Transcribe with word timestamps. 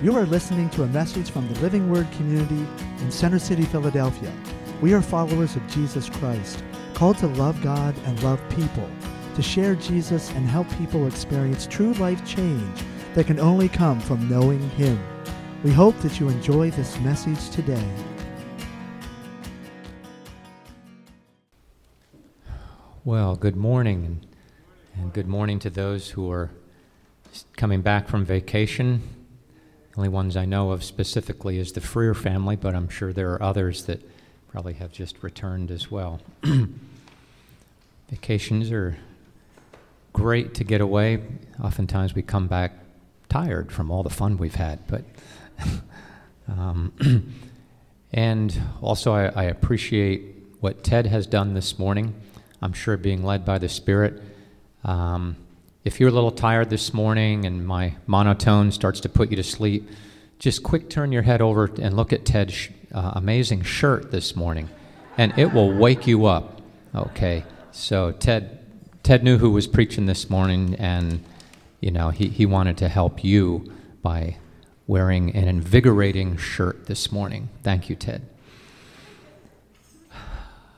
You 0.00 0.16
are 0.16 0.26
listening 0.26 0.70
to 0.70 0.84
a 0.84 0.86
message 0.86 1.28
from 1.28 1.52
the 1.52 1.58
Living 1.58 1.90
Word 1.90 2.06
community 2.12 2.64
in 3.00 3.10
Center 3.10 3.40
City, 3.40 3.64
Philadelphia. 3.64 4.32
We 4.80 4.94
are 4.94 5.02
followers 5.02 5.56
of 5.56 5.66
Jesus 5.66 6.08
Christ, 6.08 6.62
called 6.94 7.18
to 7.18 7.26
love 7.26 7.60
God 7.62 7.96
and 8.04 8.22
love 8.22 8.40
people, 8.48 8.88
to 9.34 9.42
share 9.42 9.74
Jesus 9.74 10.30
and 10.30 10.46
help 10.46 10.70
people 10.78 11.08
experience 11.08 11.66
true 11.66 11.94
life 11.94 12.24
change 12.24 12.80
that 13.14 13.26
can 13.26 13.40
only 13.40 13.68
come 13.68 13.98
from 13.98 14.28
knowing 14.28 14.60
Him. 14.70 15.02
We 15.64 15.72
hope 15.72 15.98
that 16.02 16.20
you 16.20 16.28
enjoy 16.28 16.70
this 16.70 16.96
message 17.00 17.50
today. 17.50 17.90
Well, 23.04 23.34
good 23.34 23.56
morning, 23.56 24.24
and, 24.94 25.12
good 25.12 25.26
morning 25.26 25.58
to 25.58 25.70
those 25.70 26.10
who 26.10 26.30
are 26.30 26.52
coming 27.56 27.82
back 27.82 28.06
from 28.06 28.24
vacation. 28.24 29.17
Only 29.98 30.10
ones 30.10 30.36
I 30.36 30.44
know 30.44 30.70
of 30.70 30.84
specifically 30.84 31.58
is 31.58 31.72
the 31.72 31.80
Freer 31.80 32.14
family, 32.14 32.54
but 32.54 32.72
I'm 32.72 32.88
sure 32.88 33.12
there 33.12 33.32
are 33.32 33.42
others 33.42 33.86
that 33.86 34.00
probably 34.46 34.74
have 34.74 34.92
just 34.92 35.24
returned 35.24 35.72
as 35.72 35.90
well. 35.90 36.20
Vacations 38.08 38.70
are 38.70 38.96
great 40.12 40.54
to 40.54 40.62
get 40.62 40.80
away. 40.80 41.20
Oftentimes 41.60 42.14
we 42.14 42.22
come 42.22 42.46
back 42.46 42.74
tired 43.28 43.72
from 43.72 43.90
all 43.90 44.04
the 44.04 44.08
fun 44.08 44.38
we've 44.38 44.54
had, 44.54 44.86
but. 44.86 45.02
um, 46.48 47.34
and 48.12 48.56
also, 48.80 49.12
I, 49.12 49.24
I 49.34 49.44
appreciate 49.46 50.22
what 50.60 50.84
Ted 50.84 51.06
has 51.06 51.26
done 51.26 51.54
this 51.54 51.76
morning. 51.76 52.14
I'm 52.62 52.72
sure 52.72 52.96
being 52.96 53.24
led 53.24 53.44
by 53.44 53.58
the 53.58 53.68
Spirit. 53.68 54.22
Um, 54.84 55.34
if 55.84 56.00
you're 56.00 56.08
a 56.08 56.12
little 56.12 56.32
tired 56.32 56.70
this 56.70 56.92
morning 56.92 57.44
and 57.44 57.66
my 57.66 57.94
monotone 58.06 58.72
starts 58.72 59.00
to 59.00 59.08
put 59.08 59.30
you 59.30 59.36
to 59.36 59.42
sleep, 59.42 59.88
just 60.38 60.62
quick 60.62 60.90
turn 60.90 61.12
your 61.12 61.22
head 61.22 61.40
over 61.40 61.70
and 61.80 61.96
look 61.96 62.12
at 62.12 62.24
Ted's 62.24 62.68
uh, 62.92 63.12
amazing 63.14 63.62
shirt 63.62 64.10
this 64.10 64.34
morning, 64.34 64.68
and 65.16 65.32
it 65.38 65.52
will 65.52 65.72
wake 65.72 66.06
you 66.06 66.26
up. 66.26 66.60
Okay, 66.94 67.44
so 67.70 68.12
Ted, 68.12 68.58
Ted 69.02 69.22
knew 69.22 69.38
who 69.38 69.50
was 69.50 69.66
preaching 69.66 70.06
this 70.06 70.28
morning, 70.28 70.74
and 70.76 71.22
you 71.80 71.90
know 71.90 72.10
he, 72.10 72.28
he 72.28 72.46
wanted 72.46 72.76
to 72.78 72.88
help 72.88 73.22
you 73.22 73.72
by 74.02 74.36
wearing 74.86 75.34
an 75.34 75.46
invigorating 75.46 76.36
shirt 76.36 76.86
this 76.86 77.12
morning. 77.12 77.48
Thank 77.62 77.88
you, 77.88 77.96
Ted. 77.96 78.22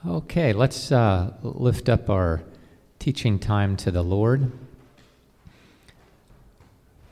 Okay, 0.07 0.53
let's 0.53 0.91
uh, 0.91 1.33
lift 1.43 1.89
up 1.89 2.09
our 2.09 2.43
teaching 2.99 3.39
time 3.39 3.77
to 3.77 3.91
the 3.91 4.03
Lord. 4.03 4.51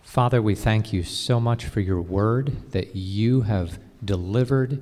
Father, 0.09 0.41
we 0.41 0.55
thank 0.55 0.91
you 0.91 1.03
so 1.03 1.39
much 1.39 1.67
for 1.67 1.81
your 1.81 2.01
word 2.01 2.73
that 2.73 2.97
you 2.97 3.42
have 3.42 3.78
delivered 4.03 4.81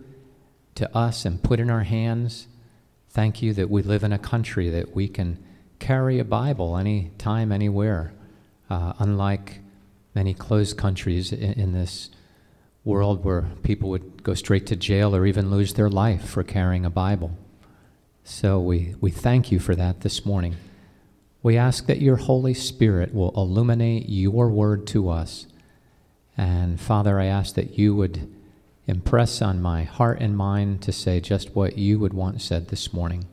to 0.76 0.96
us 0.96 1.24
and 1.24 1.42
put 1.42 1.58
in 1.58 1.68
our 1.68 1.82
hands. 1.82 2.46
Thank 3.10 3.42
you 3.42 3.52
that 3.54 3.68
we 3.68 3.82
live 3.82 4.04
in 4.04 4.12
a 4.12 4.20
country 4.20 4.70
that 4.70 4.94
we 4.94 5.08
can 5.08 5.44
carry 5.80 6.20
a 6.20 6.24
Bible 6.24 6.76
anytime, 6.76 7.50
anywhere, 7.50 8.12
uh, 8.70 8.92
unlike 9.00 9.58
many 10.14 10.32
closed 10.32 10.76
countries 10.76 11.32
in, 11.32 11.54
in 11.54 11.72
this 11.72 12.10
world 12.84 13.24
where 13.24 13.46
people 13.64 13.90
would 13.90 14.22
go 14.22 14.32
straight 14.32 14.66
to 14.68 14.76
jail 14.76 15.14
or 15.14 15.26
even 15.26 15.50
lose 15.50 15.74
their 15.74 15.90
life 15.90 16.24
for 16.24 16.44
carrying 16.44 16.86
a 16.86 16.90
Bible. 16.90 17.36
So 18.22 18.60
we, 18.60 18.94
we 19.00 19.10
thank 19.10 19.50
you 19.50 19.58
for 19.58 19.74
that 19.74 20.02
this 20.02 20.24
morning. 20.24 20.54
We 21.46 21.56
ask 21.56 21.86
that 21.86 22.02
your 22.02 22.16
Holy 22.16 22.54
Spirit 22.54 23.14
will 23.14 23.30
illuminate 23.36 24.08
your 24.08 24.48
word 24.48 24.84
to 24.88 25.08
us. 25.08 25.46
And 26.36 26.80
Father, 26.80 27.20
I 27.20 27.26
ask 27.26 27.54
that 27.54 27.78
you 27.78 27.94
would 27.94 28.34
impress 28.88 29.40
on 29.40 29.62
my 29.62 29.84
heart 29.84 30.18
and 30.20 30.36
mind 30.36 30.82
to 30.82 30.90
say 30.90 31.20
just 31.20 31.54
what 31.54 31.78
you 31.78 32.00
would 32.00 32.12
want 32.12 32.42
said 32.42 32.66
this 32.66 32.92
morning. 32.92 33.26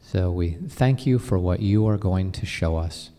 So 0.00 0.30
we 0.30 0.50
thank 0.68 1.06
you 1.06 1.18
for 1.18 1.40
what 1.40 1.58
you 1.58 1.88
are 1.88 1.96
going 1.96 2.30
to 2.30 2.46
show 2.46 2.76
us. 2.76 3.10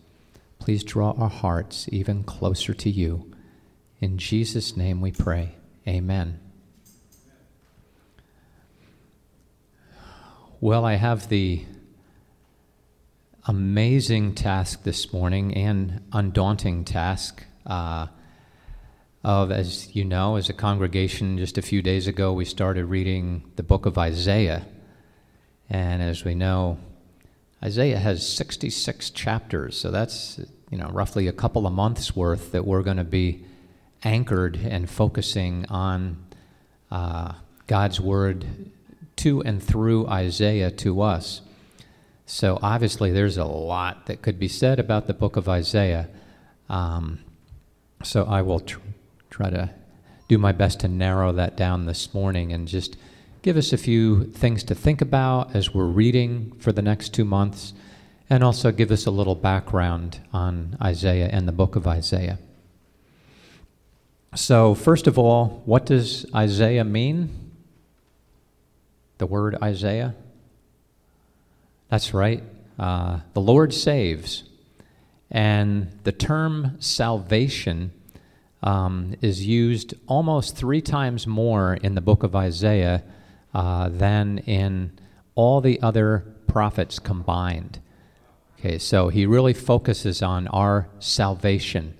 Please 0.58 0.82
draw 0.82 1.10
our 1.10 1.28
hearts 1.28 1.86
even 1.92 2.24
closer 2.24 2.72
to 2.72 2.88
you. 2.88 3.30
In 4.00 4.16
Jesus' 4.16 4.78
name 4.78 5.02
we 5.02 5.12
pray. 5.12 5.56
Amen. 5.86 6.40
Well, 10.58 10.86
I 10.86 10.94
have 10.94 11.28
the 11.28 11.66
amazing 13.50 14.32
task 14.32 14.84
this 14.84 15.12
morning 15.12 15.52
and 15.54 16.00
undaunting 16.12 16.84
task 16.84 17.42
uh, 17.66 18.06
of, 19.24 19.50
as 19.50 19.92
you 19.92 20.04
know, 20.04 20.36
as 20.36 20.48
a 20.48 20.52
congregation, 20.52 21.36
just 21.36 21.58
a 21.58 21.62
few 21.62 21.82
days 21.82 22.06
ago, 22.06 22.32
we 22.32 22.44
started 22.44 22.84
reading 22.84 23.42
the 23.56 23.64
book 23.64 23.86
of 23.86 23.98
Isaiah. 23.98 24.64
And 25.68 26.00
as 26.00 26.24
we 26.24 26.32
know, 26.32 26.78
Isaiah 27.60 27.98
has 27.98 28.24
66 28.24 29.10
chapters, 29.10 29.76
so 29.76 29.90
that's 29.90 30.38
you 30.70 30.78
know 30.78 30.88
roughly 30.92 31.26
a 31.26 31.32
couple 31.32 31.66
of 31.66 31.72
months 31.72 32.14
worth 32.14 32.52
that 32.52 32.64
we're 32.64 32.84
going 32.84 32.98
to 32.98 33.04
be 33.04 33.44
anchored 34.04 34.60
and 34.62 34.88
focusing 34.88 35.66
on 35.68 36.24
uh, 36.92 37.32
God's 37.66 38.00
word 38.00 38.46
to 39.16 39.42
and 39.42 39.60
through 39.60 40.06
Isaiah 40.06 40.70
to 40.70 41.00
us. 41.00 41.40
So 42.30 42.60
obviously, 42.62 43.10
there's 43.10 43.36
a 43.36 43.44
lot 43.44 44.06
that 44.06 44.22
could 44.22 44.38
be 44.38 44.46
said 44.46 44.78
about 44.78 45.08
the 45.08 45.12
book 45.12 45.34
of 45.34 45.48
Isaiah. 45.48 46.08
Um, 46.68 47.18
so 48.04 48.24
I 48.24 48.40
will 48.40 48.60
tr- 48.60 48.78
try 49.30 49.50
to 49.50 49.70
do 50.28 50.38
my 50.38 50.52
best 50.52 50.78
to 50.80 50.88
narrow 50.88 51.32
that 51.32 51.56
down 51.56 51.86
this 51.86 52.14
morning 52.14 52.52
and 52.52 52.68
just 52.68 52.96
give 53.42 53.56
us 53.56 53.72
a 53.72 53.76
few 53.76 54.26
things 54.26 54.62
to 54.64 54.76
think 54.76 55.00
about 55.00 55.56
as 55.56 55.74
we're 55.74 55.86
reading 55.86 56.52
for 56.60 56.70
the 56.70 56.82
next 56.82 57.12
two 57.12 57.24
months, 57.24 57.72
and 58.30 58.44
also 58.44 58.70
give 58.70 58.92
us 58.92 59.06
a 59.06 59.10
little 59.10 59.34
background 59.34 60.20
on 60.32 60.76
Isaiah 60.80 61.30
and 61.32 61.48
the 61.48 61.52
book 61.52 61.74
of 61.74 61.88
Isaiah. 61.88 62.38
So, 64.36 64.76
first 64.76 65.08
of 65.08 65.18
all, 65.18 65.62
what 65.64 65.84
does 65.84 66.24
Isaiah 66.32 66.84
mean? 66.84 67.50
The 69.18 69.26
word 69.26 69.58
Isaiah? 69.60 70.14
That's 71.90 72.14
right. 72.14 72.42
Uh, 72.78 73.20
the 73.34 73.40
Lord 73.40 73.74
saves. 73.74 74.44
And 75.30 75.90
the 76.04 76.12
term 76.12 76.76
salvation 76.80 77.92
um, 78.62 79.14
is 79.20 79.46
used 79.46 79.94
almost 80.06 80.56
three 80.56 80.80
times 80.80 81.26
more 81.26 81.74
in 81.74 81.94
the 81.94 82.00
book 82.00 82.22
of 82.22 82.34
Isaiah 82.34 83.02
uh, 83.54 83.88
than 83.88 84.38
in 84.38 84.98
all 85.34 85.60
the 85.60 85.80
other 85.82 86.24
prophets 86.46 86.98
combined. 86.98 87.80
Okay, 88.58 88.78
so 88.78 89.08
he 89.08 89.24
really 89.26 89.54
focuses 89.54 90.22
on 90.22 90.46
our 90.48 90.88
salvation. 90.98 91.94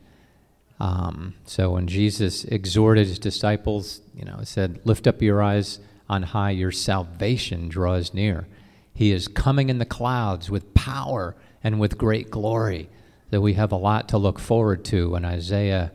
Um, 0.79 1.35
so 1.45 1.71
when 1.71 1.87
Jesus 1.87 2.45
exhorted 2.45 3.07
his 3.07 3.19
disciples, 3.19 4.01
you 4.15 4.25
know, 4.25 4.41
said, 4.45 4.81
Lift 4.85 5.07
up 5.07 5.23
your 5.23 5.43
eyes 5.43 5.79
on 6.09 6.23
high, 6.23 6.51
your 6.51 6.73
salvation 6.73 7.69
draws 7.69 8.13
near. 8.13 8.47
He 8.95 9.13
is 9.13 9.29
coming 9.29 9.69
in 9.69 9.79
the 9.79 9.85
clouds 9.85 10.51
with 10.51 10.75
power 10.75 11.37
and 11.63 11.81
with 11.81 11.99
great 11.99 12.31
glory. 12.31 12.89
That 13.31 13.41
we 13.41 13.55
have 13.55 13.71
a 13.71 13.77
lot 13.77 14.09
to 14.09 14.19
look 14.19 14.39
forward 14.39 14.85
to. 14.87 15.15
And 15.15 15.25
Isaiah, 15.25 15.93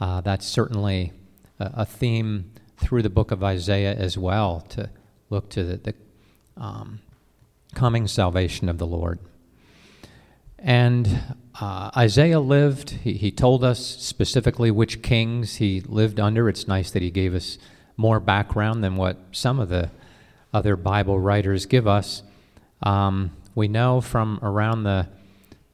uh, 0.00 0.20
that's 0.22 0.46
certainly 0.46 1.12
a, 1.60 1.70
a, 1.74 1.86
theme 1.86 2.50
through 2.78 3.02
the 3.02 3.10
book 3.10 3.30
of 3.30 3.44
Isaiah 3.44 3.94
as 3.94 4.18
well, 4.18 4.60
to 4.70 4.90
look 5.30 5.48
to 5.50 5.62
the, 5.62 5.76
the 5.76 5.94
um, 6.56 7.00
coming 7.74 8.08
salvation 8.08 8.68
of 8.68 8.78
the 8.78 8.86
Lord. 8.86 9.20
And 10.58 11.20
uh, 11.60 11.90
Isaiah 11.96 12.40
lived, 12.40 12.90
he, 12.90 13.12
he 13.14 13.30
told 13.30 13.62
us 13.62 13.84
specifically 13.84 14.70
which 14.70 15.02
kings 15.02 15.56
he 15.56 15.80
lived 15.80 16.18
under. 16.18 16.48
It's 16.48 16.66
nice 16.66 16.90
that 16.90 17.02
he 17.02 17.10
gave 17.10 17.34
us 17.34 17.58
more 17.96 18.18
background 18.18 18.82
than 18.82 18.96
what 18.96 19.18
some 19.30 19.60
of 19.60 19.68
the 19.68 19.90
other 20.54 20.76
Bible 20.76 21.18
writers 21.18 21.66
give 21.66 21.86
us. 21.86 22.22
Um, 22.82 23.32
we 23.54 23.68
know 23.68 24.00
from 24.00 24.38
around 24.42 24.84
the 24.84 25.08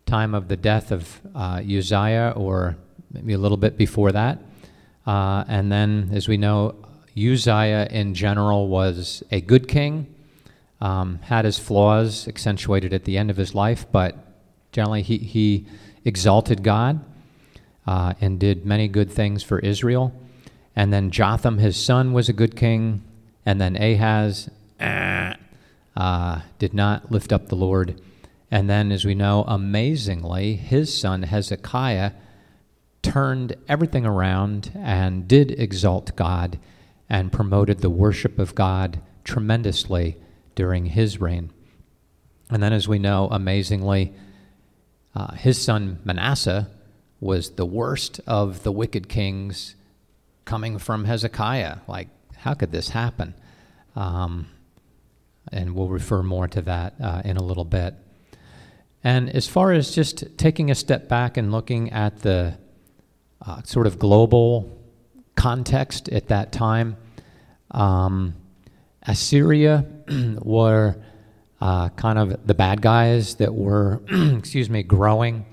time 0.06 0.35
of 0.35 0.49
the 0.49 0.56
death 0.56 0.91
of 0.91 1.21
uh, 1.35 1.62
Uzziah, 1.62 2.32
or 2.35 2.77
maybe 3.12 3.35
a 3.35 3.38
little 3.38 3.56
bit 3.56 3.77
before 3.77 4.11
that. 4.12 4.38
Uh, 5.06 5.44
and 5.47 5.71
then, 5.71 6.11
as 6.12 6.29
we 6.29 6.37
know, 6.37 6.75
Uzziah 7.17 7.87
in 7.91 8.15
general 8.15 8.69
was 8.69 9.23
a 9.31 9.41
good 9.41 9.69
king, 9.69 10.12
um, 10.81 11.19
had 11.23 11.44
his 11.44 11.59
flaws 11.59 12.26
accentuated 12.26 12.93
at 12.93 13.05
the 13.05 13.19
end 13.19 13.31
of 13.31 13.37
his 13.37 13.55
life, 13.55 13.87
but 13.93 14.17
generally 14.73 15.03
he, 15.03 15.19
he 15.19 15.67
exalted 16.05 16.62
God 16.62 17.05
uh, 17.87 18.15
and 18.21 18.38
did 18.38 18.65
many 18.65 18.88
good 18.88 19.11
things 19.11 19.43
for 19.43 19.59
Israel. 19.59 20.12
And 20.75 20.93
then 20.93 21.11
Jotham, 21.11 21.59
his 21.59 21.76
son, 21.76 22.12
was 22.12 22.29
a 22.29 22.33
good 22.33 22.56
king. 22.56 23.03
And 23.44 23.61
then 23.61 23.76
Ahaz, 23.76 24.49
uh, 24.81 26.41
did 26.59 26.75
not 26.75 27.11
lift 27.11 27.32
up 27.32 27.49
the 27.49 27.56
Lord. 27.56 28.00
And 28.50 28.69
then, 28.69 28.91
as 28.91 29.05
we 29.05 29.15
know, 29.15 29.44
amazingly, 29.47 30.55
his 30.56 30.99
son 30.99 31.23
Hezekiah 31.23 32.12
turned 33.03 33.56
everything 33.69 34.05
around 34.05 34.73
and 34.75 35.29
did 35.29 35.53
exalt 35.53 36.17
God 36.17 36.59
and 37.09 37.32
promoted 37.32 37.79
the 37.79 37.91
worship 37.91 38.38
of 38.38 38.55
God 38.55 39.00
tremendously 39.25 40.17
during 40.55 40.87
his 40.87 41.21
reign. 41.21 41.53
And 42.50 42.62
then, 42.62 42.73
as 42.73 42.88
we 42.88 42.99
know, 42.99 43.29
amazingly, 43.31 44.12
uh, 45.15 45.35
his 45.35 45.61
son 45.61 46.00
Manasseh 46.05 46.69
was 47.21 47.50
the 47.50 47.67
worst 47.67 48.21
of 48.26 48.62
the 48.62 48.73
wicked 48.73 49.09
kings 49.09 49.76
coming 50.44 50.79
from 50.79 51.05
Hezekiah. 51.05 51.79
Like, 51.87 52.09
how 52.38 52.55
could 52.55 52.73
this 52.73 52.91
happen? 52.91 53.35
Um, 53.94 54.49
and 55.52 55.75
we'll 55.75 55.88
refer 55.88 56.22
more 56.22 56.48
to 56.48 56.62
that 56.62 56.94
uh, 57.00 57.22
in 57.25 57.37
a 57.37 57.42
little 57.42 57.64
bit. 57.64 57.94
And 59.02 59.31
as 59.31 59.48
far 59.48 59.72
as 59.72 59.94
just 59.94 60.25
taking 60.37 60.70
a 60.70 60.75
step 60.75 61.08
back 61.08 61.37
and 61.37 61.50
looking 61.50 61.90
at 61.90 62.20
the 62.20 62.58
uh, 63.44 63.62
sort 63.62 63.87
of 63.87 63.98
global 63.98 64.78
context 65.37 66.08
at 66.10 66.28
that 66.28 66.52
time, 66.52 66.96
um, 67.70 68.34
Assyria 69.02 69.87
were 70.42 70.96
uh, 71.60 71.88
kind 71.90 72.19
of 72.19 72.46
the 72.46 72.54
bad 72.54 72.82
guys 72.82 73.37
that 73.37 73.54
were, 73.54 74.02
excuse 74.08 74.69
me, 74.69 74.82
growing 74.82 75.46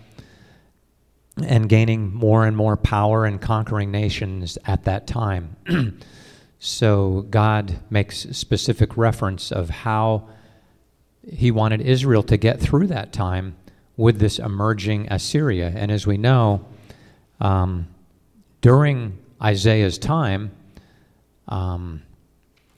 and 1.44 1.70
gaining 1.70 2.14
more 2.14 2.46
and 2.46 2.58
more 2.58 2.76
power 2.76 3.26
and 3.26 3.42
conquering 3.42 3.92
nations 3.92 4.58
at 4.66 4.86
that 4.86 5.08
time. 5.08 5.56
so 6.60 7.26
God 7.30 7.80
makes 7.90 8.28
specific 8.32 8.98
reference 8.98 9.52
of 9.52 9.70
how 9.70 10.30
he 11.32 11.52
wanted 11.52 11.82
Israel 11.82 12.24
to 12.24 12.38
get 12.38 12.60
through 12.60 12.88
that 12.88 13.14
time 13.14 13.56
with 13.96 14.20
this 14.20 14.40
emerging 14.40 15.08
Assyria. 15.12 15.72
And 15.76 15.92
as 15.92 16.08
we 16.08 16.18
know, 16.18 16.66
um, 17.40 17.88
during 18.62 19.18
Isaiah's 19.42 19.98
time, 19.98 20.52
um, 21.48 22.02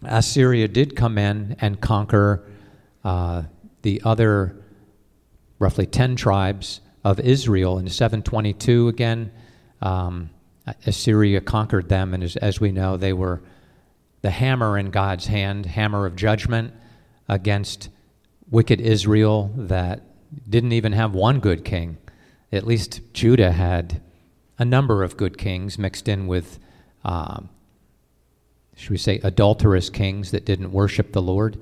Assyria 0.04 0.68
did 0.68 0.96
come 0.96 1.18
in 1.18 1.56
and 1.60 1.80
conquer 1.80 2.44
uh, 3.04 3.44
the 3.82 4.02
other 4.04 4.56
roughly 5.60 5.86
10 5.86 6.16
tribes 6.16 6.82
of 7.04 7.20
Israel. 7.20 7.78
In 7.78 7.88
722, 7.88 8.88
again, 8.88 9.32
um, 9.82 10.30
Assyria 10.86 11.42
conquered 11.42 11.90
them, 11.90 12.14
and 12.14 12.24
as, 12.24 12.36
as, 12.38 12.60
we 12.60 12.72
know, 12.72 12.98
they 12.98 13.14
were 13.14 13.42
the 14.22 14.32
hammer 14.32 14.78
in 14.78 14.92
God's 14.92 15.28
hand, 15.28 15.66
hammer 15.66 16.06
of 16.06 16.16
judgment 16.16 16.74
against 17.28 17.90
wicked 18.50 18.82
Israel 18.82 19.52
that 19.56 20.02
didn't 20.50 20.74
even 20.74 20.94
have 20.94 21.14
one 21.14 21.40
good 21.40 21.64
king. 21.64 21.98
At 22.52 22.66
least 22.66 23.02
Judah 23.14 23.52
had 23.52 24.02
a 24.58 24.66
number 24.66 25.04
of 25.04 25.18
good 25.18 25.38
kings 25.38 25.78
mixed 25.78 26.08
in 26.08 26.28
with, 26.28 26.60
um, 27.04 27.50
should 28.76 28.92
we 28.92 28.98
say, 28.98 29.20
adulterous 29.24 29.90
kings 29.90 30.32
that 30.32 30.46
didn't 30.46 30.72
worship 30.72 31.14
the 31.14 31.22
Lord. 31.22 31.58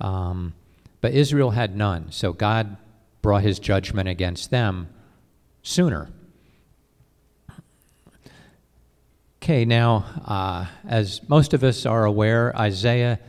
Um, 0.00 0.54
but 1.00 1.12
Israel 1.12 1.50
had 1.50 1.76
none. 1.76 2.10
So 2.10 2.32
God 2.32 2.76
brought 3.22 3.42
his 3.42 3.58
judgment 3.58 4.08
against 4.08 4.50
them 4.50 4.88
sooner. 5.62 6.10
Okay, 9.44 9.66
now, 9.66 10.06
uh, 10.24 10.64
as 10.88 11.20
most 11.28 11.52
of 11.52 11.62
us 11.62 11.84
are 11.84 12.06
aware, 12.06 12.56
Isaiah 12.56 13.20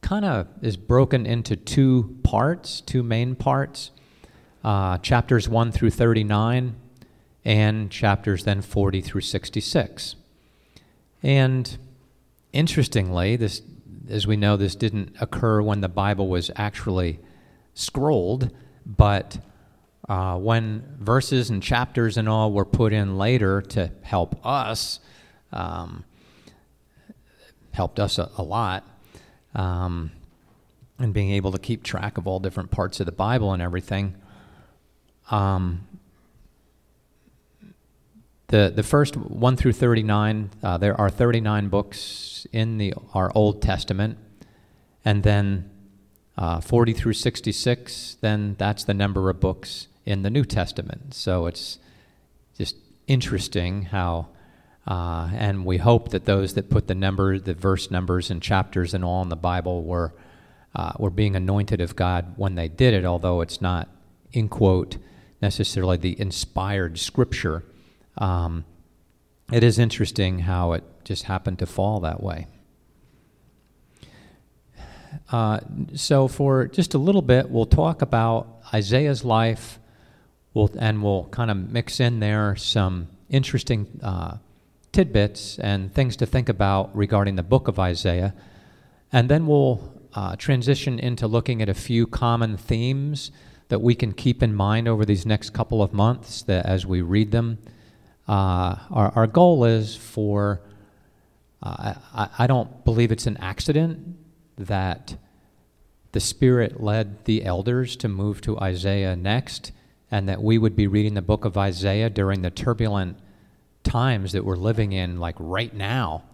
kind 0.00 0.24
of 0.24 0.48
is 0.62 0.78
broken 0.78 1.26
into 1.26 1.56
two 1.56 2.16
parts, 2.22 2.80
two 2.80 3.02
main 3.02 3.34
parts 3.34 3.90
uh, 4.64 4.96
chapters 4.96 5.50
1 5.50 5.70
through 5.70 5.90
39, 5.90 6.74
and 7.44 7.90
chapters 7.90 8.44
then 8.44 8.62
40 8.62 9.02
through 9.02 9.20
66. 9.20 10.16
And 11.22 11.76
interestingly, 12.54 13.36
this, 13.36 13.60
as 14.08 14.26
we 14.26 14.38
know, 14.38 14.56
this 14.56 14.74
didn't 14.74 15.14
occur 15.20 15.60
when 15.60 15.82
the 15.82 15.88
Bible 15.90 16.28
was 16.28 16.50
actually 16.56 17.20
scrolled, 17.74 18.50
but 18.86 19.38
uh, 20.08 20.38
when 20.38 20.96
verses 20.98 21.50
and 21.50 21.62
chapters 21.62 22.16
and 22.16 22.26
all 22.26 22.54
were 22.54 22.64
put 22.64 22.94
in 22.94 23.18
later 23.18 23.60
to 23.60 23.90
help 24.00 24.46
us, 24.46 24.98
um, 25.52 26.04
helped 27.72 27.98
us 28.00 28.18
a, 28.18 28.30
a 28.36 28.42
lot, 28.42 28.84
um, 29.54 30.12
and 30.98 31.12
being 31.12 31.30
able 31.30 31.52
to 31.52 31.58
keep 31.58 31.82
track 31.82 32.18
of 32.18 32.26
all 32.26 32.40
different 32.40 32.70
parts 32.70 33.00
of 33.00 33.06
the 33.06 33.12
Bible 33.12 33.52
and 33.52 33.62
everything. 33.62 34.14
Um, 35.30 35.86
the 38.48 38.72
the 38.74 38.82
first 38.82 39.16
one 39.16 39.56
through 39.56 39.72
thirty 39.72 40.02
nine, 40.02 40.50
uh, 40.62 40.78
there 40.78 41.00
are 41.00 41.10
thirty 41.10 41.40
nine 41.40 41.68
books 41.68 42.46
in 42.52 42.78
the 42.78 42.94
our 43.14 43.32
Old 43.34 43.62
Testament, 43.62 44.18
and 45.04 45.22
then 45.22 45.70
uh, 46.36 46.60
40 46.60 46.92
through 46.92 47.12
66, 47.12 48.16
then 48.20 48.56
that's 48.58 48.84
the 48.84 48.94
number 48.94 49.28
of 49.28 49.40
books 49.40 49.88
in 50.04 50.22
the 50.22 50.30
New 50.30 50.44
Testament. 50.44 51.14
So 51.14 51.46
it's 51.46 51.78
just 52.56 52.76
interesting 53.06 53.82
how, 53.82 54.28
uh, 54.86 55.30
and 55.34 55.64
we 55.64 55.78
hope 55.78 56.10
that 56.10 56.24
those 56.24 56.54
that 56.54 56.68
put 56.68 56.88
the 56.88 56.94
number, 56.94 57.38
the 57.38 57.54
verse 57.54 57.90
numbers 57.90 58.30
and 58.30 58.42
chapters 58.42 58.94
and 58.94 59.04
all 59.04 59.22
in 59.22 59.28
the 59.28 59.36
Bible 59.36 59.84
were, 59.84 60.12
uh, 60.74 60.92
were 60.98 61.10
being 61.10 61.36
anointed 61.36 61.80
of 61.80 61.94
God 61.94 62.34
when 62.36 62.56
they 62.56 62.68
did 62.68 62.92
it, 62.92 63.04
although 63.04 63.40
it's 63.40 63.60
not, 63.60 63.88
in 64.32 64.48
quote, 64.48 64.96
necessarily 65.40 65.96
the 65.96 66.20
inspired 66.20 66.98
scripture. 66.98 67.64
Um, 68.18 68.64
it 69.52 69.62
is 69.62 69.78
interesting 69.78 70.40
how 70.40 70.72
it 70.72 70.82
just 71.04 71.24
happened 71.24 71.60
to 71.60 71.66
fall 71.66 72.00
that 72.00 72.22
way. 72.22 72.46
Uh, 75.30 75.60
so, 75.94 76.26
for 76.26 76.66
just 76.66 76.94
a 76.94 76.98
little 76.98 77.22
bit, 77.22 77.50
we'll 77.50 77.66
talk 77.66 78.02
about 78.02 78.62
Isaiah's 78.72 79.24
life, 79.24 79.78
we'll, 80.54 80.70
and 80.78 81.02
we'll 81.02 81.24
kind 81.26 81.50
of 81.50 81.70
mix 81.70 82.00
in 82.00 82.20
there 82.20 82.56
some 82.56 83.08
interesting 83.28 83.86
uh, 84.02 84.38
tidbits 84.92 85.58
and 85.58 85.92
things 85.92 86.16
to 86.16 86.26
think 86.26 86.48
about 86.48 86.94
regarding 86.94 87.36
the 87.36 87.42
book 87.42 87.66
of 87.66 87.78
Isaiah. 87.78 88.34
And 89.12 89.28
then 89.28 89.46
we'll 89.46 89.92
uh, 90.14 90.36
transition 90.36 90.98
into 90.98 91.26
looking 91.26 91.62
at 91.62 91.68
a 91.68 91.74
few 91.74 92.06
common 92.06 92.56
themes 92.56 93.30
that 93.68 93.80
we 93.80 93.94
can 93.94 94.12
keep 94.12 94.42
in 94.42 94.54
mind 94.54 94.86
over 94.86 95.04
these 95.04 95.24
next 95.24 95.50
couple 95.50 95.82
of 95.82 95.94
months 95.94 96.42
that 96.42 96.66
as 96.66 96.84
we 96.84 97.00
read 97.00 97.30
them. 97.30 97.58
Uh, 98.28 98.76
our, 98.90 99.12
our 99.16 99.26
goal 99.26 99.64
is 99.64 99.96
for, 99.96 100.60
uh, 101.62 101.94
I, 102.14 102.28
I 102.40 102.46
don't 102.46 102.84
believe 102.84 103.10
it's 103.10 103.26
an 103.26 103.38
accident 103.38 104.16
that 104.58 105.16
the 106.12 106.20
Spirit 106.20 106.82
led 106.82 107.24
the 107.24 107.44
elders 107.44 107.96
to 107.96 108.08
move 108.08 108.42
to 108.42 108.58
Isaiah 108.60 109.16
next, 109.16 109.72
and 110.10 110.28
that 110.28 110.42
we 110.42 110.58
would 110.58 110.76
be 110.76 110.86
reading 110.86 111.14
the 111.14 111.22
book 111.22 111.46
of 111.46 111.56
Isaiah 111.56 112.10
during 112.10 112.42
the 112.42 112.50
turbulent 112.50 113.16
times 113.82 114.32
that 114.32 114.44
we're 114.44 114.56
living 114.56 114.92
in, 114.92 115.18
like 115.18 115.36
right 115.38 115.72
now. 115.74 116.24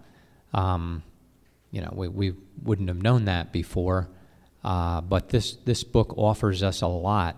Um, 0.52 1.02
you 1.70 1.80
know, 1.80 1.92
we, 1.94 2.08
we 2.08 2.34
wouldn't 2.62 2.88
have 2.88 3.02
known 3.02 3.26
that 3.26 3.52
before, 3.52 4.08
uh, 4.64 5.00
but 5.02 5.28
this, 5.28 5.56
this 5.64 5.84
book 5.84 6.14
offers 6.16 6.62
us 6.62 6.80
a 6.80 6.86
lot 6.86 7.36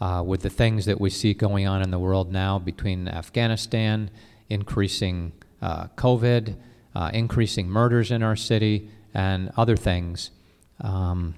uh, 0.00 0.22
with 0.24 0.42
the 0.42 0.50
things 0.50 0.86
that 0.86 1.00
we 1.00 1.10
see 1.10 1.34
going 1.34 1.66
on 1.66 1.82
in 1.82 1.90
the 1.90 1.98
world 1.98 2.32
now 2.32 2.58
between 2.58 3.08
Afghanistan, 3.08 4.10
increasing 4.48 5.32
uh, 5.60 5.88
COVID, 5.96 6.56
uh, 6.94 7.10
increasing 7.12 7.68
murders 7.68 8.10
in 8.10 8.22
our 8.22 8.36
city, 8.36 8.88
and 9.14 9.50
other 9.56 9.76
things. 9.76 10.30
Um, 10.80 11.34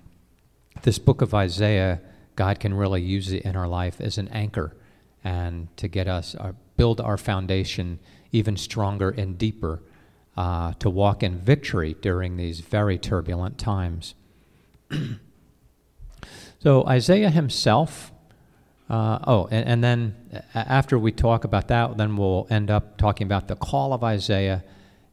this 0.83 0.99
book 0.99 1.23
of 1.23 1.35
Isaiah, 1.35 2.00
God 2.37 2.61
can 2.61 2.75
really 2.75 3.02
use 3.02 3.33
it 3.33 3.43
in 3.43 3.57
our 3.57 3.69
life 3.69 4.00
as 4.00 4.19
an 4.19 4.29
anchor 4.29 4.76
and 5.25 5.75
to 5.76 5.88
get 5.88 6.09
us, 6.09 6.35
uh, 6.35 6.52
build 6.80 6.99
our 6.99 7.18
foundation 7.18 7.99
even 8.32 8.56
stronger 8.56 9.10
and 9.10 9.37
deeper 9.37 9.82
uh, 10.34 10.72
to 10.78 10.88
walk 10.88 11.22
in 11.22 11.37
victory 11.37 11.94
during 12.00 12.38
these 12.38 12.60
very 12.60 12.96
turbulent 12.96 13.58
times. 13.58 14.14
so, 16.58 16.82
Isaiah 16.87 17.28
himself, 17.28 18.10
uh, 18.88 19.18
oh, 19.26 19.46
and, 19.50 19.68
and, 19.68 19.84
then 19.84 20.42
after 20.54 20.99
we 20.99 21.12
talk 21.12 21.44
about 21.44 21.68
that, 21.68 21.99
then 21.99 22.16
we'll 22.16 22.46
end 22.49 22.70
up 22.70 22.96
talking 22.96 23.26
about 23.26 23.46
the 23.46 23.56
call 23.56 23.92
of 23.92 24.02
Isaiah 24.02 24.64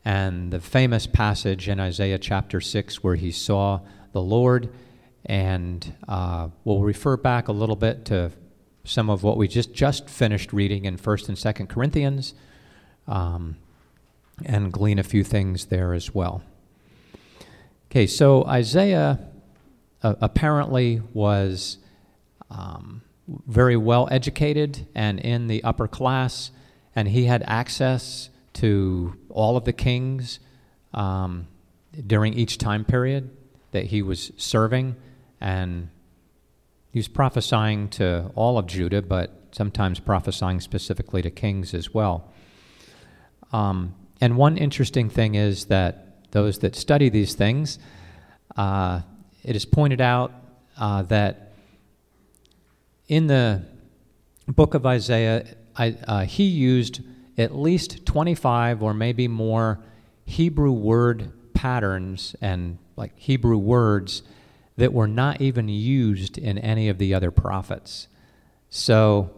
and 0.05 0.53
the 0.53 0.61
famous 0.61 1.05
passage 1.05 1.67
in 1.67 1.81
Isaiah 1.81 2.17
chapter 2.17 2.61
6 2.61 3.03
where 3.03 3.15
he 3.15 3.29
saw 3.29 3.81
the 4.13 4.21
Lord. 4.21 4.69
And 5.25 5.93
uh, 6.07 6.47
we'll 6.63 6.83
refer 6.83 7.17
back 7.17 7.49
a 7.49 7.51
little 7.51 7.75
bit 7.75 8.05
to 8.05 8.31
some 8.87 9.09
of 9.09 9.23
what 9.23 9.37
we 9.37 9.47
just, 9.47 9.73
just 9.73 10.09
finished 10.09 10.53
reading 10.53 10.85
in 10.85 10.97
1st 10.97 11.29
and 11.29 11.37
2nd 11.37 11.69
Corinthians 11.69 12.33
um, 13.07 13.57
and 14.45 14.71
glean 14.71 14.99
a 14.99 15.03
few 15.03 15.23
things 15.23 15.65
there 15.65 15.93
as 15.93 16.13
well. 16.13 16.41
Okay, 17.89 18.07
so 18.07 18.45
Isaiah 18.45 19.19
uh, 20.03 20.15
apparently 20.21 21.01
was 21.13 21.77
um, 22.49 23.01
very 23.27 23.77
well 23.77 24.07
educated 24.11 24.87
and 24.95 25.19
in 25.19 25.47
the 25.47 25.63
upper 25.63 25.87
class 25.87 26.51
and 26.97 27.07
he 27.07 27.25
had 27.25 27.43
access 27.45 28.31
to 28.53 29.15
all 29.29 29.55
of 29.55 29.65
the 29.65 29.71
kings 29.71 30.39
um, 30.95 31.47
during 32.07 32.33
each 32.33 32.57
time 32.57 32.83
period 32.83 33.29
that 33.71 33.85
he 33.85 34.01
was 34.01 34.31
serving, 34.35 34.95
and 35.39 35.89
he 36.97 36.99
was 36.99 37.07
prophesying 37.07 37.87
to 37.89 38.31
all 38.33 38.57
of 38.57 38.65
Judah, 38.65 39.03
but 39.03 39.31
sometimes 39.51 39.99
prophesying 39.99 40.59
specifically 40.59 41.21
to 41.21 41.29
kings 41.29 41.75
as 41.75 41.93
well. 41.93 42.33
Um, 43.53 43.93
and 44.19 44.35
one 44.35 44.57
interesting 44.57 45.07
thing 45.07 45.35
is 45.35 45.65
that 45.65 46.31
those 46.31 46.57
that 46.59 46.75
study 46.75 47.09
these 47.09 47.35
things, 47.35 47.77
uh, 48.55 49.01
it 49.43 49.55
is 49.55 49.63
pointed 49.63 50.01
out 50.01 50.31
uh, 50.79 51.03
that 51.03 51.53
in 53.07 53.27
the 53.27 53.61
book 54.47 54.73
of 54.73 54.87
Isaiah, 54.87 55.45
I, 55.75 55.95
uh, 56.07 56.25
he 56.25 56.45
used 56.45 57.01
at 57.37 57.55
least 57.55 58.07
25 58.07 58.81
or 58.81 58.95
maybe 58.95 59.27
more 59.27 59.83
Hebrew 60.25 60.71
word 60.71 61.31
patterns 61.53 62.35
and 62.41 62.79
like 62.95 63.11
Hebrew 63.17 63.59
words 63.59 64.23
that 64.77 64.93
were 64.93 65.07
not 65.07 65.41
even 65.41 65.67
used 65.67 66.37
in 66.37 66.57
any 66.59 66.87
of 66.87 66.97
the 66.97 67.13
other 67.13 67.31
prophets. 67.31 68.07
So 68.69 69.31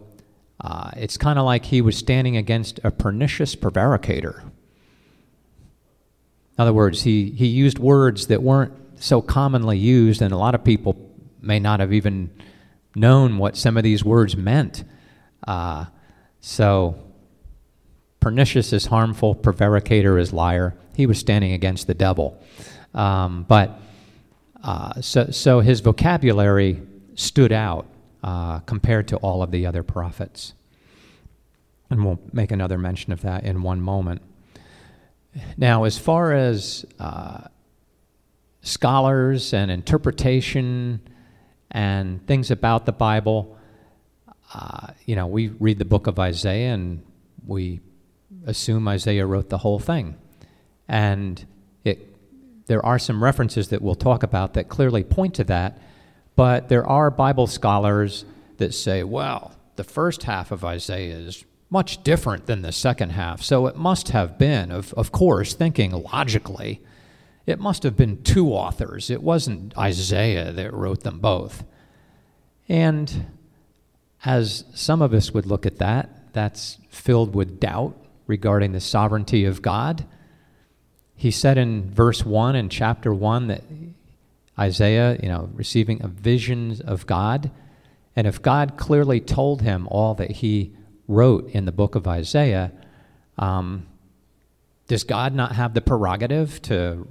uh, 0.60 0.90
it's 0.96 1.16
kind 1.16 1.38
of 1.38 1.44
like 1.44 1.64
he 1.64 1.80
was 1.80 1.96
standing 1.96 2.36
against 2.36 2.78
a 2.84 2.90
pernicious 2.90 3.56
prevaricator. 3.56 4.42
In 4.42 6.62
other 6.62 6.74
words, 6.74 7.02
he, 7.02 7.30
he 7.30 7.46
used 7.46 7.78
words 7.78 8.26
that 8.26 8.42
weren't 8.42 8.74
so 8.96 9.22
commonly 9.22 9.78
used, 9.78 10.20
and 10.20 10.32
a 10.32 10.36
lot 10.36 10.54
of 10.54 10.62
people 10.62 11.10
may 11.40 11.58
not 11.58 11.80
have 11.80 11.92
even 11.92 12.30
known 12.94 13.38
what 13.38 13.56
some 13.56 13.78
of 13.78 13.82
these 13.82 14.04
words 14.04 14.36
meant. 14.36 14.84
Uh, 15.48 15.86
so, 16.40 17.02
pernicious 18.20 18.74
is 18.74 18.86
harmful, 18.86 19.34
prevaricator 19.34 20.20
is 20.20 20.34
liar. 20.34 20.76
He 20.94 21.06
was 21.06 21.18
standing 21.18 21.52
against 21.52 21.86
the 21.86 21.94
devil. 21.94 22.42
Um, 22.92 23.46
but 23.48 23.80
uh, 24.62 25.00
so, 25.00 25.30
so 25.30 25.60
his 25.60 25.80
vocabulary 25.80 26.80
stood 27.14 27.52
out 27.52 27.86
uh, 28.22 28.60
compared 28.60 29.08
to 29.08 29.16
all 29.16 29.42
of 29.42 29.50
the 29.50 29.66
other 29.66 29.82
prophets. 29.82 30.54
And 31.88 32.04
we'll 32.04 32.20
make 32.32 32.52
another 32.52 32.78
mention 32.78 33.12
of 33.12 33.22
that 33.22 33.44
in 33.44 33.62
one 33.62 33.80
moment. 33.80 34.22
Now, 35.56 35.84
as 35.84 35.98
far 35.98 36.32
as 36.32 36.84
uh, 36.98 37.42
scholars 38.62 39.52
and 39.52 39.70
interpretation 39.70 41.00
and 41.70 42.24
things 42.26 42.50
about 42.50 42.86
the 42.86 42.92
Bible, 42.92 43.56
uh, 44.52 44.88
you 45.06 45.16
know, 45.16 45.26
we 45.26 45.48
read 45.48 45.78
the 45.78 45.84
book 45.84 46.06
of 46.06 46.18
Isaiah 46.18 46.74
and 46.74 47.02
we 47.46 47.80
assume 48.46 48.88
Isaiah 48.88 49.26
wrote 49.26 49.48
the 49.48 49.58
whole 49.58 49.78
thing. 49.78 50.16
And 50.88 51.44
there 52.66 52.84
are 52.84 52.98
some 52.98 53.22
references 53.22 53.68
that 53.68 53.82
we'll 53.82 53.94
talk 53.94 54.22
about 54.22 54.54
that 54.54 54.68
clearly 54.68 55.04
point 55.04 55.34
to 55.34 55.44
that, 55.44 55.78
but 56.36 56.68
there 56.68 56.86
are 56.86 57.10
Bible 57.10 57.46
scholars 57.46 58.24
that 58.58 58.74
say, 58.74 59.02
well, 59.02 59.56
the 59.76 59.84
first 59.84 60.24
half 60.24 60.52
of 60.52 60.64
Isaiah 60.64 61.16
is 61.16 61.44
much 61.70 62.02
different 62.02 62.46
than 62.46 62.62
the 62.62 62.72
second 62.72 63.10
half, 63.10 63.42
so 63.42 63.66
it 63.66 63.76
must 63.76 64.08
have 64.08 64.38
been, 64.38 64.70
of, 64.70 64.92
of 64.94 65.12
course, 65.12 65.54
thinking 65.54 65.92
logically, 65.92 66.82
it 67.46 67.58
must 67.58 67.82
have 67.82 67.96
been 67.96 68.22
two 68.22 68.52
authors. 68.52 69.10
It 69.10 69.22
wasn't 69.22 69.76
Isaiah 69.76 70.52
that 70.52 70.72
wrote 70.72 71.02
them 71.02 71.18
both. 71.20 71.64
And 72.68 73.26
as 74.24 74.64
some 74.74 75.02
of 75.02 75.12
us 75.12 75.32
would 75.32 75.46
look 75.46 75.66
at 75.66 75.78
that, 75.78 76.32
that's 76.32 76.78
filled 76.88 77.34
with 77.34 77.58
doubt 77.58 77.96
regarding 78.26 78.72
the 78.72 78.80
sovereignty 78.80 79.44
of 79.44 79.62
God. 79.62 80.06
He 81.20 81.30
said 81.30 81.58
in 81.58 81.90
verse 81.90 82.24
1 82.24 82.56
in 82.56 82.70
chapter 82.70 83.12
1 83.12 83.48
that 83.48 83.62
Isaiah, 84.58 85.18
you 85.22 85.28
know, 85.28 85.50
receiving 85.52 86.02
a 86.02 86.08
vision 86.08 86.80
of 86.86 87.06
God. 87.06 87.50
And 88.16 88.26
if 88.26 88.40
God 88.40 88.78
clearly 88.78 89.20
told 89.20 89.60
him 89.60 89.86
all 89.90 90.14
that 90.14 90.30
he 90.30 90.72
wrote 91.06 91.50
in 91.50 91.66
the 91.66 91.72
book 91.72 91.94
of 91.94 92.08
Isaiah, 92.08 92.72
um, 93.36 93.86
does 94.88 95.04
God 95.04 95.34
not 95.34 95.52
have 95.52 95.74
the 95.74 95.82
prerogative 95.82 96.62
to 96.62 97.06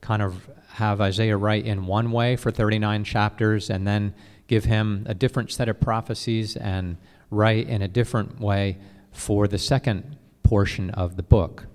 kind 0.00 0.22
of 0.22 0.48
have 0.68 1.00
Isaiah 1.00 1.36
write 1.36 1.66
in 1.66 1.86
one 1.86 2.12
way 2.12 2.36
for 2.36 2.52
39 2.52 3.02
chapters 3.02 3.68
and 3.68 3.84
then 3.84 4.14
give 4.46 4.64
him 4.64 5.04
a 5.08 5.14
different 5.14 5.50
set 5.50 5.68
of 5.68 5.80
prophecies 5.80 6.56
and 6.56 6.98
write 7.32 7.66
in 7.66 7.82
a 7.82 7.88
different 7.88 8.38
way 8.38 8.78
for 9.10 9.48
the 9.48 9.58
second 9.58 10.16
portion 10.44 10.90
of 10.90 11.16
the 11.16 11.24
book. 11.24 11.66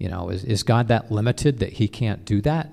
You 0.00 0.08
know, 0.08 0.30
is, 0.30 0.44
is 0.44 0.62
God 0.62 0.88
that 0.88 1.12
limited 1.12 1.58
that 1.58 1.74
he 1.74 1.86
can't 1.86 2.24
do 2.24 2.40
that? 2.40 2.72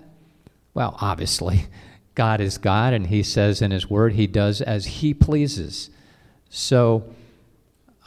Well, 0.73 0.97
obviously, 1.01 1.65
God 2.15 2.39
is 2.39 2.57
God, 2.57 2.93
and 2.93 3.07
he 3.07 3.21
says 3.21 3.61
in 3.61 3.69
his 3.71 3.89
word 3.89 4.13
he 4.13 4.25
does 4.25 4.61
as 4.61 4.85
he 4.85 5.13
pleases. 5.13 5.89
So, 6.49 7.13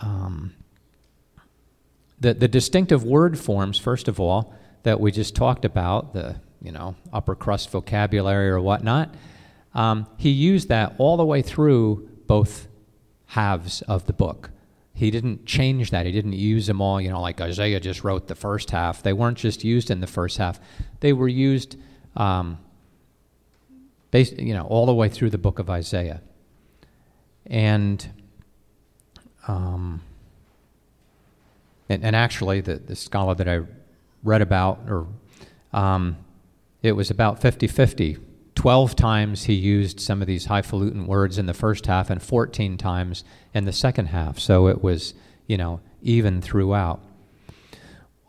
um, 0.01 0.55
the, 2.19 2.33
the 2.33 2.49
distinctive 2.49 3.05
word 3.05 3.39
forms, 3.39 3.79
first 3.79 4.09
of 4.09 4.19
all, 4.19 4.55
that 4.85 4.99
we 4.99 5.13
just 5.13 5.37
talked 5.37 5.67
about, 5.67 6.15
the 6.15 6.37
you 6.63 6.73
know 6.73 6.97
upper 7.13 7.35
crust 7.35 7.71
vocabulary 7.71 8.49
or 8.49 8.61
whatnot, 8.61 9.15
um, 9.75 10.07
he 10.17 10.31
used 10.31 10.69
that 10.71 10.95
all 10.97 11.19
the 11.19 11.27
way 11.27 11.43
through 11.43 12.09
both 12.27 12.69
halves 13.27 13.83
of 13.83 14.07
the 14.07 14.15
book. 14.15 14.51
He 15.01 15.11
didn't 15.11 15.47
change 15.47 15.93
that. 15.93 16.05
He 16.05 16.13
didn't 16.13 16.35
use 16.35 16.67
them 16.67 16.83
all, 16.83 17.01
you 17.01 17.09
know, 17.09 17.23
like 17.23 17.41
Isaiah 17.41 17.81
just 17.81 18.05
wrote 18.05 18.29
the 18.29 18.35
first 18.35 18.71
half. 18.71 19.03
They 19.03 19.15
weren't 19.15 19.39
just 19.39 19.65
used 19.65 19.91
in 19.91 20.03
the 20.03 20.07
first 20.07 20.37
half, 20.37 20.61
they 21.01 21.15
were 21.15 21.27
used, 21.27 21.79
um, 22.17 22.59
based, 24.11 24.39
you 24.39 24.53
know, 24.53 24.65
all 24.65 24.85
the 24.85 24.93
way 24.93 25.09
through 25.09 25.31
the 25.31 25.39
book 25.39 25.59
of 25.59 25.71
Isaiah. 25.71 26.21
And, 27.47 28.07
um, 29.49 30.03
and, 31.89 32.05
and 32.05 32.15
actually, 32.15 32.61
the, 32.61 32.77
the 32.77 32.95
scholar 32.95 33.35
that 33.37 33.49
I 33.49 33.61
read 34.23 34.43
about, 34.43 34.81
or 34.87 35.07
um, 35.73 36.19
it 36.83 36.93
was 36.93 37.11
about 37.11 37.41
50 37.41 37.67
50 37.69 38.19
12 38.61 38.95
times 38.95 39.45
he 39.45 39.55
used 39.55 39.99
some 39.99 40.21
of 40.21 40.27
these 40.27 40.45
highfalutin 40.45 41.07
words 41.07 41.39
in 41.39 41.47
the 41.47 41.55
first 41.55 41.87
half 41.87 42.11
and 42.11 42.23
14 42.23 42.77
times 42.77 43.25
in 43.55 43.65
the 43.65 43.73
second 43.73 44.05
half. 44.09 44.39
So 44.39 44.67
it 44.67 44.83
was, 44.83 45.15
you 45.47 45.57
know, 45.57 45.81
even 46.03 46.43
throughout. 46.43 47.01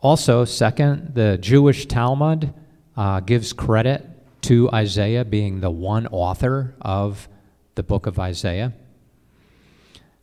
Also, 0.02 0.46
second, 0.46 1.16
the 1.16 1.38
Jewish 1.38 1.86
Talmud 1.86 2.54
uh, 2.96 3.20
gives 3.20 3.52
credit 3.52 4.08
to 4.44 4.72
Isaiah 4.72 5.26
being 5.26 5.60
the 5.60 5.70
one 5.70 6.08
author 6.08 6.76
of 6.80 7.28
the 7.76 7.84
book 7.84 8.08
of 8.08 8.18
Isaiah. 8.18 8.72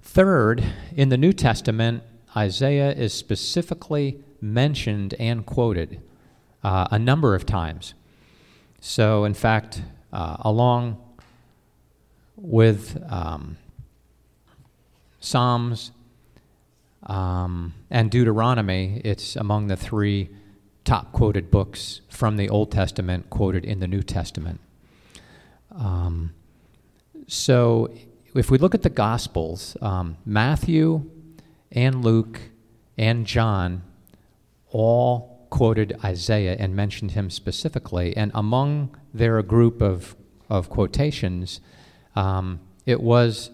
Third, 0.01 0.65
in 0.97 1.11
the 1.11 1.19
New 1.19 1.35
Testament, 1.35 2.03
Isaiah 2.35 2.93
is 2.93 3.13
specifically 3.13 4.25
mentioned 4.41 5.13
and 5.19 5.45
quoted 5.45 6.01
uh, 6.65 6.89
a 6.91 6.99
number 6.99 7.35
of 7.35 7.45
times. 7.45 7.93
So, 8.81 9.25
in 9.25 9.35
fact, 9.35 9.83
uh, 10.13 10.37
along 10.41 11.03
with 12.37 13.03
um, 13.11 13.57
Psalms 15.21 15.91
um, 17.05 17.75
and 17.91 18.11
Deuteronomy, 18.11 19.01
it's 19.05 19.37
among 19.37 19.69
the 19.69 19.77
three 19.77 20.31
top 20.85 21.13
quoted 21.13 21.51
books 21.51 22.01
from 22.09 22.37
the 22.37 22.49
Old 22.49 22.73
Testament 22.73 23.29
quoted 23.31 23.65
in 23.65 23.81
the 23.81 23.89
New 23.89 24.03
Testament. 24.03 24.61
Um, 25.77 26.33
so, 27.27 27.93
if 28.35 28.51
we 28.51 28.59
look 28.59 28.75
at 28.75 28.83
the 28.83 28.91
Gospels, 28.91 29.77
um, 29.83 30.17
Matthew 30.25 31.11
and 31.71 32.05
Luke 32.05 32.41
and 32.97 33.27
John 33.27 33.83
all 34.71 35.38
quoted 35.51 35.99
Isaiah 36.05 36.57
and 36.59 36.75
mentioned 36.75 37.13
him 37.13 37.31
specifically. 37.31 38.17
And 38.17 38.31
among 38.35 38.97
their 39.13 39.43
group 39.43 39.81
of, 39.83 40.17
of 40.49 40.69
quotations, 40.69 41.61
um, 42.15 42.61
it 42.87 43.01
was 43.01 43.51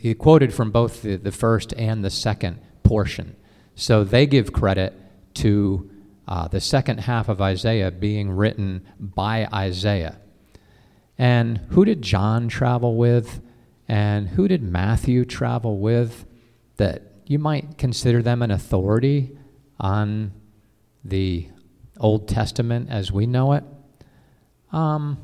he 0.00 0.14
quoted 0.14 0.52
from 0.52 0.70
both 0.70 1.02
the, 1.02 1.16
the 1.16 1.30
first 1.30 1.72
and 1.74 2.04
the 2.04 2.10
second 2.10 2.58
portion. 2.82 3.36
So 3.76 4.04
they 4.04 4.26
give 4.26 4.52
credit 4.52 4.92
to 5.34 5.88
uh, 6.26 6.48
the 6.48 6.60
second 6.60 6.98
half 6.98 7.28
of 7.28 7.40
Isaiah 7.40 7.90
being 7.90 8.30
written 8.30 8.86
by 8.98 9.46
Isaiah. 9.52 10.18
And 11.16 11.58
who 11.70 11.84
did 11.84 12.02
John 12.02 12.48
travel 12.48 12.96
with? 12.96 13.40
And 13.88 14.30
who 14.30 14.48
did 14.48 14.62
Matthew 14.62 15.24
travel 15.24 15.78
with? 15.78 16.26
That 16.76 17.02
you 17.26 17.38
might 17.38 17.78
consider 17.78 18.22
them 18.22 18.42
an 18.42 18.50
authority 18.50 19.36
on 19.82 20.32
the 21.04 21.48
Old 21.98 22.28
Testament 22.28 22.88
as 22.88 23.12
we 23.12 23.26
know 23.26 23.52
it, 23.52 23.64
um, 24.72 25.18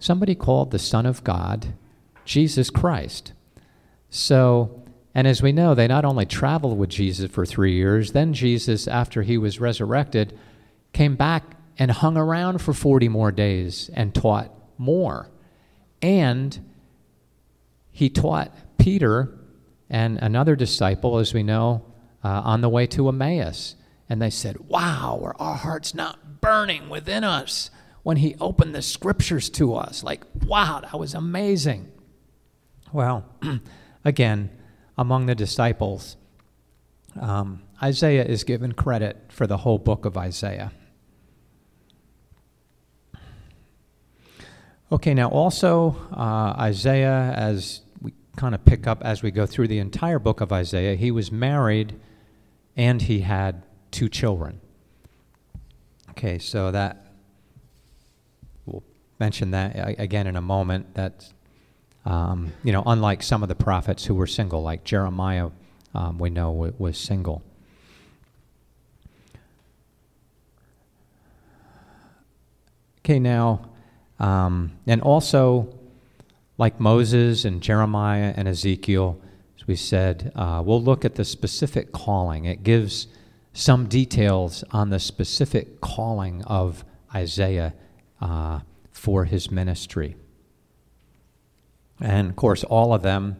somebody 0.00 0.34
called 0.34 0.72
the 0.72 0.78
Son 0.78 1.06
of 1.06 1.22
God 1.22 1.74
Jesus 2.24 2.70
Christ. 2.70 3.32
So, 4.10 4.82
And 5.14 5.26
as 5.26 5.42
we 5.42 5.52
know, 5.52 5.74
they 5.74 5.88
not 5.88 6.04
only 6.04 6.26
traveled 6.26 6.78
with 6.78 6.90
Jesus 6.90 7.30
for 7.30 7.46
three 7.46 7.72
years, 7.72 8.12
then 8.12 8.32
Jesus, 8.32 8.86
after 8.86 9.22
he 9.22 9.38
was 9.38 9.60
resurrected, 9.60 10.38
came 10.92 11.16
back 11.16 11.56
and 11.78 11.90
hung 11.90 12.16
around 12.16 12.60
for 12.60 12.72
40 12.72 13.08
more 13.08 13.32
days 13.32 13.90
and 13.94 14.14
taught 14.14 14.52
more. 14.76 15.30
And 16.02 16.58
he 17.90 18.08
taught 18.08 18.54
Peter 18.78 19.34
and 19.90 20.18
another 20.18 20.54
disciple, 20.54 21.18
as 21.18 21.32
we 21.34 21.42
know, 21.42 21.84
uh, 22.22 22.42
on 22.44 22.60
the 22.60 22.68
way 22.68 22.86
to 22.88 23.08
Emmaus. 23.08 23.74
And 24.08 24.22
they 24.22 24.30
said, 24.30 24.68
Wow, 24.68 25.34
our 25.38 25.54
hearts 25.54 25.94
not 25.94 26.40
burning 26.40 26.88
within 26.88 27.24
us 27.24 27.70
when 28.02 28.16
he 28.18 28.34
opened 28.40 28.74
the 28.74 28.82
scriptures 28.82 29.50
to 29.50 29.74
us? 29.74 30.02
Like, 30.02 30.24
wow, 30.46 30.80
that 30.80 30.98
was 30.98 31.14
amazing. 31.14 31.90
Well, 32.92 33.24
again, 34.04 34.50
among 34.96 35.26
the 35.26 35.34
disciples, 35.34 36.16
um, 37.20 37.62
Isaiah 37.82 38.24
is 38.24 38.44
given 38.44 38.72
credit 38.72 39.16
for 39.28 39.46
the 39.46 39.58
whole 39.58 39.78
book 39.78 40.04
of 40.04 40.16
Isaiah. 40.16 40.72
Okay, 44.90 45.12
now 45.12 45.28
also, 45.28 45.96
uh, 46.12 46.54
Isaiah, 46.58 47.34
as 47.36 47.82
we 48.00 48.14
kind 48.36 48.54
of 48.54 48.64
pick 48.64 48.86
up 48.86 49.02
as 49.04 49.22
we 49.22 49.30
go 49.30 49.44
through 49.44 49.68
the 49.68 49.80
entire 49.80 50.18
book 50.18 50.40
of 50.40 50.50
Isaiah, 50.50 50.94
he 50.94 51.10
was 51.10 51.30
married 51.30 52.00
and 52.78 53.02
he 53.02 53.20
had 53.20 53.64
two 53.90 54.08
children. 54.08 54.60
Okay, 56.10 56.38
so 56.38 56.70
that, 56.70 57.08
we'll 58.64 58.84
mention 59.18 59.50
that 59.50 59.98
again 59.98 60.26
in 60.28 60.36
a 60.36 60.40
moment. 60.40 60.94
That, 60.94 61.26
um, 62.06 62.52
you 62.62 62.72
know, 62.72 62.84
unlike 62.86 63.22
some 63.22 63.42
of 63.42 63.48
the 63.48 63.54
prophets 63.56 64.04
who 64.04 64.14
were 64.14 64.28
single, 64.28 64.62
like 64.62 64.84
Jeremiah, 64.84 65.50
um, 65.94 66.18
we 66.18 66.30
know 66.30 66.52
was 66.78 66.96
single. 66.96 67.42
Okay, 73.00 73.18
now, 73.18 73.70
um, 74.20 74.72
and 74.86 75.00
also, 75.02 75.74
like 76.58 76.78
Moses 76.78 77.44
and 77.44 77.62
Jeremiah 77.62 78.34
and 78.36 78.46
Ezekiel, 78.46 79.20
we 79.68 79.76
said, 79.76 80.32
uh, 80.34 80.62
we'll 80.64 80.82
look 80.82 81.04
at 81.04 81.14
the 81.14 81.24
specific 81.24 81.92
calling. 81.92 82.46
It 82.46 82.62
gives 82.64 83.06
some 83.52 83.86
details 83.86 84.64
on 84.70 84.90
the 84.90 84.98
specific 84.98 85.80
calling 85.80 86.42
of 86.44 86.84
Isaiah 87.14 87.74
uh, 88.20 88.60
for 88.90 89.26
his 89.26 89.50
ministry. 89.50 90.16
And 92.00 92.30
of 92.30 92.36
course, 92.36 92.64
all 92.64 92.94
of 92.94 93.02
them, 93.02 93.36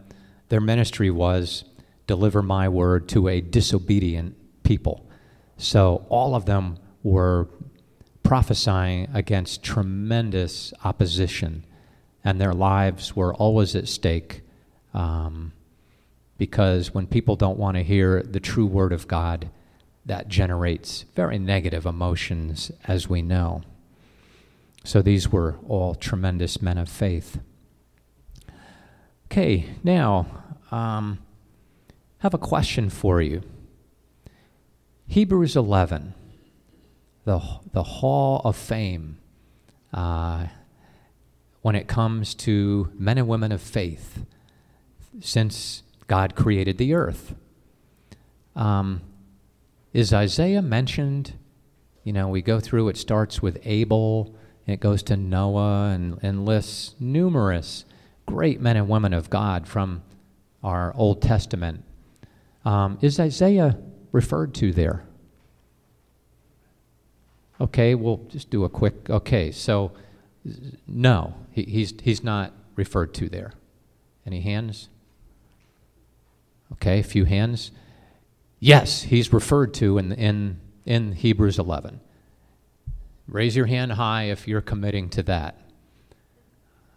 their 0.49 0.61
ministry 0.61 1.09
was 1.09 1.65
deliver 2.05 2.41
my 2.41 2.69
word 2.69 3.09
to 3.09 3.27
a 3.27 3.41
disobedient 3.41 4.35
people. 4.63 5.09
So 5.57 6.05
all 6.09 6.35
of 6.35 6.45
them 6.45 6.77
were 7.01 7.47
prophesying 8.23 9.07
against 9.13 9.63
tremendous 9.63 10.73
opposition, 10.83 11.65
and 12.23 12.39
their 12.39 12.53
lives 12.53 13.15
were 13.15 13.33
always 13.33 13.75
at 13.75 13.87
stake. 13.87 14.41
Um, 14.93 15.53
because 16.39 16.91
when 16.93 17.05
people 17.05 17.35
don't 17.35 17.59
want 17.59 17.77
to 17.77 17.83
hear 17.83 18.23
the 18.23 18.39
true 18.39 18.65
word 18.65 18.91
of 18.91 19.07
God, 19.07 19.49
that 20.05 20.27
generates 20.27 21.05
very 21.13 21.37
negative 21.37 21.85
emotions, 21.85 22.71
as 22.85 23.07
we 23.07 23.21
know. 23.21 23.61
So 24.83 25.03
these 25.03 25.31
were 25.31 25.57
all 25.67 25.93
tremendous 25.93 26.61
men 26.61 26.79
of 26.79 26.89
faith. 26.89 27.39
Okay, 29.25 29.65
now, 29.83 30.25
um, 30.71 31.19
have 32.19 32.33
a 32.33 32.39
question 32.39 32.89
for 32.89 33.21
you. 33.21 33.43
Hebrews 35.07 35.55
11 35.55 36.15
the, 37.25 37.39
the 37.73 37.83
hall 37.83 38.41
of 38.43 38.55
fame 38.55 39.19
uh, 39.93 40.47
when 41.61 41.75
it 41.75 41.87
comes 41.87 42.33
to 42.33 42.91
men 42.95 43.19
and 43.19 43.27
women 43.27 43.51
of 43.51 43.61
faith 43.61 44.25
since 45.19 45.83
God 46.09 46.35
created 46.35 46.77
the 46.77 46.95
earth. 46.95 47.35
Um, 48.55 49.01
is 49.93 50.11
Isaiah 50.11 50.61
mentioned? 50.61 51.35
You 52.03 52.11
know, 52.11 52.27
we 52.27 52.41
go 52.41 52.59
through, 52.59 52.89
it 52.89 52.97
starts 52.97 53.41
with 53.41 53.59
Abel, 53.63 54.35
and 54.65 54.73
it 54.73 54.79
goes 54.79 55.03
to 55.03 55.15
Noah, 55.15 55.91
and, 55.93 56.19
and 56.21 56.45
lists 56.45 56.95
numerous 56.99 57.85
great 58.25 58.59
men 58.59 58.77
and 58.77 58.87
women 58.89 59.13
of 59.13 59.29
God 59.29 59.67
from 59.67 60.03
our 60.63 60.93
Old 60.95 61.21
Testament. 61.21 61.83
Um, 62.65 62.99
is 63.01 63.19
Isaiah 63.19 63.77
referred 64.11 64.53
to 64.55 64.71
there? 64.71 65.03
Okay, 67.61 67.95
we'll 67.95 68.25
just 68.29 68.49
do 68.49 68.63
a 68.63 68.69
quick. 68.69 69.09
Okay, 69.09 69.51
so 69.51 69.91
no, 70.87 71.35
he, 71.51 71.63
he's, 71.63 71.93
he's 72.01 72.23
not 72.23 72.53
referred 72.75 73.13
to 73.15 73.29
there. 73.29 73.53
Any 74.25 74.41
hands? 74.41 74.89
Okay, 76.73 76.99
a 76.99 77.03
few 77.03 77.25
hands. 77.25 77.71
Yes, 78.59 79.03
he's 79.03 79.33
referred 79.33 79.73
to 79.75 79.97
in, 79.97 80.11
in, 80.11 80.59
in 80.85 81.13
Hebrews 81.13 81.59
11. 81.59 82.01
Raise 83.27 83.55
your 83.55 83.67
hand 83.67 83.93
high 83.93 84.23
if 84.23 84.47
you're 84.47 84.61
committing 84.61 85.09
to 85.09 85.23
that. 85.23 85.59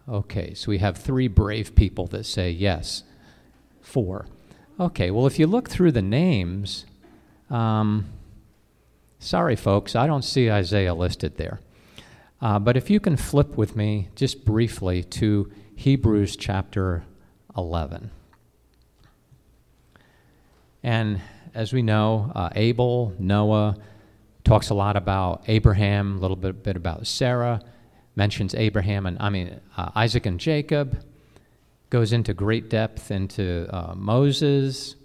Okay, 0.09 0.55
so 0.55 0.71
we 0.71 0.79
have 0.79 0.97
three 0.97 1.29
brave 1.29 1.75
people 1.75 2.07
that 2.09 2.25
say 2.25 2.51
yes. 2.51 3.05
Four. 3.81 4.27
Okay, 4.81 5.11
well, 5.11 5.27
if 5.27 5.39
you 5.39 5.47
look 5.47 5.69
through 5.69 5.93
the 5.93 6.03
names, 6.03 6.87
um, 7.51 8.07
Sorry, 9.23 9.55
folks, 9.55 9.95
I 9.95 10.09
don't 10.09 10.25
see 10.25 10.51
Isaiah 10.51 10.95
listed 10.95 11.37
there. 11.37 11.61
Uh, 12.41 12.59
but 12.59 12.77
if 12.77 12.91
you 12.91 12.99
can 12.99 13.17
flip 13.17 13.57
with 13.57 13.77
me 13.77 14.09
just 14.17 14.45
briefly 14.45 15.05
to 15.05 15.49
Hebrews 15.77 16.35
chapter 16.35 17.05
11. 17.57 18.11
And 20.83 21.21
as 21.55 21.73
we 21.73 21.83
know, 21.83 22.33
uh, 22.35 22.51
Abel, 22.55 23.15
Noah, 23.19 23.77
talks 24.45 24.71
a 24.71 24.75
lot 24.75 24.97
about 24.97 25.45
Abraham, 25.47 26.17
a 26.17 26.21
little 26.21 26.37
bit, 26.37 26.63
bit 26.63 26.77
about 26.77 27.07
Sarah, 27.07 27.61
mentions 28.17 28.55
Abraham 28.55 29.07
and, 29.07 29.17
I 29.21 29.31
mean, 29.31 29.61
uh, 29.77 29.91
Isaac 29.95 30.27
and 30.27 30.39
Jacob, 30.41 31.05
goes 31.91 32.13
into 32.13 32.35
great 32.35 32.71
depth 32.71 33.11
into 33.11 33.69
uh, 33.71 33.95
Moses, 33.95 34.97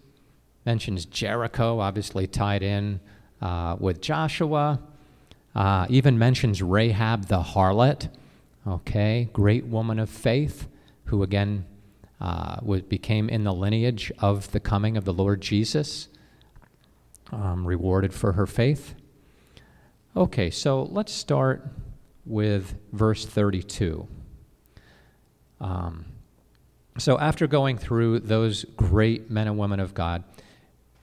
mentions 0.65 1.05
Jericho, 1.05 1.79
obviously 1.79 2.27
tied 2.27 2.63
in 2.63 2.99
uh, 3.41 3.75
with 3.79 4.01
Joshua. 4.01 4.79
Uh, 5.53 5.85
even 5.89 6.17
mentions 6.17 6.61
Rahab 6.61 7.27
the 7.27 7.41
harlot, 7.41 8.09
okay, 8.65 9.29
great 9.33 9.65
woman 9.65 9.99
of 9.99 10.09
faith, 10.09 10.67
who 11.05 11.23
again 11.23 11.65
uh, 12.19 12.59
became 12.89 13.29
in 13.29 13.43
the 13.43 13.53
lineage 13.53 14.11
of 14.19 14.51
the 14.51 14.59
coming 14.59 14.97
of 14.97 15.05
the 15.05 15.13
Lord 15.13 15.41
Jesus, 15.41 16.07
um, 17.31 17.65
rewarded 17.65 18.13
for 18.13 18.33
her 18.33 18.47
faith. 18.47 18.95
Okay, 20.15 20.49
so 20.49 20.83
let's 20.83 21.13
start 21.13 21.67
with 22.25 22.75
verse 22.91 23.25
32. 23.25 24.07
Um, 25.59 26.05
so, 26.97 27.19
after 27.19 27.45
going 27.45 27.77
through 27.77 28.21
those 28.21 28.65
great 28.75 29.29
men 29.29 29.47
and 29.47 29.57
women 29.57 29.79
of 29.79 29.93
God, 29.93 30.23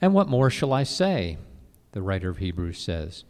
and 0.00 0.12
what 0.12 0.28
more 0.28 0.50
shall 0.50 0.72
I 0.72 0.82
say? 0.82 1.38
the 1.94 2.02
writer 2.02 2.28
of 2.28 2.38
Hebrews 2.38 2.78
says. 2.78 3.24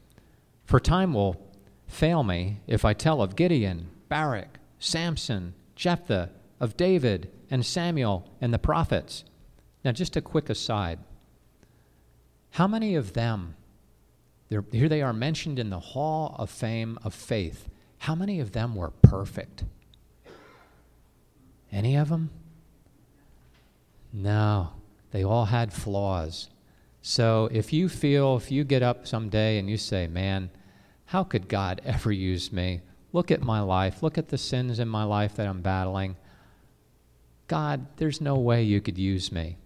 For 0.64 0.80
time 0.80 1.14
will 1.14 1.40
fail 1.86 2.24
me 2.24 2.60
if 2.66 2.84
I 2.84 2.94
tell 2.94 3.22
of 3.22 3.36
Gideon, 3.36 3.90
Barak, 4.08 4.58
Samson, 4.78 5.54
Jephthah, 5.76 6.30
of 6.58 6.76
David 6.76 7.30
and 7.50 7.64
Samuel 7.64 8.30
and 8.40 8.52
the 8.52 8.58
prophets. 8.58 9.24
Now, 9.84 9.92
just 9.92 10.16
a 10.16 10.22
quick 10.22 10.48
aside. 10.48 10.98
How 12.50 12.66
many 12.66 12.94
of 12.94 13.12
them, 13.12 13.56
here 14.48 14.88
they 14.88 15.02
are 15.02 15.12
mentioned 15.12 15.58
in 15.58 15.70
the 15.70 15.80
hall 15.80 16.36
of 16.38 16.50
fame 16.50 16.98
of 17.02 17.12
faith, 17.12 17.68
how 17.98 18.14
many 18.14 18.40
of 18.40 18.52
them 18.52 18.74
were 18.74 18.90
perfect? 19.02 19.64
Any 21.72 21.96
of 21.96 22.08
them? 22.08 22.30
No, 24.12 24.70
they 25.10 25.24
all 25.24 25.46
had 25.46 25.72
flaws. 25.72 26.48
So 27.02 27.48
if 27.52 27.72
you 27.72 27.88
feel, 27.88 28.36
if 28.36 28.50
you 28.50 28.62
get 28.64 28.82
up 28.82 29.06
someday 29.06 29.58
and 29.58 29.68
you 29.68 29.76
say, 29.76 30.06
man, 30.06 30.50
how 31.06 31.24
could 31.24 31.48
God 31.48 31.80
ever 31.84 32.12
use 32.12 32.52
me? 32.52 32.80
Look 33.12 33.30
at 33.30 33.42
my 33.42 33.60
life. 33.60 34.02
Look 34.02 34.16
at 34.16 34.28
the 34.28 34.38
sins 34.38 34.78
in 34.78 34.88
my 34.88 35.04
life 35.04 35.34
that 35.34 35.46
I'm 35.46 35.60
battling. 35.60 36.16
God, 37.46 37.86
there's 37.96 38.20
no 38.20 38.36
way 38.36 38.62
you 38.62 38.80
could 38.80 38.98
use 38.98 39.30
me. 39.30 39.56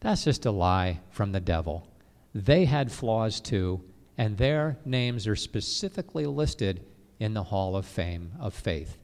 That's 0.00 0.24
just 0.24 0.46
a 0.46 0.50
lie 0.50 1.00
from 1.10 1.32
the 1.32 1.40
devil. 1.40 1.86
They 2.34 2.64
had 2.64 2.90
flaws 2.90 3.40
too, 3.40 3.82
and 4.16 4.36
their 4.36 4.78
names 4.84 5.26
are 5.26 5.36
specifically 5.36 6.26
listed 6.26 6.84
in 7.18 7.34
the 7.34 7.44
Hall 7.44 7.76
of 7.76 7.84
Fame 7.84 8.32
of 8.40 8.54
Faith. 8.54 8.96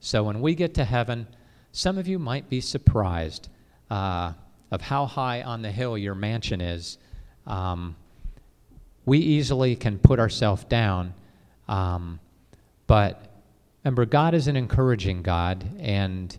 So 0.00 0.24
when 0.24 0.40
we 0.40 0.54
get 0.54 0.74
to 0.74 0.84
heaven, 0.84 1.26
some 1.70 1.96
of 1.96 2.06
you 2.06 2.18
might 2.18 2.50
be 2.50 2.60
surprised. 2.60 3.48
Uh, 3.90 4.32
of 4.72 4.80
how 4.80 5.04
high 5.04 5.42
on 5.42 5.60
the 5.60 5.70
hill 5.70 5.98
your 5.98 6.14
mansion 6.14 6.62
is, 6.62 6.96
um, 7.46 7.94
we 9.04 9.18
easily 9.18 9.76
can 9.76 9.98
put 9.98 10.18
ourselves 10.18 10.64
down. 10.64 11.12
Um, 11.68 12.18
but 12.86 13.30
remember, 13.84 14.06
God 14.06 14.32
is 14.32 14.48
an 14.48 14.56
encouraging 14.56 15.22
God, 15.22 15.64
and 15.78 16.36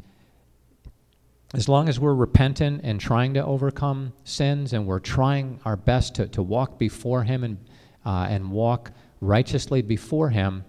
as 1.54 1.70
long 1.70 1.88
as 1.88 2.00
we're 2.00 2.16
repentant 2.16 2.82
and 2.84 3.00
trying 3.00 3.36
to 3.36 3.46
overcome 3.46 4.12
sins 4.24 4.74
and 4.74 4.88
we're 4.88 5.00
trying 5.00 5.60
our 5.66 5.78
best 5.78 6.16
to, 6.16 6.28
to 6.30 6.42
walk 6.42 6.80
before 6.80 7.24
Him 7.24 7.44
and, 7.44 7.58
uh, 8.06 8.28
and 8.30 8.52
walk 8.52 8.92
righteously 9.22 9.84
before 9.84 10.32
Him, 10.32 10.66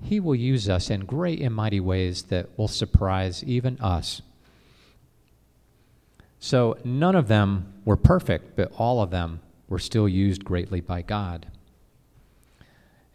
He 0.00 0.20
will 0.20 0.36
use 0.36 0.68
us 0.68 0.88
in 0.88 1.04
great 1.04 1.40
and 1.40 1.54
mighty 1.54 1.80
ways 1.80 2.22
that 2.24 2.56
will 2.56 2.68
surprise 2.68 3.42
even 3.42 3.78
us. 3.80 4.22
So 6.38 6.78
none 6.84 7.16
of 7.16 7.26
them 7.26 7.72
were 7.84 7.96
perfect, 7.96 8.54
but 8.54 8.70
all 8.78 9.02
of 9.02 9.10
them 9.10 9.40
were 9.68 9.80
still 9.80 10.08
used 10.08 10.44
greatly 10.44 10.80
by 10.80 11.02
God. 11.02 11.48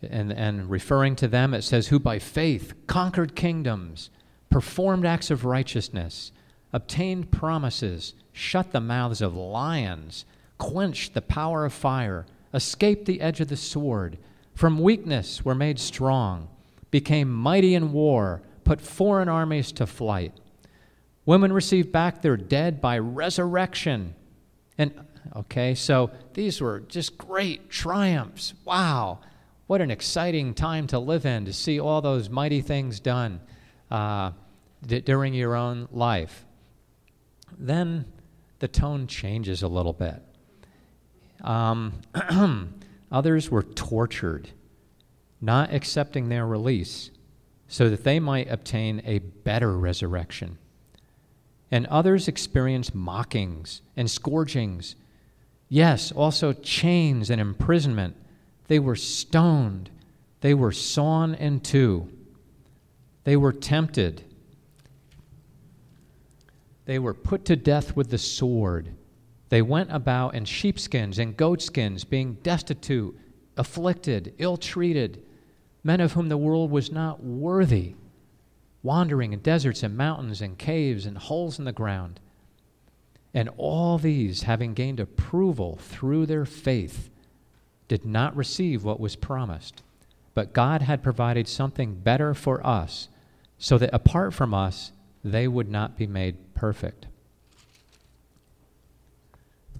And, 0.01 0.33
and 0.33 0.69
referring 0.69 1.15
to 1.17 1.29
them, 1.29 1.53
it 1.53 1.61
says, 1.61 1.87
Who 1.87 1.97
by 1.97 2.19
faith 2.19 2.73
conquered 2.87 3.37
kingdoms, 3.37 4.09
performed 4.49 5.05
acts 5.05 5.31
of 5.31 5.45
righteousness 5.45 6.33
obtained 6.73 7.31
promises, 7.31 8.15
shut 8.33 8.71
the 8.71 8.81
mouths 8.81 9.21
of 9.21 9.35
lions, 9.35 10.25
quenched 10.57 11.13
the 11.13 11.21
power 11.21 11.65
of 11.65 11.71
fire, 11.71 12.25
escaped 12.53 13.05
the 13.05 13.21
edge 13.21 13.39
of 13.39 13.47
the 13.47 13.55
sword, 13.55 14.17
from 14.55 14.79
weakness 14.79 15.45
were 15.45 15.55
made 15.55 15.79
strong, 15.79 16.47
became 16.91 17.31
mighty 17.31 17.75
in 17.75 17.91
war, 17.91 18.41
put 18.63 18.81
foreign 18.81 19.29
armies 19.29 19.71
to 19.71 19.85
flight. 19.85 20.33
Women 21.25 21.53
received 21.53 21.91
back 21.91 22.21
their 22.21 22.37
dead 22.37 22.81
by 22.81 22.97
resurrection. 22.99 24.13
And, 24.77 24.93
okay, 25.35 25.73
so 25.73 26.11
these 26.33 26.59
were 26.59 26.81
just 26.81 27.17
great 27.17 27.69
triumphs. 27.69 28.53
Wow, 28.65 29.19
what 29.67 29.81
an 29.81 29.89
exciting 29.89 30.53
time 30.53 30.87
to 30.87 30.99
live 30.99 31.25
in 31.25 31.45
to 31.45 31.53
see 31.53 31.79
all 31.79 32.01
those 32.01 32.29
mighty 32.29 32.61
things 32.61 32.99
done 32.99 33.39
uh, 33.89 34.31
d- 34.85 35.01
during 35.01 35.33
your 35.33 35.55
own 35.55 35.87
life 35.91 36.45
then 37.57 38.05
the 38.59 38.67
tone 38.67 39.07
changes 39.07 39.61
a 39.61 39.67
little 39.67 39.93
bit. 39.93 40.21
Um, 41.41 42.01
others 43.11 43.51
were 43.51 43.63
tortured, 43.63 44.49
not 45.41 45.73
accepting 45.73 46.29
their 46.29 46.45
release, 46.45 47.11
so 47.67 47.89
that 47.89 48.03
they 48.03 48.19
might 48.19 48.49
obtain 48.49 49.01
a 49.05 49.19
better 49.19 49.77
resurrection. 49.77 50.57
And 51.71 51.87
others 51.87 52.27
experienced 52.27 52.93
mockings 52.93 53.81
and 53.97 54.09
scourgings. 54.09 54.95
Yes, 55.69 56.11
also 56.11 56.53
chains 56.53 57.29
and 57.29 57.41
imprisonment. 57.41 58.15
They 58.67 58.79
were 58.79 58.95
stoned. 58.95 59.89
They 60.41 60.53
were 60.53 60.71
sawn 60.71 61.33
in 61.33 61.61
two. 61.61 62.09
They 63.23 63.35
were 63.35 63.53
tempted 63.53 64.23
they 66.85 66.99
were 66.99 67.13
put 67.13 67.45
to 67.45 67.55
death 67.55 67.95
with 67.95 68.09
the 68.09 68.17
sword. 68.17 68.93
They 69.49 69.61
went 69.61 69.91
about 69.91 70.35
in 70.35 70.45
sheepskins 70.45 71.19
and 71.19 71.37
goatskins, 71.37 72.03
being 72.03 72.35
destitute, 72.43 73.17
afflicted, 73.55 74.33
ill 74.37 74.57
treated, 74.57 75.23
men 75.83 76.01
of 76.01 76.13
whom 76.13 76.29
the 76.29 76.37
world 76.37 76.71
was 76.71 76.91
not 76.91 77.23
worthy, 77.23 77.95
wandering 78.81 79.33
in 79.33 79.39
deserts 79.39 79.83
and 79.83 79.95
mountains 79.95 80.41
and 80.41 80.57
caves 80.57 81.05
and 81.05 81.17
holes 81.17 81.59
in 81.59 81.65
the 81.65 81.71
ground. 81.71 82.19
And 83.33 83.49
all 83.57 83.97
these, 83.97 84.43
having 84.43 84.73
gained 84.73 84.99
approval 84.99 85.77
through 85.81 86.25
their 86.25 86.45
faith, 86.45 87.09
did 87.87 88.05
not 88.05 88.35
receive 88.35 88.83
what 88.83 88.99
was 88.99 89.15
promised. 89.15 89.83
But 90.33 90.53
God 90.53 90.81
had 90.81 91.03
provided 91.03 91.47
something 91.47 91.95
better 91.95 92.33
for 92.33 92.65
us, 92.65 93.07
so 93.59 93.77
that 93.77 93.93
apart 93.93 94.33
from 94.33 94.53
us, 94.53 94.92
they 95.23 95.47
would 95.47 95.69
not 95.69 95.97
be 95.97 96.07
made 96.07 96.53
perfect. 96.53 97.07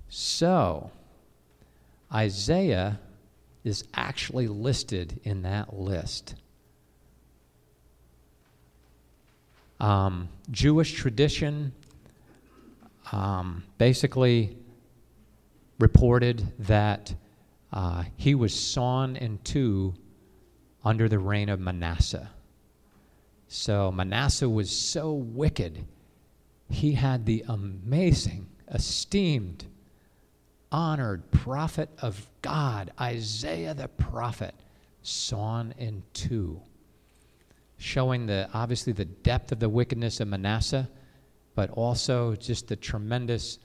So, 0.10 0.92
Isaiah 2.14 3.00
is 3.64 3.84
actually 3.94 4.48
listed 4.48 5.20
in 5.24 5.42
that 5.42 5.74
list. 5.74 6.36
Um, 9.80 10.30
Jewish 10.52 10.94
tradition 10.94 11.74
um, 13.12 13.64
basically 13.78 14.56
reported 15.80 16.54
that 16.60 17.14
uh, 17.72 18.04
he 18.16 18.36
was 18.36 18.54
sawn 18.54 19.16
in 19.16 19.40
two 19.44 19.94
under 20.86 21.10
the 21.10 21.20
reign 21.20 21.50
of 21.50 21.60
Manasseh. 21.60 22.30
So 23.56 23.92
Manasseh 23.92 24.50
was 24.50 24.76
so 24.76 25.14
wicked 25.14 25.86
he 26.72 26.94
had 26.94 27.28
the 27.28 27.46
amazing, 27.48 28.48
esteemed, 28.74 29.66
honored 30.72 31.30
prophet 31.30 31.88
of 32.02 32.28
God, 32.42 32.92
Isaiah 33.00 33.76
the 33.76 33.90
prophet, 33.90 34.56
sawn 35.04 35.76
in 35.78 36.02
two, 36.14 36.62
showing 37.78 38.26
the 38.26 38.50
obviously 38.56 38.92
the 38.92 39.06
depth 39.06 39.52
of 39.52 39.60
the 39.60 39.70
wickedness 39.70 40.20
of 40.20 40.30
Manasseh, 40.30 40.90
but 41.54 41.70
also 41.70 42.36
just 42.36 42.70
the 42.70 42.76
tremendous 42.76 43.60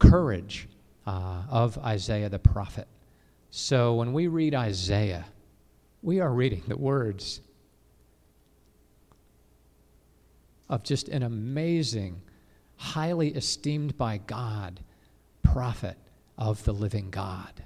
courage 0.00 0.68
uh, 1.06 1.44
of 1.48 1.78
Isaiah 1.78 2.28
the 2.28 2.40
prophet. 2.40 2.88
So 3.50 3.94
when 3.94 4.12
we 4.12 4.26
read 4.26 4.56
Isaiah, 4.56 5.24
we 6.02 6.18
are 6.18 6.32
reading 6.32 6.64
the 6.66 6.76
words 6.76 7.42
of 10.70 10.84
just 10.84 11.08
an 11.08 11.22
amazing 11.22 12.22
highly 12.76 13.28
esteemed 13.34 13.98
by 13.98 14.16
God, 14.16 14.80
prophet 15.42 15.98
of 16.38 16.64
the 16.64 16.72
living 16.72 17.10
God. 17.10 17.64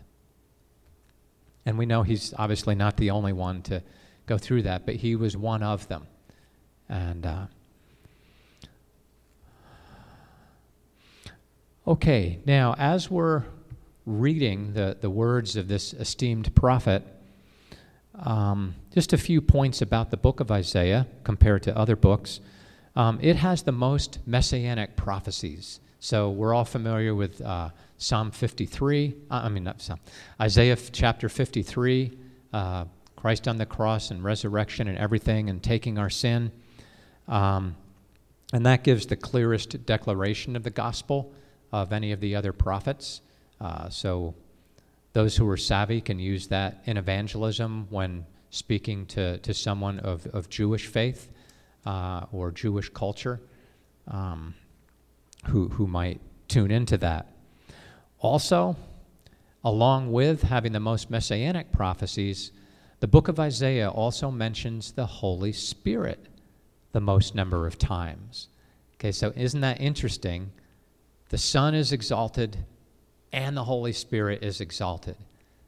And 1.66 1.78
we 1.78 1.86
know 1.86 2.02
he's 2.02 2.34
obviously 2.36 2.74
not 2.74 2.96
the 2.96 3.10
only 3.10 3.32
one 3.32 3.62
to 3.62 3.82
go 4.26 4.38
through 4.38 4.62
that, 4.62 4.86
but 4.86 4.96
he 4.96 5.14
was 5.14 5.36
one 5.36 5.62
of 5.62 5.86
them. 5.86 6.06
And 6.88 7.26
uh, 7.26 7.46
okay, 11.86 12.40
now 12.44 12.74
as 12.78 13.10
we're 13.10 13.44
reading 14.06 14.72
the, 14.72 14.96
the 15.00 15.10
words 15.10 15.56
of 15.56 15.68
this 15.68 15.92
esteemed 15.92 16.54
prophet, 16.54 17.02
um, 18.14 18.74
just 18.92 19.12
a 19.12 19.18
few 19.18 19.40
points 19.40 19.82
about 19.82 20.10
the 20.10 20.16
book 20.16 20.40
of 20.40 20.50
Isaiah 20.50 21.06
compared 21.22 21.62
to 21.64 21.76
other 21.76 21.96
books. 21.96 22.40
Um, 22.96 23.18
it 23.20 23.36
has 23.36 23.62
the 23.62 23.72
most 23.72 24.20
messianic 24.26 24.96
prophecies. 24.96 25.80
So 25.98 26.30
we're 26.30 26.54
all 26.54 26.64
familiar 26.64 27.14
with 27.14 27.40
uh, 27.40 27.70
Psalm 27.98 28.30
53. 28.30 29.14
Uh, 29.30 29.34
I 29.34 29.48
mean, 29.48 29.64
not 29.64 29.80
Psalm, 29.80 29.98
Isaiah 30.40 30.76
chapter 30.76 31.28
53, 31.28 32.16
uh, 32.52 32.84
Christ 33.16 33.48
on 33.48 33.56
the 33.56 33.66
cross 33.66 34.10
and 34.10 34.22
resurrection 34.22 34.86
and 34.86 34.98
everything 34.98 35.50
and 35.50 35.62
taking 35.62 35.98
our 35.98 36.10
sin. 36.10 36.52
Um, 37.26 37.74
and 38.52 38.66
that 38.66 38.84
gives 38.84 39.06
the 39.06 39.16
clearest 39.16 39.84
declaration 39.86 40.54
of 40.54 40.62
the 40.62 40.70
gospel 40.70 41.32
of 41.72 41.92
any 41.92 42.12
of 42.12 42.20
the 42.20 42.36
other 42.36 42.52
prophets. 42.52 43.20
Uh, 43.60 43.88
so 43.88 44.34
those 45.14 45.36
who 45.36 45.48
are 45.48 45.56
savvy 45.56 46.00
can 46.00 46.18
use 46.18 46.46
that 46.48 46.82
in 46.84 46.96
evangelism 46.96 47.86
when 47.90 48.26
speaking 48.50 49.06
to, 49.06 49.38
to 49.38 49.52
someone 49.52 49.98
of, 50.00 50.26
of 50.28 50.48
Jewish 50.48 50.86
faith 50.86 51.30
uh, 51.86 52.26
or 52.32 52.50
Jewish 52.50 52.88
culture 52.88 53.40
um, 54.08 54.54
who, 55.46 55.68
who 55.68 55.86
might 55.86 56.20
tune 56.48 56.70
into 56.70 56.98
that. 56.98 57.28
Also, 58.18 58.76
along 59.64 60.12
with 60.12 60.42
having 60.42 60.72
the 60.72 60.80
most 60.80 61.10
messianic 61.10 61.72
prophecies, 61.72 62.52
the 63.00 63.08
book 63.08 63.28
of 63.28 63.38
Isaiah 63.40 63.90
also 63.90 64.30
mentions 64.30 64.92
the 64.92 65.06
Holy 65.06 65.52
Spirit 65.52 66.26
the 66.92 67.00
most 67.00 67.34
number 67.34 67.66
of 67.66 67.78
times. 67.78 68.48
Okay, 68.94 69.12
so 69.12 69.32
isn't 69.36 69.60
that 69.60 69.80
interesting? 69.80 70.52
The 71.28 71.38
Son 71.38 71.74
is 71.74 71.92
exalted 71.92 72.56
and 73.32 73.56
the 73.56 73.64
Holy 73.64 73.92
Spirit 73.92 74.42
is 74.44 74.60
exalted. 74.60 75.16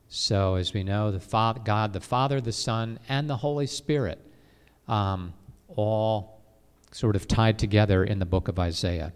So, 0.09 0.55
as 0.55 0.73
we 0.73 0.85
know, 0.85 1.11
the 1.11 1.19
Father, 1.19 1.61
God, 1.65 1.93
the 1.93 2.01
Father, 2.01 2.41
the 2.41 2.53
Son, 2.53 3.01
and 3.09 3.29
the 3.29 3.37
Holy 3.37 3.67
Spirit 3.67 4.21
um, 4.87 5.35
all 5.77 6.43
sort 6.91 7.15
of 7.15 7.29
tied 7.29 7.59
together 7.59 8.05
in 8.05 8.19
the 8.19 8.27
book 8.27 8.49
of 8.49 8.59
Isaiah. 8.59 9.13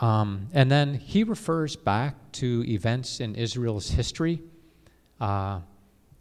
Um, 0.00 0.48
and 0.52 0.70
then 0.70 0.94
he 0.94 1.22
refers 1.22 1.76
back 1.76 2.32
to 2.32 2.64
events 2.66 3.20
in 3.20 3.36
Israel's 3.36 3.90
history 3.90 4.42
uh, 5.20 5.60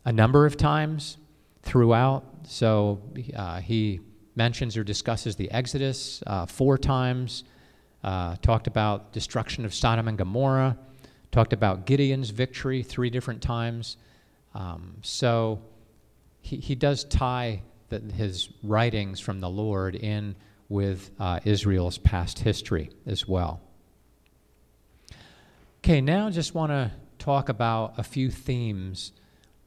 a 0.05 0.11
number 0.11 0.45
of 0.45 0.55
times 0.55 1.17
throughout. 1.63 2.23
So 2.43 3.01
uh, 3.35 3.59
he 3.59 4.01
mentions 4.35 4.77
or 4.77 4.83
discusses 4.83 5.35
the 5.35 5.49
Exodus 5.49 6.21
uh, 6.27 6.45
four 6.45 6.77
times, 6.77 7.43
uh, 8.03 8.35
talked 8.43 8.67
about 8.67 9.13
destruction 9.13 9.65
of 9.65 9.73
Sodom 9.73 10.07
and 10.07 10.17
Gomorrah, 10.17 10.77
talked 11.31 11.53
about 11.53 11.87
Gideon's 11.87 12.29
victory 12.29 12.83
three 12.83 13.09
different 13.09 13.41
times. 13.41 13.97
Um, 14.53 14.97
so 15.01 15.61
he, 16.41 16.57
he 16.57 16.75
does 16.75 17.03
tie 17.05 17.61
the, 17.89 17.99
his 17.99 18.49
writings 18.63 19.19
from 19.19 19.39
the 19.39 19.49
Lord 19.49 19.95
in 19.95 20.35
with 20.69 21.11
uh, 21.19 21.39
Israel's 21.45 21.97
past 21.97 22.39
history 22.39 22.89
as 23.05 23.27
well. 23.27 23.61
Okay, 25.83 26.01
now 26.01 26.29
just 26.29 26.53
want 26.53 26.71
to 26.71 26.91
talk 27.17 27.49
about 27.49 27.95
a 27.97 28.03
few 28.03 28.29
themes 28.29 29.11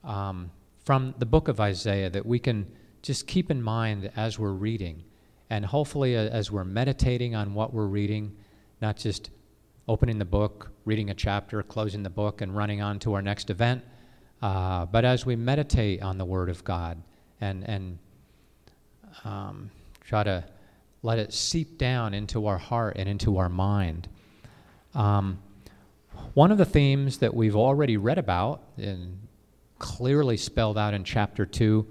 um, 0.02 0.50
from 0.84 1.14
the 1.18 1.26
book 1.26 1.48
of 1.48 1.60
Isaiah 1.60 2.10
that 2.10 2.24
we 2.24 2.38
can 2.38 2.70
just 3.02 3.26
keep 3.26 3.50
in 3.50 3.62
mind 3.62 4.10
as 4.16 4.38
we're 4.38 4.52
reading. 4.52 5.04
And 5.50 5.64
hopefully, 5.64 6.16
uh, 6.16 6.22
as 6.22 6.50
we're 6.50 6.64
meditating 6.64 7.34
on 7.34 7.54
what 7.54 7.74
we're 7.74 7.87
reading, 7.87 8.34
not 8.80 8.96
just 8.96 9.30
opening 9.87 10.18
the 10.18 10.24
book, 10.24 10.70
reading 10.84 11.10
a 11.10 11.14
chapter, 11.14 11.62
closing 11.62 12.02
the 12.02 12.10
book, 12.10 12.40
and 12.40 12.56
running 12.56 12.80
on 12.80 12.98
to 13.00 13.14
our 13.14 13.22
next 13.22 13.50
event, 13.50 13.84
uh, 14.44 14.85
but 14.87 15.04
as 15.04 15.24
we 15.24 15.37
meditate 15.37 16.02
on 16.02 16.18
the 16.18 16.24
Word 16.24 16.50
of 16.50 16.62
God 16.64 17.00
and, 17.40 17.68
and 17.68 17.98
um, 19.24 19.70
try 20.02 20.22
to 20.22 20.44
let 21.02 21.18
it 21.18 21.33
seep 21.33 21.78
down 21.78 22.12
into 22.12 22.46
our 22.46 22.59
heart 22.59 22.96
and 22.98 23.09
into 23.09 23.38
our 23.38 23.48
mind. 23.48 24.09
Um, 24.94 25.38
one 26.35 26.52
of 26.52 26.59
the 26.59 26.64
themes 26.64 27.18
that 27.18 27.35
we've 27.35 27.57
already 27.57 27.96
read 27.96 28.18
about 28.18 28.62
and 28.76 29.18
clearly 29.78 30.37
spelled 30.37 30.78
out 30.78 30.94
in 30.94 31.04
chapter 31.04 31.46
2 31.46 31.87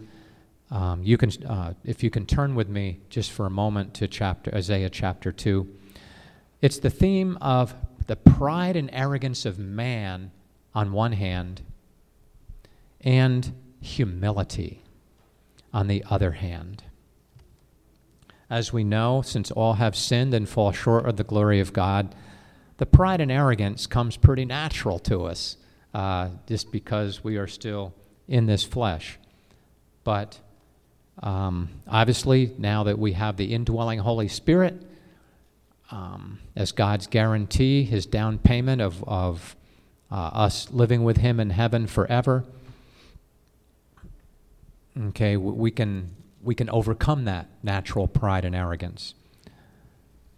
um, 0.74 1.04
you 1.04 1.18
can, 1.18 1.30
uh, 1.46 1.74
if 1.86 2.04
you 2.04 2.10
can 2.10 2.26
turn 2.26 2.56
with 2.56 2.68
me 2.68 3.00
just 3.10 3.32
for 3.32 3.46
a 3.46 3.50
moment 3.50 3.94
to 3.96 4.08
chapter 4.08 4.54
Isaiah 4.56 4.90
chapter 4.90 5.32
two, 5.32 5.68
it's 6.64 6.80
the 6.80 6.90
theme 6.90 7.38
of 7.42 7.76
the 8.08 8.16
pride 8.16 8.76
and 8.76 8.90
arrogance 8.92 9.46
of 9.46 9.60
man 9.60 10.32
on 10.74 10.92
one 10.92 11.12
hand, 11.12 11.62
and 13.04 13.54
humility 13.82 14.82
on 15.74 15.88
the 15.88 16.04
other 16.10 16.32
hand. 16.32 16.84
As 18.50 18.72
we 18.72 18.84
know, 18.84 19.22
since 19.22 19.52
all 19.52 19.74
have 19.74 19.96
sinned 19.96 20.34
and 20.34 20.48
fall 20.48 20.72
short 20.72 21.06
of 21.06 21.18
the 21.18 21.24
glory 21.24 21.60
of 21.60 21.74
God, 21.74 22.14
the 22.78 22.86
pride 22.86 23.22
and 23.22 23.32
arrogance 23.32 23.88
comes 23.88 24.18
pretty 24.18 24.46
natural 24.46 25.00
to 25.00 25.26
us, 25.26 25.58
uh, 25.94 26.30
just 26.48 26.72
because 26.72 27.24
we 27.24 27.38
are 27.38 27.48
still 27.48 27.94
in 28.28 28.46
this 28.46 28.64
flesh. 28.64 29.18
But 30.04 30.40
um, 31.22 31.70
obviously, 31.88 32.54
now 32.58 32.84
that 32.84 33.00
we 33.00 33.14
have 33.14 33.38
the 33.38 33.54
indwelling 33.54 34.00
Holy 34.00 34.28
Spirit 34.28 34.82
um, 35.92 36.40
as 36.56 36.72
God's 36.72 37.08
guarantee, 37.08 37.84
his 37.84 38.06
down 38.06 38.38
payment 38.40 38.82
of, 38.82 39.04
of 39.04 39.56
uh, 40.12 40.16
us 40.16 40.72
living 40.72 41.04
with 41.04 41.18
him 41.18 41.40
in 41.40 41.52
heaven 41.52 41.88
forever, 41.88 42.44
okay, 45.00 45.38
we 45.38 45.72
can, 45.72 46.16
we 46.42 46.56
can 46.56 46.70
overcome 46.70 47.26
that 47.26 47.50
natural 47.62 48.08
pride 48.08 48.46
and 48.46 48.56
arrogance. 48.56 49.14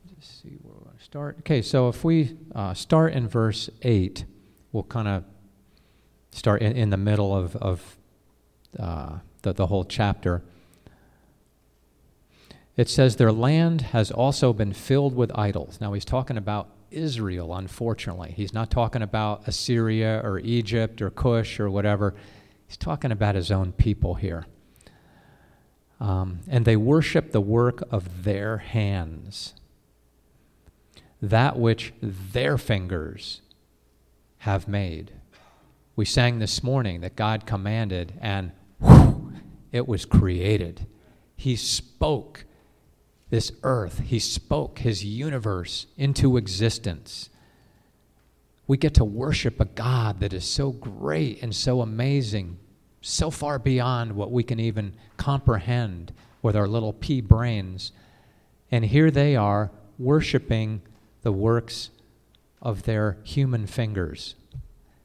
Let's 0.09 0.27
see 0.27 0.57
where 0.61 0.75
we 0.75 0.85
want 0.85 0.97
to 0.97 1.03
start. 1.03 1.37
Okay, 1.39 1.61
so 1.61 1.89
if 1.89 2.03
we 2.03 2.37
uh, 2.53 2.73
start 2.73 3.13
in 3.13 3.27
verse 3.27 3.69
8, 3.81 4.25
we'll 4.71 4.83
kind 4.83 5.07
of 5.07 5.23
start 6.31 6.61
in, 6.61 6.75
in, 6.75 6.89
the 6.89 6.97
middle 6.97 7.35
of, 7.35 7.55
of 7.57 7.97
uh, 8.79 9.19
the, 9.41 9.53
the 9.53 9.67
whole 9.67 9.85
chapter 9.85 10.41
it 12.77 12.89
says 12.89 13.15
their 13.15 13.31
land 13.31 13.81
has 13.81 14.11
also 14.11 14.51
been 14.51 14.73
filled 14.73 15.15
with 15.15 15.31
idols. 15.37 15.79
Now 15.79 15.93
he's 15.93 16.05
talking 16.05 16.37
about 16.37 16.69
Israel, 16.91 17.55
unfortunately. 17.55 18.33
He's 18.35 18.53
not 18.53 18.69
talking 18.69 19.01
about 19.01 19.47
Assyria 19.47 20.21
or 20.23 20.39
Egypt 20.39 21.01
or 21.01 21.09
Cush 21.09 21.59
or 21.59 21.69
whatever. 21.69 22.13
He's 22.67 22.77
talking 22.77 23.11
about 23.11 23.35
his 23.35 23.51
own 23.51 23.71
people 23.71 24.15
here. 24.15 24.45
Um, 25.99 26.39
and 26.49 26.65
they 26.65 26.75
worship 26.75 27.31
the 27.31 27.41
work 27.41 27.81
of 27.89 28.23
their 28.23 28.57
hands, 28.57 29.53
that 31.21 31.57
which 31.57 31.93
their 32.01 32.57
fingers 32.57 33.41
have 34.39 34.67
made. 34.67 35.11
We 35.95 36.05
sang 36.05 36.39
this 36.39 36.61
morning 36.61 37.01
that 37.01 37.15
God 37.15 37.45
commanded, 37.45 38.13
and 38.19 38.51
whew, 38.79 39.33
it 39.71 39.87
was 39.87 40.05
created. 40.05 40.85
He 41.37 41.55
spoke 41.55 42.45
this 43.29 43.51
earth. 43.63 43.99
He 43.99 44.19
spoke 44.19 44.79
his 44.79 45.05
universe 45.05 45.87
into 45.97 46.37
existence. 46.37 47.29
We 48.67 48.77
get 48.77 48.93
to 48.95 49.05
worship 49.05 49.59
a 49.59 49.65
God 49.65 50.19
that 50.19 50.33
is 50.33 50.45
so 50.45 50.71
great 50.71 51.41
and 51.41 51.55
so 51.55 51.81
amazing, 51.81 52.57
so 53.01 53.29
far 53.29 53.59
beyond 53.59 54.13
what 54.13 54.31
we 54.31 54.43
can 54.43 54.59
even 54.59 54.95
comprehend 55.17 56.13
with 56.41 56.55
our 56.55 56.67
little 56.67 56.93
pea 56.93 57.21
brains. 57.21 57.91
And 58.71 58.85
here 58.85 59.11
they 59.11 59.35
are 59.35 59.71
worshiping 59.97 60.81
the 61.21 61.31
works 61.31 61.91
of 62.61 62.83
their 62.83 63.17
human 63.23 63.67
fingers. 63.67 64.35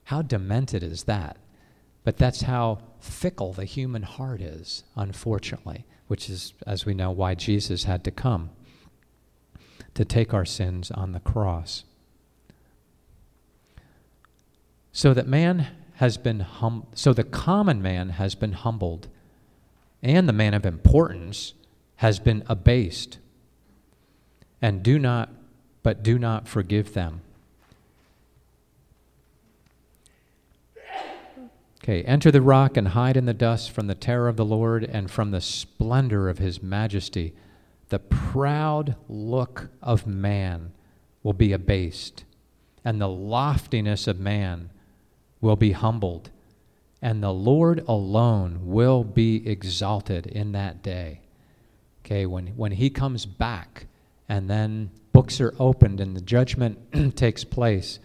How 0.04 0.22
demented 0.22 0.82
is 0.82 1.04
that? 1.04 1.36
But 2.02 2.16
that's 2.16 2.42
how 2.42 2.78
fickle 2.98 3.52
the 3.52 3.66
human 3.66 4.02
heart 4.02 4.40
is, 4.40 4.84
unfortunately 4.96 5.84
which 6.10 6.28
is, 6.28 6.54
as 6.66 6.84
we 6.84 6.92
know, 6.92 7.12
why 7.12 7.36
Jesus 7.36 7.84
had 7.84 8.02
to 8.02 8.10
come 8.10 8.50
to 9.94 10.04
take 10.04 10.34
our 10.34 10.44
sins 10.44 10.90
on 10.90 11.12
the 11.12 11.20
cross. 11.20 11.84
So 14.92 15.14
that 15.14 15.28
man 15.28 15.68
has 15.94 16.16
been 16.16 16.40
hum- 16.40 16.86
so 16.94 17.12
the 17.12 17.24
common 17.24 17.82
man 17.82 18.10
has 18.10 18.34
been 18.34 18.52
humbled, 18.52 19.08
and 20.02 20.28
the 20.28 20.32
man 20.32 20.54
of 20.54 20.66
importance 20.66 21.54
has 21.96 22.18
been 22.18 22.42
abased. 22.48 23.18
And 24.62 24.82
do 24.82 24.98
not, 24.98 25.30
but 25.82 26.02
do 26.02 26.18
not 26.18 26.48
forgive 26.48 26.94
them. 26.94 27.20
Okay, 31.82 32.02
enter 32.02 32.30
the 32.30 32.42
rock 32.42 32.76
and 32.76 32.88
hide 32.88 33.16
in 33.16 33.24
the 33.24 33.32
dust 33.32 33.70
from 33.70 33.86
the 33.86 33.94
terror 33.94 34.28
of 34.28 34.36
the 34.36 34.44
Lord 34.44 34.84
and 34.84 35.10
from 35.10 35.30
the 35.30 35.40
splendor 35.40 36.28
of 36.28 36.38
his 36.38 36.62
majesty. 36.62 37.32
The 37.88 37.98
proud 37.98 38.96
look 39.08 39.68
of 39.82 40.06
man 40.06 40.72
will 41.22 41.32
be 41.32 41.52
abased, 41.52 42.24
and 42.84 43.00
the 43.00 43.08
loftiness 43.08 44.06
of 44.06 44.20
man 44.20 44.70
will 45.40 45.56
be 45.56 45.72
humbled, 45.72 46.30
and 47.02 47.22
the 47.22 47.32
Lord 47.32 47.82
alone 47.86 48.60
will 48.62 49.04
be 49.04 49.48
exalted 49.48 50.26
in 50.26 50.52
that 50.52 50.82
day. 50.82 51.20
Okay, 52.04 52.26
when, 52.26 52.48
when 52.48 52.72
he 52.72 52.90
comes 52.90 53.26
back, 53.26 53.86
and 54.28 54.48
then 54.48 54.90
books 55.12 55.40
are 55.40 55.54
opened 55.58 56.00
and 56.00 56.16
the 56.16 56.20
judgment 56.20 56.78
takes 57.16 57.44
place, 57.44 57.98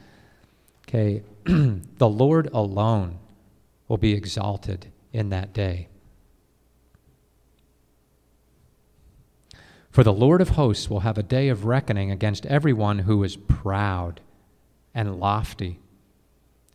okay, 0.88 1.24
the 1.46 2.10
Lord 2.10 2.50
alone 2.52 3.20
will 3.88 3.98
be 3.98 4.14
exalted 4.14 4.88
in 5.14 5.30
that 5.30 5.54
day. 5.54 5.88
For 9.92 10.04
the 10.04 10.12
Lord 10.12 10.42
of 10.42 10.50
hosts 10.50 10.90
will 10.90 11.02
have 11.02 11.18
a 11.18 11.24
day 11.24 11.48
of 11.48 11.64
reckoning 11.64 12.12
against 12.12 12.46
everyone 12.48 13.00
who 13.00 13.24
is 13.24 13.38
proud 13.38 14.20
and 14.94 15.20
lofty, 15.20 15.80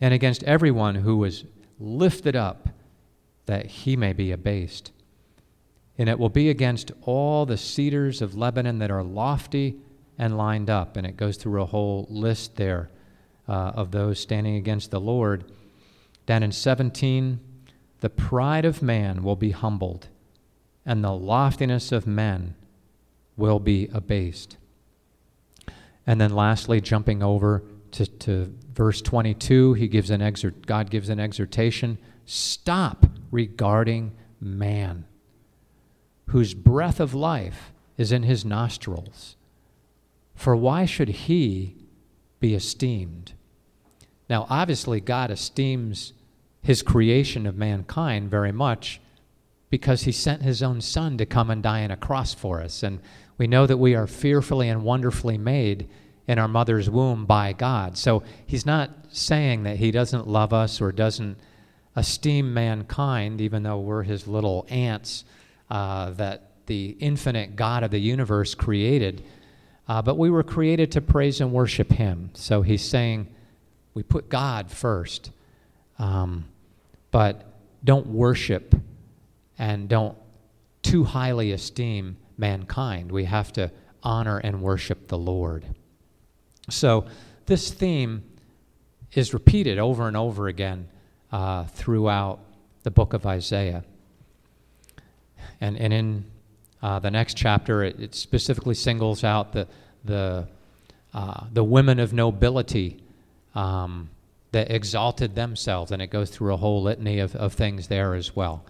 and 0.00 0.14
against 0.14 0.42
everyone 0.44 0.96
who 0.96 1.22
is 1.24 1.44
lifted 1.78 2.36
up, 2.36 2.68
that 3.46 3.66
he 3.66 3.96
may 3.96 4.12
be 4.12 4.32
abased. 4.32 4.92
And 5.98 6.08
it 6.08 6.18
will 6.18 6.30
be 6.30 6.48
against 6.48 6.92
all 7.02 7.44
the 7.44 7.58
cedars 7.58 8.22
of 8.22 8.36
Lebanon 8.36 8.78
that 8.78 8.90
are 8.90 9.02
lofty 9.02 9.76
and 10.18 10.36
lined 10.36 10.70
up. 10.70 10.96
And 10.96 11.06
it 11.06 11.16
goes 11.16 11.36
through 11.36 11.60
a 11.60 11.66
whole 11.66 12.06
list 12.08 12.56
there 12.56 12.90
uh, 13.48 13.72
of 13.74 13.90
those 13.90 14.20
standing 14.20 14.56
against 14.56 14.90
the 14.90 15.00
Lord. 15.00 15.44
Then 16.26 16.42
in 16.42 16.52
17, 16.52 17.40
the 18.00 18.10
pride 18.10 18.64
of 18.64 18.82
man 18.82 19.22
will 19.22 19.36
be 19.36 19.50
humbled, 19.50 20.08
and 20.86 21.04
the 21.04 21.12
loftiness 21.12 21.92
of 21.92 22.06
men 22.06 22.54
will 23.36 23.58
be 23.58 23.88
abased. 23.92 24.56
And 26.06 26.20
then 26.20 26.34
lastly, 26.34 26.80
jumping 26.80 27.22
over 27.22 27.62
to, 27.92 28.06
to 28.06 28.54
verse 28.72 29.02
22, 29.02 29.74
he 29.74 29.88
gives 29.88 30.10
an 30.10 30.22
exhort, 30.22 30.66
God 30.66 30.90
gives 30.90 31.08
an 31.08 31.20
exhortation 31.20 31.98
stop 32.24 33.06
regarding 33.30 34.12
man, 34.40 35.04
whose 36.28 36.54
breath 36.54 37.00
of 37.00 37.14
life 37.14 37.72
is 37.96 38.12
in 38.12 38.22
his 38.22 38.44
nostrils. 38.44 39.36
For 40.34 40.56
why 40.56 40.86
should 40.86 41.08
he 41.08 41.76
be 42.38 42.54
esteemed? 42.54 43.34
Now, 44.28 44.46
obviously, 44.48 45.00
God 45.00 45.30
esteems 45.30 46.12
his 46.62 46.82
creation 46.82 47.46
of 47.46 47.56
mankind 47.56 48.30
very 48.30 48.52
much 48.52 49.00
because 49.70 50.02
he 50.02 50.12
sent 50.12 50.42
his 50.42 50.62
own 50.62 50.80
son 50.80 51.18
to 51.18 51.26
come 51.26 51.50
and 51.50 51.62
die 51.62 51.84
on 51.84 51.90
a 51.90 51.96
cross 51.96 52.34
for 52.34 52.60
us. 52.60 52.82
And 52.82 53.00
we 53.38 53.46
know 53.46 53.66
that 53.66 53.78
we 53.78 53.94
are 53.94 54.06
fearfully 54.06 54.68
and 54.68 54.84
wonderfully 54.84 55.38
made 55.38 55.88
in 56.30 56.38
our 56.38 56.46
mother's 56.46 56.88
womb 56.88 57.26
by 57.26 57.52
God. 57.52 57.98
So 57.98 58.22
he's 58.46 58.64
not 58.64 58.88
saying 59.08 59.64
that 59.64 59.78
he 59.78 59.90
doesn't 59.90 60.28
love 60.28 60.52
us 60.52 60.80
or 60.80 60.92
doesn't 60.92 61.36
esteem 61.96 62.54
mankind, 62.54 63.40
even 63.40 63.64
though 63.64 63.80
we're 63.80 64.04
his 64.04 64.28
little 64.28 64.64
ants 64.68 65.24
uh, 65.70 66.10
that 66.10 66.66
the 66.66 66.96
infinite 67.00 67.56
God 67.56 67.82
of 67.82 67.90
the 67.90 67.98
universe 67.98 68.54
created. 68.54 69.24
Uh, 69.88 70.02
but 70.02 70.16
we 70.18 70.30
were 70.30 70.44
created 70.44 70.92
to 70.92 71.00
praise 71.00 71.40
and 71.40 71.52
worship 71.52 71.90
him. 71.90 72.30
So 72.34 72.62
he's 72.62 72.88
saying 72.88 73.26
we 73.94 74.04
put 74.04 74.28
God 74.28 74.70
first. 74.70 75.32
Um, 75.98 76.44
but 77.10 77.44
don't 77.82 78.06
worship 78.06 78.76
and 79.58 79.88
don't 79.88 80.16
too 80.82 81.02
highly 81.02 81.50
esteem 81.50 82.18
mankind. 82.38 83.10
We 83.10 83.24
have 83.24 83.52
to 83.54 83.72
honor 84.04 84.38
and 84.38 84.62
worship 84.62 85.08
the 85.08 85.18
Lord. 85.18 85.64
So, 86.70 87.06
this 87.46 87.70
theme 87.72 88.22
is 89.12 89.34
repeated 89.34 89.78
over 89.78 90.06
and 90.06 90.16
over 90.16 90.48
again 90.48 90.88
uh, 91.32 91.64
throughout 91.64 92.40
the 92.82 92.90
book 92.90 93.12
of 93.12 93.26
Isaiah. 93.26 93.84
And, 95.60 95.76
and 95.76 95.92
in 95.92 96.24
uh, 96.82 96.98
the 97.00 97.10
next 97.10 97.36
chapter, 97.36 97.84
it, 97.84 98.00
it, 98.00 98.14
specifically 98.14 98.74
singles 98.74 99.24
out 99.24 99.52
the, 99.52 99.66
the, 100.04 100.48
uh, 101.12 101.44
the 101.52 101.64
women 101.64 101.98
of 101.98 102.12
nobility 102.12 103.02
um, 103.54 104.08
that 104.52 104.70
exalted 104.70 105.34
themselves, 105.34 105.92
and 105.92 106.00
it 106.00 106.08
goes 106.08 106.30
through 106.30 106.54
a 106.54 106.56
whole 106.56 106.82
litany 106.82 107.18
of, 107.18 107.36
of 107.36 107.52
things 107.52 107.88
there 107.88 108.14
as 108.14 108.34
well. 108.34 108.64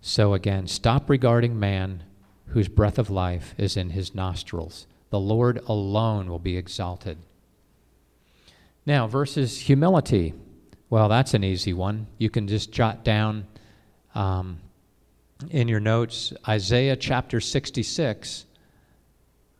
So 0.00 0.34
again, 0.34 0.66
stop 0.66 1.10
regarding 1.10 1.58
man 1.58 2.04
whose 2.48 2.68
breath 2.68 2.98
of 2.98 3.10
life 3.10 3.54
is 3.58 3.76
in 3.76 3.90
his 3.90 4.14
nostrils. 4.14 4.86
The 5.10 5.20
Lord 5.20 5.60
alone 5.66 6.28
will 6.28 6.38
be 6.38 6.56
exalted. 6.56 7.18
Now, 8.86 9.06
versus 9.06 9.58
humility. 9.58 10.34
Well, 10.88 11.08
that's 11.08 11.34
an 11.34 11.44
easy 11.44 11.72
one. 11.72 12.06
You 12.18 12.30
can 12.30 12.48
just 12.48 12.72
jot 12.72 13.04
down 13.04 13.46
um, 14.14 14.60
in 15.50 15.68
your 15.68 15.80
notes 15.80 16.32
Isaiah 16.48 16.96
chapter 16.96 17.40
66, 17.40 18.46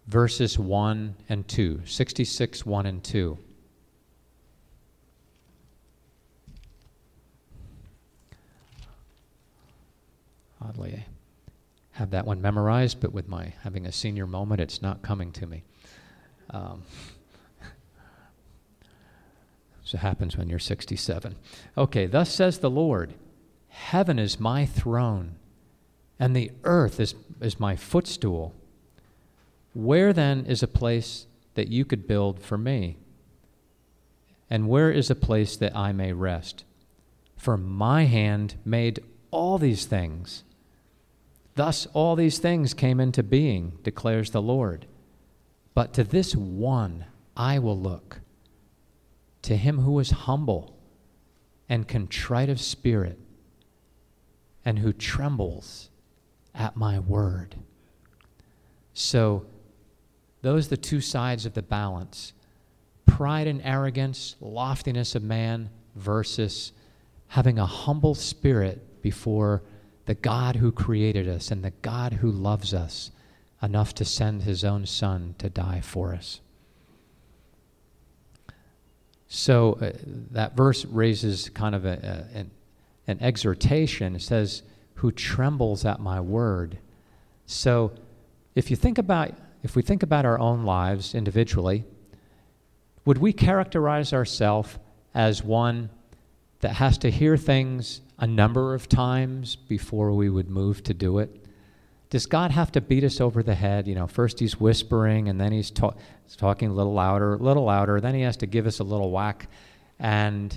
verses 0.06 0.59
1 0.59 1.16
and 1.28 1.46
2. 1.46 1.83
66, 1.85 2.66
1 2.66 2.87
and 2.87 3.04
2. 3.04 3.38
Oddly, 10.62 10.94
I 10.94 11.04
have 11.92 12.11
that 12.11 12.26
one 12.26 12.42
memorized, 12.42 13.00
but 13.00 13.12
with 13.12 13.28
my 13.28 13.54
having 13.62 13.87
a 13.87 13.92
senior 13.92 14.26
moment, 14.26 14.61
it's 14.61 14.83
not 14.83 15.02
coming 15.02 15.33
to 15.33 15.46
me. 15.46 15.62
Um, 16.50 16.83
so 19.90 19.96
it 19.96 20.03
happens 20.03 20.37
when 20.37 20.48
you're 20.48 20.59
67. 20.59 21.35
Okay, 21.76 22.07
thus 22.07 22.31
says 22.31 22.59
the 22.59 22.70
Lord 22.70 23.14
Heaven 23.68 24.18
is 24.18 24.38
my 24.38 24.66
throne, 24.66 25.37
and 26.18 26.35
the 26.35 26.50
earth 26.64 27.00
is, 27.00 27.14
is 27.40 27.59
my 27.59 27.76
footstool. 27.76 28.55
Where 29.72 30.12
then 30.12 30.46
is 30.46 30.62
a 30.62 30.68
place 30.68 31.26
that 31.55 31.68
you 31.68 31.85
could 31.85 32.07
build 32.07 32.42
for 32.42 32.59
me? 32.59 32.98
And 34.48 34.68
where 34.68 34.90
is 34.90 35.11
a 35.11 35.14
place 35.14 35.57
that 35.57 35.76
I 35.76 35.92
may 35.92 36.12
rest? 36.12 36.64
For 37.37 37.57
my 37.57 38.05
hand 38.05 38.57
made 38.64 39.00
all 39.31 39.59
these 39.59 39.87
things 39.87 40.44
Thus, 41.57 41.87
all 41.92 42.16
these 42.16 42.38
things 42.38 42.74
came 42.74 43.00
into 43.00 43.22
being, 43.22 43.79
declares 43.83 44.31
the 44.31 44.40
Lord. 44.40 44.87
But 45.74 45.92
to 45.94 46.05
this 46.05 46.35
one 46.35 47.05
I 47.37 47.59
will 47.59 47.79
look, 47.79 48.19
to 49.42 49.57
him 49.57 49.79
who 49.79 49.98
is 49.98 50.11
humble 50.11 50.76
and 51.68 51.87
contrite 51.87 52.48
of 52.48 52.61
spirit, 52.61 53.18
and 54.64 54.81
who 54.81 54.92
trembles 54.92 55.88
at 56.55 56.76
my 56.76 56.98
word. 56.98 57.55
So, 58.92 59.46
those 60.42 60.66
are 60.66 60.70
the 60.70 60.76
two 60.76 61.00
sides 61.00 61.46
of 61.46 61.55
the 61.55 61.62
balance 61.62 62.33
pride 63.07 63.46
and 63.46 63.61
arrogance, 63.62 64.37
loftiness 64.40 65.14
of 65.14 65.22
man, 65.22 65.70
versus 65.94 66.72
having 67.29 67.59
a 67.59 67.66
humble 67.66 68.14
spirit 68.14 69.03
before 69.03 69.62
the 70.07 70.14
God 70.14 70.57
who 70.57 70.72
created 70.72 71.29
us 71.29 71.50
and 71.50 71.64
the 71.64 71.72
God 71.83 72.14
who 72.14 72.31
loves 72.31 72.74
us 72.74 73.11
enough 73.62 73.94
to 73.94 74.05
send 74.05 74.42
his 74.42 74.64
own 74.64 74.87
son 74.87 75.35
to 75.38 75.48
die 75.48 75.81
for 75.81 76.14
us. 76.14 76.40
So 79.32 79.78
uh, 79.80 79.92
that 80.32 80.56
verse 80.56 80.84
raises 80.84 81.48
kind 81.50 81.76
of 81.76 81.84
a, 81.84 82.26
a, 82.34 82.38
an, 82.38 82.50
an 83.06 83.18
exhortation. 83.22 84.16
It 84.16 84.22
says, 84.22 84.64
Who 84.94 85.12
trembles 85.12 85.84
at 85.84 86.00
my 86.00 86.20
word. 86.20 86.78
So 87.46 87.92
if 88.56 88.70
you 88.70 88.76
think 88.76 88.98
about 88.98 89.32
if 89.62 89.76
we 89.76 89.82
think 89.82 90.02
about 90.02 90.24
our 90.24 90.38
own 90.40 90.64
lives 90.64 91.14
individually, 91.14 91.84
would 93.04 93.18
we 93.18 93.32
characterize 93.32 94.12
ourselves 94.12 94.78
as 95.14 95.44
one 95.44 95.90
that 96.60 96.72
has 96.72 96.98
to 96.98 97.10
hear 97.10 97.36
things 97.36 98.00
a 98.18 98.26
number 98.26 98.74
of 98.74 98.88
times 98.88 99.54
before 99.54 100.12
we 100.12 100.28
would 100.28 100.48
move 100.48 100.82
to 100.84 100.94
do 100.94 101.18
it? 101.18 101.39
Does 102.11 102.27
God 102.27 102.51
have 102.51 102.73
to 102.73 102.81
beat 102.81 103.05
us 103.05 103.20
over 103.20 103.42
the 103.42 103.55
head? 103.55 103.87
You 103.87 103.94
know, 103.94 104.09
first 104.09 104.40
he's 104.40 104.59
whispering 104.59 105.29
and 105.29 105.40
then 105.40 105.53
he's, 105.53 105.70
ta- 105.70 105.94
he's 106.25 106.37
talking 106.37 106.68
a 106.68 106.73
little 106.73 106.92
louder, 106.92 107.35
a 107.35 107.38
little 107.38 107.64
louder. 107.64 108.01
Then 108.01 108.14
he 108.14 108.23
has 108.23 108.37
to 108.38 108.46
give 108.46 108.66
us 108.66 108.81
a 108.81 108.85
little 108.85 109.12
whack. 109.12 109.49
And 110.01 110.57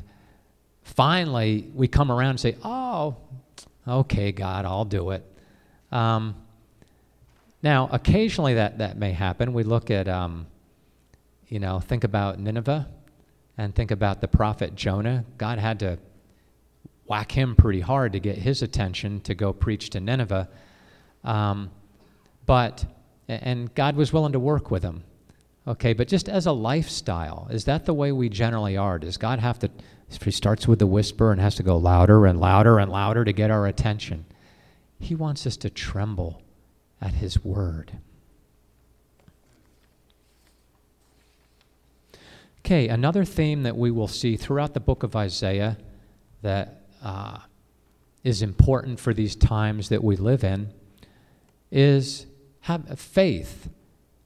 finally, 0.81 1.69
we 1.75 1.87
come 1.87 2.11
around 2.11 2.31
and 2.31 2.39
say, 2.39 2.57
Oh, 2.63 3.17
okay, 3.87 4.31
God, 4.31 4.65
I'll 4.65 4.85
do 4.85 5.11
it. 5.11 5.23
Um, 5.91 6.35
now, 7.61 7.87
occasionally 7.91 8.55
that, 8.55 8.79
that 8.79 8.97
may 8.97 9.11
happen. 9.11 9.53
We 9.53 9.63
look 9.63 9.91
at, 9.91 10.07
um, 10.07 10.47
you 11.47 11.59
know, 11.59 11.79
think 11.79 12.03
about 12.03 12.39
Nineveh 12.39 12.87
and 13.59 13.75
think 13.75 13.91
about 13.91 14.21
the 14.21 14.27
prophet 14.27 14.75
Jonah. 14.75 15.23
God 15.37 15.59
had 15.59 15.79
to 15.79 15.99
whack 17.05 17.31
him 17.31 17.55
pretty 17.55 17.79
hard 17.79 18.13
to 18.13 18.19
get 18.19 18.37
his 18.37 18.63
attention 18.63 19.21
to 19.21 19.35
go 19.35 19.53
preach 19.53 19.91
to 19.91 19.99
Nineveh. 19.99 20.49
Um, 21.23 21.71
but, 22.45 22.85
and 23.27 23.73
God 23.75 23.95
was 23.95 24.11
willing 24.11 24.33
to 24.33 24.39
work 24.39 24.71
with 24.71 24.83
him. 24.83 25.03
Okay, 25.65 25.93
but 25.93 26.09
just 26.09 26.27
as 26.27 26.45
a 26.45 26.51
lifestyle, 26.51 27.47
is 27.49 27.65
that 27.65 27.85
the 27.85 27.93
way 27.93 28.11
we 28.11 28.27
generally 28.27 28.75
are? 28.75 28.99
Does 28.99 29.15
God 29.15 29.39
have 29.39 29.59
to, 29.59 29.69
if 30.09 30.21
he 30.21 30.31
starts 30.31 30.67
with 30.67 30.79
the 30.79 30.87
whisper 30.87 31.31
and 31.31 31.39
has 31.39 31.55
to 31.55 31.63
go 31.63 31.77
louder 31.77 32.25
and 32.25 32.39
louder 32.39 32.79
and 32.79 32.91
louder 32.91 33.23
to 33.23 33.31
get 33.31 33.49
our 33.49 33.65
attention? 33.65 34.25
He 34.99 35.15
wants 35.15 35.47
us 35.47 35.55
to 35.57 35.69
tremble 35.69 36.41
at 37.01 37.13
his 37.13 37.43
word. 37.45 37.93
Okay, 42.59 42.87
another 42.89 43.25
theme 43.25 43.63
that 43.63 43.75
we 43.75 43.91
will 43.91 44.07
see 44.07 44.35
throughout 44.37 44.73
the 44.73 44.79
book 44.79 45.03
of 45.03 45.15
Isaiah 45.15 45.77
that 46.41 46.83
uh, 47.01 47.39
is 48.23 48.41
important 48.41 48.99
for 48.99 49.13
these 49.13 49.35
times 49.35 49.89
that 49.89 50.03
we 50.03 50.15
live 50.15 50.43
in 50.43 50.69
is 51.73 52.27
have 52.61 52.97
faith, 52.97 53.67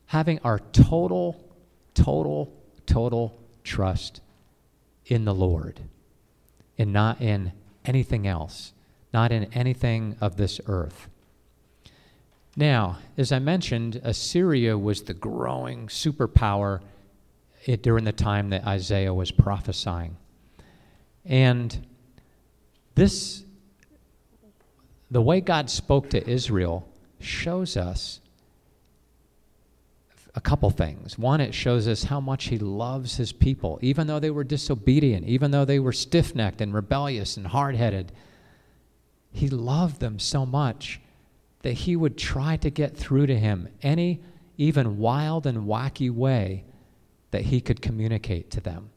having 0.08 0.38
our 0.44 0.60
total, 0.60 1.42
total, 1.96 2.54
total 2.86 3.40
trust 3.64 4.22
in 5.08 5.26
the 5.26 5.34
Lord 5.34 5.80
and 6.78 6.94
not 6.94 7.22
in 7.22 7.54
anything 7.86 8.28
else, 8.28 8.74
not 9.14 9.32
in 9.32 9.46
anything 9.54 10.18
of 10.22 10.36
this 10.36 10.60
earth. 10.68 11.08
Now, 12.56 12.98
as 13.18 13.32
I 13.32 13.40
mentioned, 13.40 14.02
Assyria 14.04 14.78
was 14.78 15.04
the 15.04 15.14
growing 15.14 15.88
superpower 15.88 16.82
eh, 17.66 17.78
during 17.82 18.04
the 18.04 18.12
time 18.12 18.50
that 18.50 18.68
Isaiah 18.68 19.14
was 19.14 19.32
prophesying. 19.32 20.18
And 21.24 21.88
this, 22.96 23.44
the 25.10 25.22
way 25.22 25.40
God 25.40 25.70
spoke 25.70 26.10
to 26.10 26.30
Israel 26.30 26.88
shows 27.20 27.78
us 27.78 28.20
a 30.36 30.42
couple 30.42 30.70
things. 30.70 31.18
One, 31.18 31.42
it 31.42 31.54
shows 31.54 31.88
us 31.88 32.04
how 32.04 32.20
much 32.20 32.46
He 32.46 32.60
loves 32.60 33.18
His 33.18 33.32
people, 33.32 33.80
even 33.82 34.06
though 34.06 34.20
they 34.20 34.30
were 34.30 34.44
disobedient, 34.44 35.26
even 35.28 35.50
though 35.52 35.66
they 35.66 35.80
were 35.80 35.92
stiff 35.92 36.36
necked 36.36 36.62
and 36.62 36.74
rebellious 36.74 37.38
and 37.38 37.48
hard 37.48 37.76
headed. 37.76 38.12
He 39.32 39.50
loved 39.50 40.00
them 40.00 40.20
so 40.20 40.46
much 40.46 41.02
that 41.64 41.74
He 41.74 41.96
would 41.96 42.18
try 42.18 42.56
to 42.58 42.70
get 42.70 42.96
through 42.96 43.28
to 43.28 43.38
Him 43.38 43.68
any 43.82 44.22
even 44.58 45.00
wild 45.00 45.48
and 45.48 45.68
wacky 45.68 46.12
way 46.12 46.66
that 47.32 47.42
He 47.44 47.60
could 47.60 47.82
communicate 47.82 48.52
to 48.52 48.62
them 48.62 48.90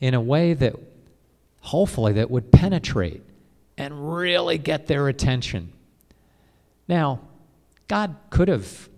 in 0.00 0.14
a 0.14 0.20
way 0.20 0.54
that 0.54 0.76
hopefully 1.60 2.12
that 2.14 2.30
would 2.30 2.52
penetrate 2.52 3.22
and 3.76 4.16
really 4.16 4.58
get 4.58 4.86
their 4.86 5.08
attention. 5.08 5.72
Now, 6.86 7.20
God 7.88 8.16
could 8.30 8.48
have 8.48 8.88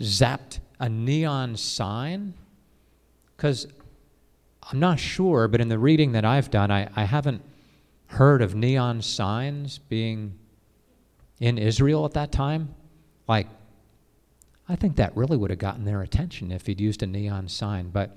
zapped 0.00 0.60
a 0.78 0.88
neon 0.88 1.56
sign 1.56 2.34
because 3.36 3.66
I'm 4.62 4.78
not 4.78 4.98
sure, 4.98 5.48
but 5.48 5.60
in 5.60 5.68
the 5.68 5.78
reading 5.78 6.12
that 6.12 6.24
I've 6.24 6.50
done, 6.50 6.70
I, 6.70 6.88
I 6.94 7.04
haven't 7.04 7.42
heard 8.06 8.42
of 8.42 8.54
neon 8.54 9.02
signs 9.02 9.78
being 9.78 10.38
in 11.38 11.56
Israel 11.58 12.04
at 12.04 12.12
that 12.12 12.32
time. 12.32 12.74
Like, 13.26 13.46
I 14.68 14.76
think 14.76 14.96
that 14.96 15.16
really 15.16 15.36
would 15.36 15.50
have 15.50 15.58
gotten 15.58 15.84
their 15.84 16.02
attention 16.02 16.52
if 16.52 16.66
he'd 16.66 16.80
used 16.80 17.02
a 17.02 17.06
neon 17.06 17.48
sign, 17.48 17.90
but 17.90 18.16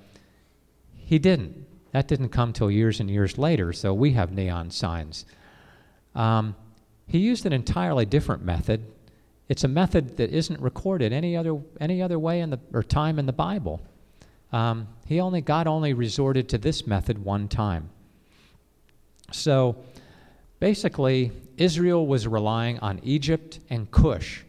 he 0.95 1.19
didn't. 1.19 1.65
That 1.91 2.07
didn't 2.07 2.29
come 2.29 2.53
till 2.53 2.71
years 2.71 2.99
and 2.99 3.09
years 3.09 3.37
later, 3.37 3.71
so 3.71 3.93
we 3.93 4.11
have 4.11 4.31
neon 4.31 4.71
signs. 4.71 5.25
Um, 6.15 6.55
he 7.07 7.19
used 7.19 7.45
an 7.45 7.53
entirely 7.53 8.05
different 8.05 8.43
method. 8.43 8.85
It's 9.49 9.63
a 9.63 9.67
method 9.67 10.17
that 10.17 10.29
isn't 10.29 10.59
recorded 10.61 11.11
any 11.11 11.35
other 11.35 11.59
any 11.79 12.01
other 12.01 12.17
way 12.17 12.39
in 12.39 12.49
the 12.49 12.59
or 12.73 12.83
time 12.83 13.19
in 13.19 13.25
the 13.25 13.33
Bible. 13.33 13.81
Um, 14.51 14.87
he 15.05 15.19
only 15.19 15.41
God 15.41 15.67
only 15.67 15.93
resorted 15.93 16.47
to 16.49 16.57
this 16.57 16.85
method 16.85 17.23
one 17.23 17.47
time. 17.47 17.89
So 19.31 19.77
basically, 20.59 21.31
Israel 21.57 22.05
was 22.05 22.27
relying 22.27 22.79
on 22.79 22.99
Egypt 23.03 23.59
and 23.69 23.89
Cush 23.89 24.43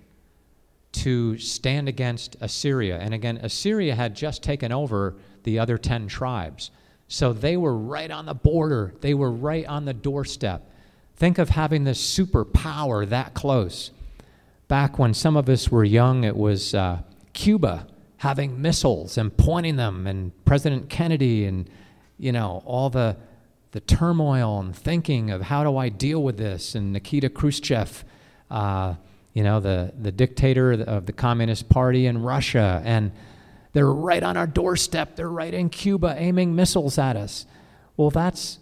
to 0.92 1.36
stand 1.38 1.88
against 1.88 2.36
Assyria. 2.40 2.99
And 2.99 3.14
again, 3.14 3.38
Assyria 3.42 3.95
had 3.95 4.14
just 4.14 4.42
taken 4.42 4.72
over 4.72 5.16
the 5.42 5.59
other 5.59 5.76
10 5.76 6.07
tribes. 6.07 6.70
So 7.09 7.32
they 7.32 7.57
were 7.57 7.76
right 7.76 8.11
on 8.11 8.26
the 8.26 8.34
border, 8.34 8.95
they 9.01 9.14
were 9.14 9.30
right 9.30 9.66
on 9.66 9.84
the 9.84 9.95
doorstep. 9.95 10.70
Think 11.16 11.38
of 11.38 11.49
having 11.51 11.84
this 11.84 12.18
superpower 12.18 13.09
that 13.09 13.34
close. 13.34 13.90
Back 14.69 14.99
when 14.99 15.15
some 15.15 15.37
of 15.37 15.49
us 15.49 15.71
were 15.71 15.85
young, 15.85 16.25
it 16.25 16.37
was 16.37 16.75
uh, 16.75 17.03
Cuba 17.33 17.87
having 18.19 18.62
missiles 18.62 19.19
and 19.19 19.37
pointing 19.37 19.77
them, 19.77 20.07
and 20.07 20.33
President 20.47 20.89
Kennedy, 20.89 21.45
and 21.45 21.69
you 22.19 22.33
know 22.33 22.62
all 22.65 22.89
the 22.89 23.17
the 23.73 23.81
turmoil 23.81 24.61
and 24.61 24.75
thinking 24.75 25.31
of 25.31 25.43
how 25.43 25.65
do 25.65 25.77
I 25.77 25.89
deal 25.91 26.23
with 26.23 26.39
this, 26.39 26.75
and 26.75 26.93
Nikita 26.93 27.29
Khrushchev, 27.29 28.05
uh, 28.51 28.95
you 29.35 29.43
know 29.43 29.61
the 29.61 29.93
the 30.01 30.12
dictator 30.12 30.73
of 30.73 31.07
the 31.07 31.12
Communist 31.12 31.69
Party 31.69 32.07
in 32.07 32.23
Russia, 32.23 32.81
and 32.85 33.12
they're 33.75 33.93
right 33.93 34.23
on 34.23 34.37
our 34.37 34.47
doorstep. 34.47 35.17
They're 35.17 35.29
right 35.29 35.53
in 35.53 35.69
Cuba, 35.69 36.15
aiming 36.17 36.55
missiles 36.55 36.97
at 36.97 37.17
us. 37.17 37.45
Well, 37.97 38.11
that's 38.11 38.61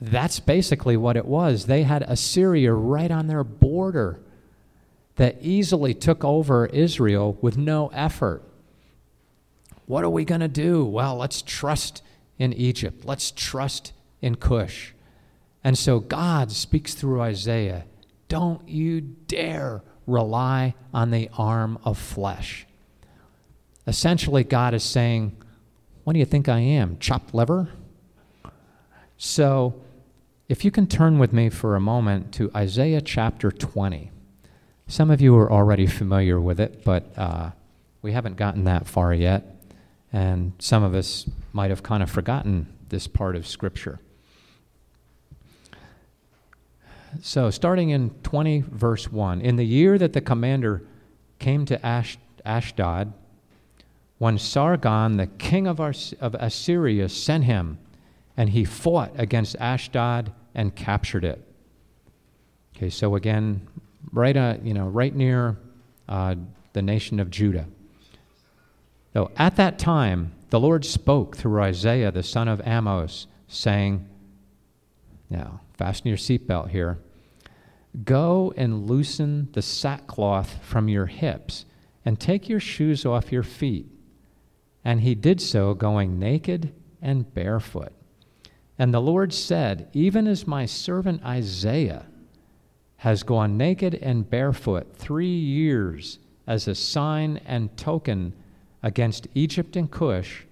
that's 0.00 0.40
basically 0.40 0.96
what 0.96 1.16
it 1.16 1.26
was. 1.26 1.66
They 1.66 1.82
had 1.82 2.02
Assyria 2.02 2.72
right 2.72 3.10
on 3.10 3.26
their 3.26 3.44
border 3.44 4.20
that 5.20 5.36
easily 5.42 5.92
took 5.92 6.24
over 6.24 6.64
Israel 6.64 7.36
with 7.42 7.58
no 7.58 7.88
effort. 7.88 8.42
What 9.84 10.02
are 10.02 10.08
we 10.08 10.24
going 10.24 10.40
to 10.40 10.48
do? 10.48 10.82
Well, 10.82 11.16
let's 11.16 11.42
trust 11.42 12.02
in 12.38 12.54
Egypt. 12.54 13.04
Let's 13.04 13.30
trust 13.30 13.92
in 14.22 14.36
Cush. 14.36 14.94
And 15.62 15.76
so 15.76 16.00
God 16.00 16.50
speaks 16.50 16.94
through 16.94 17.20
Isaiah 17.20 17.84
don't 18.28 18.66
you 18.66 19.02
dare 19.02 19.82
rely 20.06 20.74
on 20.94 21.10
the 21.10 21.28
arm 21.36 21.78
of 21.84 21.98
flesh. 21.98 22.66
Essentially, 23.86 24.42
God 24.42 24.72
is 24.72 24.84
saying, 24.84 25.36
What 26.04 26.14
do 26.14 26.18
you 26.18 26.24
think 26.24 26.48
I 26.48 26.60
am? 26.60 26.96
Chopped 26.98 27.34
liver? 27.34 27.68
So, 29.18 29.82
if 30.48 30.64
you 30.64 30.70
can 30.70 30.86
turn 30.86 31.18
with 31.18 31.34
me 31.34 31.50
for 31.50 31.76
a 31.76 31.80
moment 31.80 32.32
to 32.36 32.50
Isaiah 32.56 33.02
chapter 33.02 33.50
20. 33.50 34.12
Some 34.90 35.12
of 35.12 35.20
you 35.20 35.36
are 35.36 35.52
already 35.52 35.86
familiar 35.86 36.40
with 36.40 36.58
it, 36.58 36.82
but 36.82 37.16
uh, 37.16 37.52
we 38.02 38.10
haven't 38.10 38.36
gotten 38.36 38.64
that 38.64 38.88
far 38.88 39.14
yet. 39.14 39.62
And 40.12 40.52
some 40.58 40.82
of 40.82 40.96
us 40.96 41.30
might 41.52 41.70
have 41.70 41.84
kind 41.84 42.02
of 42.02 42.10
forgotten 42.10 42.66
this 42.88 43.06
part 43.06 43.36
of 43.36 43.46
Scripture. 43.46 44.00
So, 47.22 47.50
starting 47.50 47.90
in 47.90 48.10
20, 48.24 48.64
verse 48.68 49.12
1 49.12 49.40
In 49.40 49.54
the 49.54 49.64
year 49.64 49.96
that 49.96 50.12
the 50.12 50.20
commander 50.20 50.82
came 51.38 51.64
to 51.66 51.86
Ash- 51.86 52.18
Ashdod, 52.44 53.12
when 54.18 54.38
Sargon, 54.38 55.18
the 55.18 55.28
king 55.28 55.68
of, 55.68 55.78
Ars- 55.78 56.14
of 56.20 56.34
Assyria, 56.34 57.08
sent 57.08 57.44
him, 57.44 57.78
and 58.36 58.50
he 58.50 58.64
fought 58.64 59.12
against 59.16 59.54
Ashdod 59.60 60.32
and 60.52 60.74
captured 60.74 61.24
it. 61.24 61.46
Okay, 62.74 62.90
so 62.90 63.14
again, 63.14 63.68
right, 64.12 64.36
uh, 64.36 64.56
you 64.62 64.74
know, 64.74 64.86
right 64.86 65.14
near 65.14 65.56
uh, 66.08 66.34
the 66.72 66.82
nation 66.82 67.20
of 67.20 67.30
Judah. 67.30 67.66
So 69.12 69.30
at 69.36 69.56
that 69.56 69.78
time, 69.78 70.32
the 70.50 70.60
Lord 70.60 70.84
spoke 70.84 71.36
through 71.36 71.60
Isaiah 71.62 72.10
the 72.10 72.22
son 72.22 72.48
of 72.48 72.60
Amos, 72.64 73.26
saying, 73.48 74.08
Now, 75.28 75.60
fasten 75.76 76.08
your 76.08 76.16
seatbelt 76.16 76.70
here. 76.70 76.98
Go 78.04 78.52
and 78.56 78.88
loosen 78.88 79.48
the 79.52 79.62
sackcloth 79.62 80.62
from 80.62 80.88
your 80.88 81.06
hips, 81.06 81.64
and 82.04 82.18
take 82.18 82.48
your 82.48 82.60
shoes 82.60 83.04
off 83.04 83.32
your 83.32 83.42
feet. 83.42 83.86
And 84.84 85.00
he 85.00 85.14
did 85.14 85.40
so, 85.40 85.74
going 85.74 86.18
naked 86.18 86.72
and 87.02 87.32
barefoot. 87.34 87.92
And 88.78 88.94
the 88.94 89.00
Lord 89.00 89.32
said, 89.32 89.88
Even 89.92 90.26
as 90.26 90.46
my 90.46 90.66
servant 90.66 91.22
Isaiah 91.24 92.06
has 93.00 93.22
gone 93.22 93.56
naked 93.56 93.94
and 93.94 94.28
barefoot 94.28 94.94
three 94.94 95.26
years 95.26 96.18
as 96.46 96.68
a 96.68 96.74
sign 96.74 97.40
and 97.46 97.74
token 97.74 98.30
against 98.82 99.26
Egypt 99.34 99.74
and 99.74 99.90
Cush, 99.90 100.44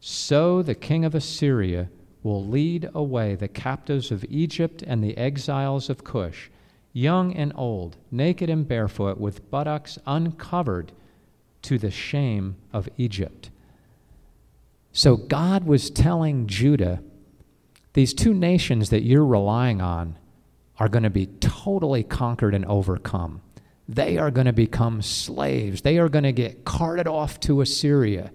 so 0.00 0.60
the 0.60 0.74
king 0.74 1.02
of 1.02 1.14
Assyria 1.14 1.88
will 2.22 2.44
lead 2.44 2.90
away 2.92 3.36
the 3.36 3.48
captives 3.48 4.10
of 4.10 4.22
Egypt 4.28 4.82
and 4.86 5.02
the 5.02 5.16
exiles 5.16 5.88
of 5.88 6.04
Cush, 6.04 6.50
young 6.92 7.32
and 7.34 7.54
old, 7.56 7.96
naked 8.10 8.50
and 8.50 8.68
barefoot, 8.68 9.16
with 9.16 9.50
buttocks 9.50 9.98
uncovered, 10.06 10.92
to 11.62 11.78
the 11.78 11.90
shame 11.90 12.56
of 12.70 12.86
Egypt. 12.98 13.50
So 14.92 15.16
God 15.16 15.64
was 15.64 15.88
telling 15.88 16.46
Judah 16.46 17.02
these 17.94 18.12
two 18.12 18.34
nations 18.34 18.90
that 18.90 19.04
you're 19.04 19.24
relying 19.24 19.80
on 19.80 20.18
are 20.80 20.88
going 20.88 21.04
to 21.04 21.10
be 21.10 21.26
totally 21.26 22.02
conquered 22.02 22.54
and 22.54 22.64
overcome. 22.64 23.40
They 23.88 24.18
are 24.18 24.30
going 24.30 24.46
to 24.46 24.52
become 24.52 25.02
slaves. 25.02 25.82
They 25.82 25.98
are 25.98 26.08
going 26.08 26.24
to 26.24 26.32
get 26.32 26.64
carted 26.64 27.06
off 27.06 27.38
to 27.40 27.60
Assyria. 27.60 28.32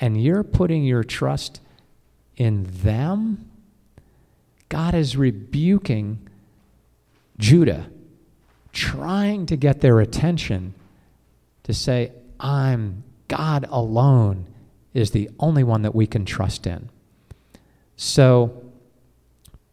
And 0.00 0.22
you're 0.22 0.44
putting 0.44 0.84
your 0.84 1.02
trust 1.02 1.60
in 2.36 2.64
them? 2.70 3.50
God 4.68 4.94
is 4.94 5.16
rebuking 5.16 6.28
Judah, 7.38 7.86
trying 8.72 9.46
to 9.46 9.56
get 9.56 9.80
their 9.80 10.00
attention 10.00 10.74
to 11.64 11.74
say, 11.74 12.12
I'm 12.38 13.02
God 13.26 13.66
alone 13.68 14.46
is 14.92 15.10
the 15.10 15.30
only 15.40 15.64
one 15.64 15.82
that 15.82 15.94
we 15.94 16.06
can 16.06 16.24
trust 16.24 16.66
in. 16.66 16.90
So, 17.96 18.64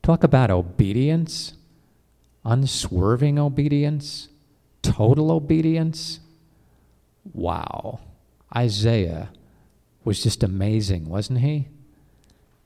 Talk 0.02 0.24
about 0.24 0.50
obedience, 0.50 1.54
unswerving 2.44 3.38
obedience, 3.38 4.30
total 4.82 5.32
obedience. 5.32 6.20
Wow. 7.34 8.00
Isaiah 8.56 9.30
was 10.04 10.24
just 10.24 10.44
amazing, 10.44 11.08
wasn't 11.08 11.40
he? 11.40 11.68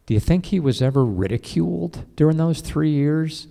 Do 0.06 0.14
you 0.14 0.20
think 0.20 0.48
he 0.48 0.60
was 0.60 0.82
ever 0.82 1.04
ridiculed 1.04 2.06
during 2.16 2.38
those 2.38 2.62
three 2.62 2.92
years? 2.92 3.48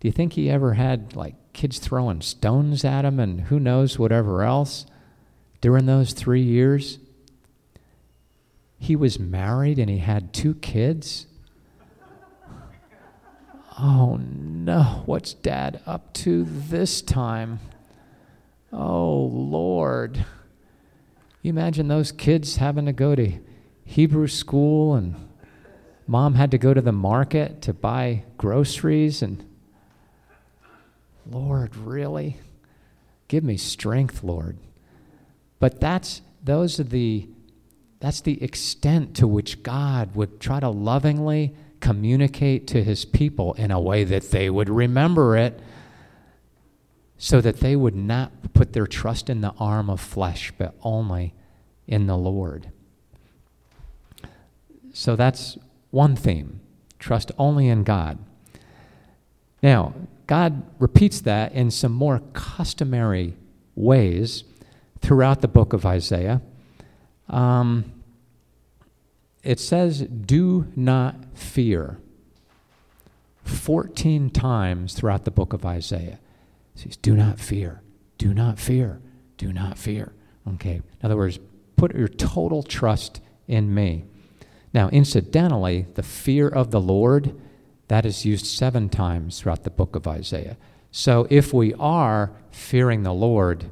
Do 0.00 0.08
you 0.08 0.12
think 0.12 0.32
he 0.32 0.50
ever 0.50 0.74
had 0.74 1.14
like 1.14 1.34
kids 1.52 1.78
throwing 1.78 2.20
stones 2.20 2.84
at 2.84 3.04
him 3.04 3.20
and 3.20 3.42
who 3.42 3.60
knows 3.60 3.98
whatever 3.98 4.42
else 4.42 4.86
during 5.60 5.86
those 5.86 6.12
three 6.12 6.42
years? 6.42 6.98
He 8.78 8.96
was 8.96 9.18
married 9.18 9.78
and 9.78 9.90
he 9.90 9.98
had 9.98 10.32
two 10.32 10.54
kids. 10.54 11.26
Oh 13.78 14.16
no, 14.16 15.02
what's 15.06 15.34
dad 15.34 15.80
up 15.86 16.12
to 16.14 16.44
this 16.44 17.02
time? 17.02 17.60
Oh 18.72 19.30
Lord. 19.32 20.24
You 21.42 21.50
imagine 21.50 21.88
those 21.88 22.10
kids 22.10 22.56
having 22.56 22.86
to 22.86 22.92
go 22.92 23.14
to 23.14 23.32
Hebrew 23.84 24.26
school 24.26 24.94
and 24.94 25.14
mom 26.06 26.34
had 26.34 26.50
to 26.52 26.58
go 26.58 26.72
to 26.72 26.80
the 26.80 26.92
market 26.92 27.62
to 27.62 27.72
buy 27.72 28.24
groceries 28.36 29.22
and 29.22 29.44
Lord, 31.30 31.76
really? 31.76 32.38
Give 33.28 33.42
me 33.42 33.56
strength, 33.56 34.22
Lord. 34.22 34.58
But 35.58 35.80
that's 35.80 36.22
those 36.42 36.78
are 36.78 36.84
the 36.84 37.28
that's 37.98 38.20
the 38.20 38.42
extent 38.42 39.16
to 39.16 39.26
which 39.26 39.62
God 39.62 40.14
would 40.14 40.38
try 40.40 40.60
to 40.60 40.68
lovingly 40.68 41.54
communicate 41.86 42.66
to 42.66 42.82
his 42.82 43.04
people 43.04 43.54
in 43.54 43.70
a 43.70 43.80
way 43.80 44.02
that 44.04 44.30
they 44.30 44.50
would 44.50 44.68
remember 44.68 45.36
it. 45.36 45.60
so 47.18 47.40
that 47.40 47.60
they 47.60 47.74
would 47.74 47.96
not 47.96 48.52
put 48.52 48.72
their 48.72 48.86
trust 48.86 49.30
in 49.30 49.40
the 49.40 49.54
arm 49.58 49.88
of 49.88 50.00
flesh, 50.00 50.52
but 50.58 50.74
only 50.82 51.32
in 51.86 52.06
the 52.06 52.16
Lord. 52.16 52.70
So 54.92 55.16
that's 55.16 55.56
one 55.90 56.16
theme 56.16 56.60
trust 56.98 57.30
only 57.38 57.68
in 57.68 57.84
God. 57.84 58.18
Now, 59.62 59.94
God 60.26 60.62
repeats 60.78 61.20
that 61.22 61.52
in 61.52 61.70
some 61.70 61.92
more 61.92 62.20
customary 62.32 63.36
ways 63.74 64.44
throughout 65.00 65.40
the 65.40 65.48
book 65.48 65.72
of 65.72 65.86
Isaiah. 65.86 66.42
Um, 67.28 67.92
it 69.46 69.60
says, 69.60 70.02
Do 70.02 70.66
not 70.74 71.16
fear. 71.34 71.98
14 73.44 74.30
times 74.30 74.94
throughout 74.94 75.24
the 75.24 75.30
book 75.30 75.52
of 75.52 75.64
Isaiah. 75.64 76.18
It 76.74 76.80
says, 76.80 76.96
Do 76.96 77.14
not 77.14 77.38
fear, 77.38 77.80
do 78.18 78.34
not 78.34 78.58
fear, 78.58 79.00
do 79.36 79.52
not 79.52 79.78
fear. 79.78 80.12
Okay, 80.54 80.74
in 80.74 80.82
other 81.02 81.16
words, 81.16 81.38
put 81.76 81.94
your 81.94 82.08
total 82.08 82.62
trust 82.62 83.20
in 83.46 83.72
me. 83.72 84.04
Now, 84.74 84.88
incidentally, 84.88 85.86
the 85.94 86.02
fear 86.02 86.48
of 86.48 86.70
the 86.70 86.80
Lord, 86.80 87.40
that 87.88 88.04
is 88.04 88.24
used 88.24 88.46
seven 88.46 88.88
times 88.88 89.40
throughout 89.40 89.62
the 89.62 89.70
book 89.70 89.96
of 89.96 90.06
Isaiah. 90.06 90.56
So 90.90 91.26
if 91.30 91.54
we 91.54 91.72
are 91.74 92.32
fearing 92.50 93.02
the 93.02 93.14
Lord, 93.14 93.70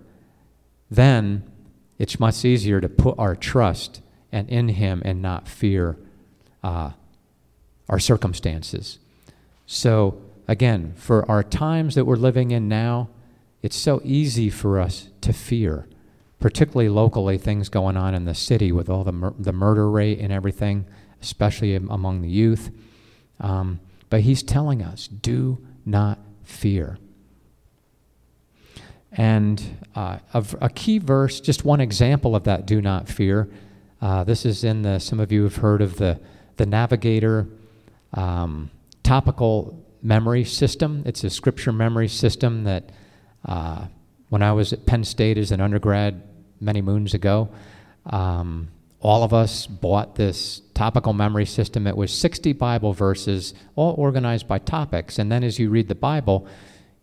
then 0.90 1.42
it's 1.98 2.20
much 2.20 2.44
easier 2.44 2.80
to 2.80 2.88
put 2.88 3.18
our 3.18 3.34
trust 3.34 4.02
and 4.34 4.50
in 4.50 4.68
Him 4.68 5.00
and 5.04 5.22
not 5.22 5.48
fear 5.48 5.96
uh, 6.64 6.90
our 7.88 8.00
circumstances. 8.00 8.98
So, 9.64 10.20
again, 10.48 10.92
for 10.96 11.30
our 11.30 11.44
times 11.44 11.94
that 11.94 12.04
we're 12.04 12.16
living 12.16 12.50
in 12.50 12.68
now, 12.68 13.08
it's 13.62 13.76
so 13.76 14.00
easy 14.04 14.50
for 14.50 14.80
us 14.80 15.08
to 15.20 15.32
fear, 15.32 15.86
particularly 16.40 16.88
locally, 16.88 17.38
things 17.38 17.68
going 17.68 17.96
on 17.96 18.12
in 18.12 18.24
the 18.24 18.34
city 18.34 18.72
with 18.72 18.90
all 18.90 19.04
the, 19.04 19.12
mur- 19.12 19.34
the 19.38 19.52
murder 19.52 19.88
rate 19.88 20.18
and 20.18 20.32
everything, 20.32 20.84
especially 21.22 21.76
among 21.76 22.20
the 22.20 22.28
youth. 22.28 22.70
Um, 23.38 23.78
but 24.10 24.22
he's 24.22 24.42
telling 24.42 24.82
us 24.82 25.06
do 25.06 25.64
not 25.86 26.18
fear. 26.42 26.98
And 29.12 29.62
uh, 29.94 30.18
a, 30.34 30.44
a, 30.60 30.68
key 30.70 30.98
verse, 30.98 31.40
just 31.40 31.64
one 31.64 31.80
example 31.80 32.34
of 32.34 32.44
that 32.44 32.66
do 32.66 32.82
not 32.82 33.08
fear. 33.08 33.48
Uh, 34.04 34.22
this 34.22 34.44
is 34.44 34.64
in 34.64 34.82
the, 34.82 34.98
some 34.98 35.18
of 35.18 35.32
you 35.32 35.44
have 35.44 35.56
heard 35.56 35.80
of 35.80 35.96
the, 35.96 36.20
the 36.58 36.66
Navigator 36.66 37.48
um, 38.12 38.70
topical 39.02 39.82
memory 40.02 40.44
system. 40.44 41.02
It's 41.06 41.24
a 41.24 41.30
scripture 41.30 41.72
memory 41.72 42.08
system 42.08 42.64
that 42.64 42.90
uh, 43.46 43.86
when 44.28 44.42
I 44.42 44.52
was 44.52 44.74
at 44.74 44.84
Penn 44.84 45.04
State 45.04 45.38
as 45.38 45.52
an 45.52 45.62
undergrad 45.62 46.22
many 46.60 46.82
moons 46.82 47.14
ago, 47.14 47.48
um, 48.04 48.68
all 49.00 49.22
of 49.22 49.32
us 49.32 49.66
bought 49.66 50.16
this 50.16 50.60
topical 50.74 51.14
memory 51.14 51.46
system. 51.46 51.86
It 51.86 51.96
was 51.96 52.12
60 52.12 52.52
Bible 52.52 52.92
verses, 52.92 53.54
all 53.74 53.94
organized 53.94 54.46
by 54.46 54.58
topics. 54.58 55.18
And 55.18 55.32
then 55.32 55.42
as 55.42 55.58
you 55.58 55.70
read 55.70 55.88
the 55.88 55.94
Bible, 55.94 56.46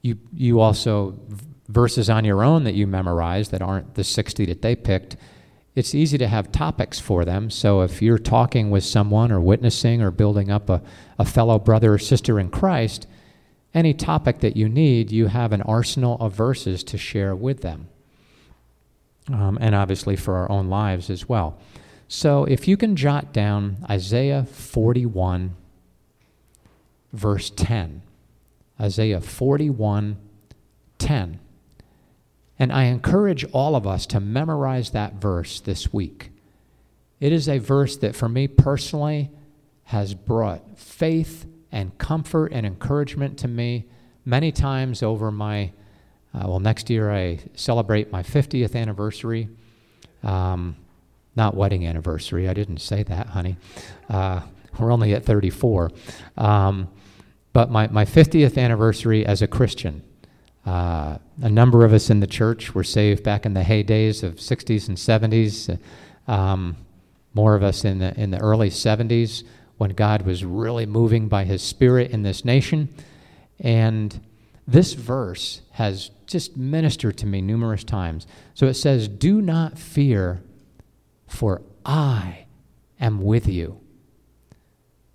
you, 0.04 0.20
you 0.32 0.60
also 0.60 1.18
verses 1.68 2.12
on 2.12 2.26
your 2.26 2.44
own 2.44 2.64
that 2.66 2.76
you 2.76 2.86
memorize 2.86 3.50
that 3.50 3.64
aren't 3.64 3.96
the 3.96 4.04
60 4.04 4.46
that 4.46 4.62
they 4.62 4.76
picked, 4.76 5.18
it's 5.76 5.96
easy 5.96 6.18
to 6.18 6.28
have 6.28 6.52
topics 6.52 7.00
for 7.00 7.24
them. 7.24 7.50
So 7.50 7.82
if 7.82 8.02
you're 8.02 8.18
talking 8.18 8.70
with 8.70 8.84
someone 8.84 9.32
or 9.32 9.40
witnessing 9.40 10.02
or 10.02 10.12
building 10.12 10.52
up 10.52 10.70
a, 10.70 10.82
a 11.18 11.26
fellow 11.26 11.60
brother 11.60 11.94
or 11.94 11.98
sister 11.98 12.40
in 12.40 12.50
Christ, 12.50 13.08
any 13.74 13.94
topic 13.94 14.40
that 14.40 14.58
you 14.58 14.68
need, 14.68 15.12
you 15.12 15.28
have 15.28 15.54
an 15.54 15.62
arsenal 15.62 16.18
of 16.20 16.34
verses 16.34 16.84
to 16.86 16.98
share 16.98 17.34
with 17.36 17.62
them. 17.62 17.88
Um, 19.32 19.58
and 19.62 19.74
obviously 19.74 20.18
for 20.18 20.36
our 20.36 20.52
own 20.52 20.68
lives 20.68 21.10
as 21.10 21.30
well. 21.30 21.58
So 22.08 22.44
if 22.44 22.68
you 22.68 22.76
can 22.76 22.98
jot 22.98 23.32
down 23.32 23.78
Isaiah 23.90 24.44
41, 24.44 25.56
verse 27.14 27.50
10. 27.50 28.02
Isaiah 28.80 29.22
41, 29.22 30.18
10. 30.98 31.40
And 32.62 32.72
I 32.72 32.84
encourage 32.84 33.44
all 33.54 33.76
of 33.76 33.88
us 33.88 34.06
to 34.06 34.20
memorize 34.20 34.92
that 34.92 35.16
verse 35.16 35.60
this 35.60 35.92
week. 35.92 36.30
It 37.20 37.34
is 37.34 37.50
a 37.50 37.58
verse 37.58 37.98
that, 37.98 38.16
for 38.16 38.30
me 38.30 38.48
personally, 38.48 39.32
has 39.86 40.14
brought 40.14 40.78
faith 40.78 41.48
and 41.72 41.98
comfort 41.98 42.52
and 42.54 42.64
encouragement 42.64 43.40
to 43.40 43.48
me 43.48 43.86
many 44.26 44.52
times 44.52 45.02
over 45.02 45.32
my, 45.32 45.72
uh, 46.36 46.44
well, 46.46 46.60
next 46.60 46.92
year 46.92 47.10
I 47.10 47.40
celebrate 47.56 48.12
my 48.12 48.22
50th 48.22 48.76
anniversary. 48.76 49.50
Um, 50.22 50.76
not 51.36 51.56
wedding 51.56 51.88
anniversary, 51.88 52.48
I 52.48 52.54
didn't 52.54 52.78
say 52.78 53.02
that, 53.02 53.26
honey. 53.26 53.58
Uh, 54.08 54.42
we're 54.78 54.92
only 54.92 55.16
at 55.16 55.26
34. 55.26 55.90
Um, 56.38 56.90
but 57.54 57.72
my, 57.72 57.88
my 57.88 58.06
50th 58.06 58.56
anniversary 58.56 59.26
as 59.26 59.42
a 59.42 59.48
Christian. 59.48 60.04
Uh, 60.66 61.18
a 61.42 61.50
number 61.50 61.84
of 61.84 61.94
us 61.94 62.10
in 62.10 62.20
the 62.20 62.28
church 62.28 62.76
were 62.76 62.84
saved 62.84 63.24
back 63.24 63.46
in 63.46 63.54
the 63.54 63.62
heydays 63.62 64.24
of 64.24 64.36
60s 64.36 64.88
and 64.88 64.98
70s. 64.98 65.80
Um, 66.28 66.78
more 67.34 67.56
of 67.56 67.64
us 67.64 67.84
in 67.84 68.00
the, 68.00 68.20
in 68.20 68.32
the 68.32 68.40
early 68.40 68.70
70s 68.70 69.44
when 69.78 69.92
God 69.92 70.24
was 70.24 70.46
really 70.46 70.86
moving 70.86 71.28
by 71.28 71.44
his 71.44 71.64
spirit 71.64 72.12
in 72.12 72.22
this 72.22 72.46
nation. 72.46 72.90
And 73.60 74.20
this 74.68 74.94
verse 74.94 75.62
has 75.72 76.12
just 76.28 76.56
ministered 76.56 77.18
to 77.18 77.26
me 77.26 77.42
numerous 77.42 77.84
times. 77.84 78.28
So 78.54 78.68
it 78.68 78.76
says, 78.76 79.08
Do 79.08 79.42
not 79.42 79.80
fear, 79.80 80.44
for 81.28 81.64
I 81.86 82.46
am 83.00 83.22
with 83.22 83.48
you. 83.48 83.80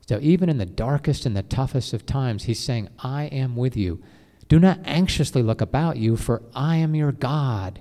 So 0.09 0.19
even 0.21 0.49
in 0.49 0.59
the 0.59 0.67
darkest 0.67 1.27
and 1.27 1.37
the 1.37 1.43
toughest 1.43 1.93
of 1.93 2.07
times, 2.07 2.45
he's 2.45 2.61
saying, 2.61 2.89
I 2.99 3.25
am 3.25 3.57
with 3.57 3.77
you. 3.77 4.03
Do 4.49 4.61
not 4.61 4.81
anxiously 4.85 5.43
look 5.43 5.61
about 5.61 5.97
you, 5.97 6.17
for 6.17 6.43
I 6.55 6.77
am 6.77 6.95
your 6.95 7.13
God. 7.13 7.81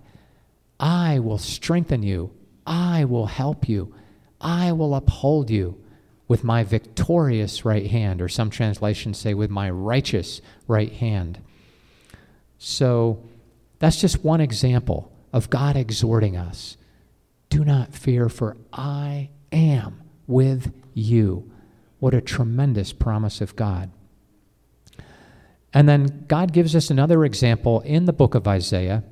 I 0.80 1.20
will 1.20 1.38
strengthen 1.38 2.03
you. 2.03 2.32
I 2.66 3.05
will 3.05 3.28
help 3.28 3.70
you. 3.70 3.93
I 4.41 4.72
will 4.72 4.95
uphold 4.95 5.49
you 5.49 5.82
with 6.28 6.43
my 6.43 6.63
victorious 6.63 7.63
right 7.66 7.88
hand, 7.88 8.22
or 8.22 8.28
some 8.28 8.49
translations 8.49 9.20
say, 9.20 9.34
with 9.34 9.51
my 9.51 9.70
righteous 9.70 10.41
right 10.68 10.91
hand. 10.91 11.39
So 12.57 13.24
that's 13.78 14.01
just 14.01 14.24
one 14.24 14.41
example 14.41 15.11
of 15.32 15.49
God 15.49 15.76
exhorting 15.76 16.36
us. 16.36 16.78
Do 17.49 17.63
not 17.63 17.93
fear, 17.93 18.28
for 18.28 18.57
I 18.74 19.30
am 19.51 20.01
with 20.26 20.74
you. 20.93 21.51
What 21.99 22.16
a 22.16 22.22
tremendous 22.22 22.91
promise 22.91 23.39
of 23.39 23.55
God. 23.55 23.91
And 25.76 25.90
then 25.90 26.24
God 26.30 26.54
gives 26.54 26.74
us 26.74 26.90
another 26.90 27.26
example 27.26 27.82
in 27.82 28.06
the 28.06 28.14
book 28.14 28.34
of 28.34 28.48
Isaiah. 28.48 29.04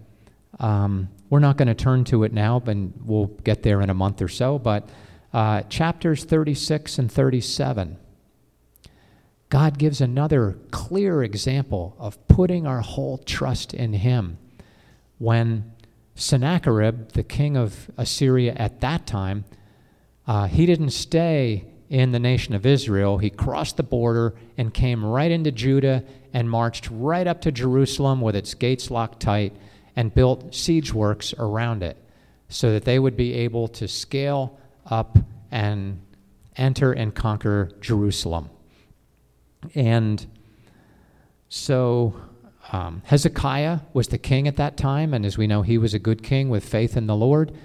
Um, 0.61 1.09
we're 1.29 1.39
not 1.39 1.57
going 1.57 1.67
to 1.67 1.75
turn 1.75 2.05
to 2.05 2.23
it 2.23 2.31
now, 2.31 2.61
but 2.61 2.77
we'll 3.03 3.27
get 3.43 3.63
there 3.63 3.81
in 3.81 3.89
a 3.89 3.93
month 3.93 4.21
or 4.21 4.29
so. 4.29 4.57
But 4.57 4.87
uh, 5.33 5.63
chapters 5.63 6.23
36 6.23 6.99
and 6.99 7.11
37, 7.11 7.97
God 9.49 9.77
gives 9.77 9.99
another 9.99 10.57
clear 10.71 11.21
example 11.21 11.97
of 11.99 12.25
putting 12.29 12.65
our 12.65 12.79
whole 12.79 13.17
trust 13.17 13.73
in 13.73 13.91
Him. 13.91 14.37
When 15.17 15.69
Sennacherib, 16.15 17.09
the 17.09 17.23
king 17.23 17.57
of 17.57 17.91
Assyria 17.97 18.53
at 18.53 18.79
that 18.79 19.05
time, 19.05 19.43
uh, 20.25 20.47
he 20.47 20.65
didn't 20.65 20.91
stay 20.91 21.65
in 21.93 22.11
the 22.11 22.19
nation 22.19 22.55
of 22.55 22.65
Israel. 22.65 23.19
He 23.19 23.29
crossed 23.29 23.77
the 23.77 23.83
border 23.83 24.33
and 24.57 24.73
came 24.73 25.05
right 25.05 25.29
into 25.29 25.51
Judah 25.51 26.03
and 26.33 26.49
marched 26.49 26.89
right 26.89 27.27
up 27.27 27.39
to 27.41 27.51
Jerusalem 27.51 28.19
with 28.19 28.35
its 28.35 28.55
gates 28.55 28.89
locked 28.89 29.19
tight 29.19 29.55
and 29.95 30.11
built 30.11 30.55
siege 30.55 30.91
works 30.91 31.35
around 31.37 31.83
it 31.83 31.95
so 32.49 32.71
that 32.71 32.83
they 32.83 32.97
would 32.97 33.15
be 33.15 33.33
able 33.33 33.67
to 33.67 33.87
scale 33.87 34.59
up 34.87 35.19
and 35.51 36.01
enter 36.57 36.93
and 36.93 37.13
conquer 37.13 37.69
Jerusalem. 37.79 38.49
And 39.75 40.25
so 41.47 42.19
um, 42.71 43.03
Hezekiah 43.05 43.81
was 43.93 44.07
the 44.07 44.17
king 44.17 44.47
at 44.47 44.55
that 44.55 44.77
time, 44.77 45.13
and 45.13 45.27
as 45.27 45.37
we 45.37 45.45
know, 45.45 45.61
he 45.61 45.77
was 45.77 45.93
a 45.93 45.99
good 45.99 46.23
king 46.23 46.49
with 46.49 46.65
faith 46.65 46.97
in 46.97 47.05
the 47.05 47.15
Lord. 47.15 47.55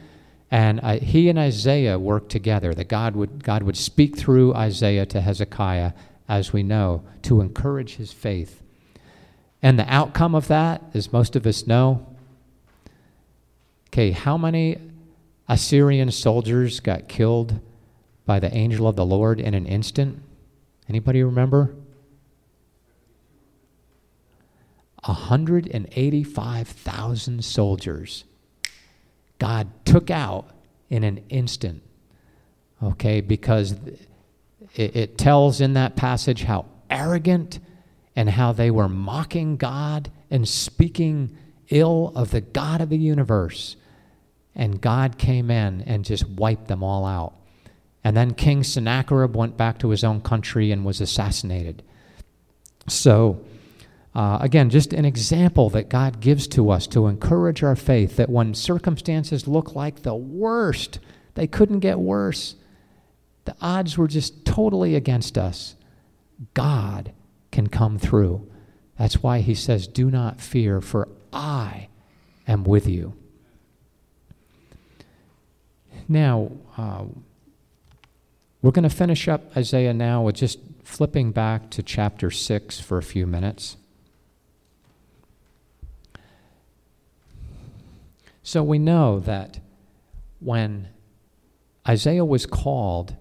And 0.51 0.81
uh, 0.83 0.99
he 0.99 1.29
and 1.29 1.39
Isaiah 1.39 1.99
worked 1.99 2.31
together, 2.31 2.73
that 2.75 2.89
God 2.89 3.15
would, 3.17 3.45
God 3.45 3.63
would 3.63 3.77
speak 3.77 4.17
through 4.17 4.55
Isaiah 4.55 5.05
to 5.07 5.21
Hezekiah, 5.21 5.93
as 6.29 6.53
we 6.53 6.63
know, 6.63 7.03
to 7.23 7.41
encourage 7.41 7.97
his 7.97 8.13
faith. 8.13 8.63
And 9.63 9.79
the 9.79 9.91
outcome 9.93 10.35
of 10.35 10.49
that, 10.49 10.83
as 10.95 11.13
most 11.13 11.37
of 11.37 11.47
us 11.47 11.67
know, 11.67 12.07
okay, 13.89 14.13
how 14.13 14.39
many 14.39 14.79
Assyrian 15.49 16.11
soldiers 16.11 16.81
got 16.81 17.09
killed 17.09 17.61
by 18.25 18.41
the 18.41 18.55
angel 18.55 18.89
of 18.89 18.97
the 18.97 19.05
Lord 19.05 19.39
in 19.41 19.53
an 19.55 19.67
instant? 19.67 20.23
Anybody 20.89 21.23
remember? 21.23 21.75
185,000 25.05 27.45
soldiers 27.45 28.25
God 29.39 29.69
took 29.85 30.11
out 30.11 30.51
in 30.91 31.05
an 31.05 31.23
instant. 31.29 31.83
Okay, 32.83 33.21
because 33.21 33.73
it, 34.75 34.97
it, 34.97 35.19
tells 35.19 35.61
in 35.61 35.75
that 35.75 35.97
passage 35.97 36.45
how 36.45 36.67
arrogant 36.89 37.59
and 38.15 38.31
how 38.31 38.53
they 38.53 38.71
were 38.71 38.89
mocking 38.89 39.57
God 39.57 40.11
and 40.31 40.49
speaking 40.49 41.37
ill 41.71 42.13
of 42.15 42.31
the 42.31 42.41
God 42.41 42.81
of 42.81 42.89
the 42.89 42.97
universe. 42.97 43.77
And 44.55 44.81
God 44.81 45.19
came 45.19 45.51
in 45.51 45.83
and 45.83 46.05
just 46.05 46.29
wiped 46.29 46.69
them 46.69 46.83
all 46.83 47.05
out. 47.05 47.35
And 48.05 48.17
then 48.17 48.35
King 48.35 48.63
Sennacherib 48.63 49.35
went 49.35 49.57
back 49.57 49.79
to 49.81 49.91
his 49.91 50.05
own 50.05 50.21
country 50.21 50.71
and 50.71 50.85
was 50.85 51.01
assassinated. 51.01 51.83
So, 52.87 53.45
uh, 54.19 54.37
again, 54.41 54.69
just 54.69 54.93
an 54.93 55.05
example 55.05 55.71
that 55.71 55.89
God 55.89 56.19
gives 56.19 56.49
to 56.49 56.71
us 56.73 56.89
to 56.89 57.07
encourage 57.07 57.63
our 57.63 57.77
faith 57.77 58.17
that 58.17 58.29
when 58.29 58.53
circumstances 58.53 59.47
look 59.47 59.77
like 59.77 60.03
the 60.03 60.17
worst, 60.17 60.99
they 61.37 61.47
couldn't 61.47 61.79
get 61.79 62.01
worse. 62.01 62.57
The 63.45 63.55
odds 63.61 63.97
were 63.97 64.09
just 64.09 64.45
totally 64.45 64.97
against 64.97 65.39
us. 65.39 65.77
God 66.53 67.13
can 67.53 67.69
come 67.69 67.97
through. 67.97 68.51
That's 68.99 69.23
why 69.23 69.39
he 69.39 69.55
says, 69.55 69.87
Do 69.87 70.11
not 70.11 70.41
fear, 70.41 70.81
for 70.81 71.07
I 71.33 71.87
am 72.49 72.65
with 72.65 72.89
you. 72.89 73.15
Now, 76.09 76.51
uh, 76.77 77.05
we're 78.63 78.73
going 78.73 78.83
to 78.83 78.91
finish 78.91 79.29
up 79.29 79.57
Isaiah 79.57 79.95
now 79.95 80.23
with 80.23 80.35
just 80.35 80.59
flipping 80.83 81.31
back 81.31 81.71
to 81.71 81.85
chapter 81.85 82.33
6 82.33 82.81
for 82.81 82.99
a 82.99 83.03
few 83.05 83.25
minutes. 83.25 83.77
So 88.49 88.63
we 88.63 88.79
know 88.79 89.21
that 89.21 89.61
when 90.41 90.89
Isaiah 91.87 92.25
was 92.25 92.47
called, 92.47 93.15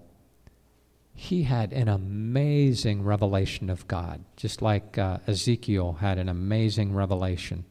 he 1.12 1.42
had 1.42 1.74
an 1.74 1.86
amazing 1.86 3.02
revelation 3.02 3.68
of 3.68 3.86
God, 3.86 4.24
just 4.38 4.62
like 4.62 4.96
uh, 4.96 5.18
Ezekiel 5.26 5.98
had 6.00 6.16
an 6.16 6.30
amazing 6.30 6.94
revelation. 6.94 7.66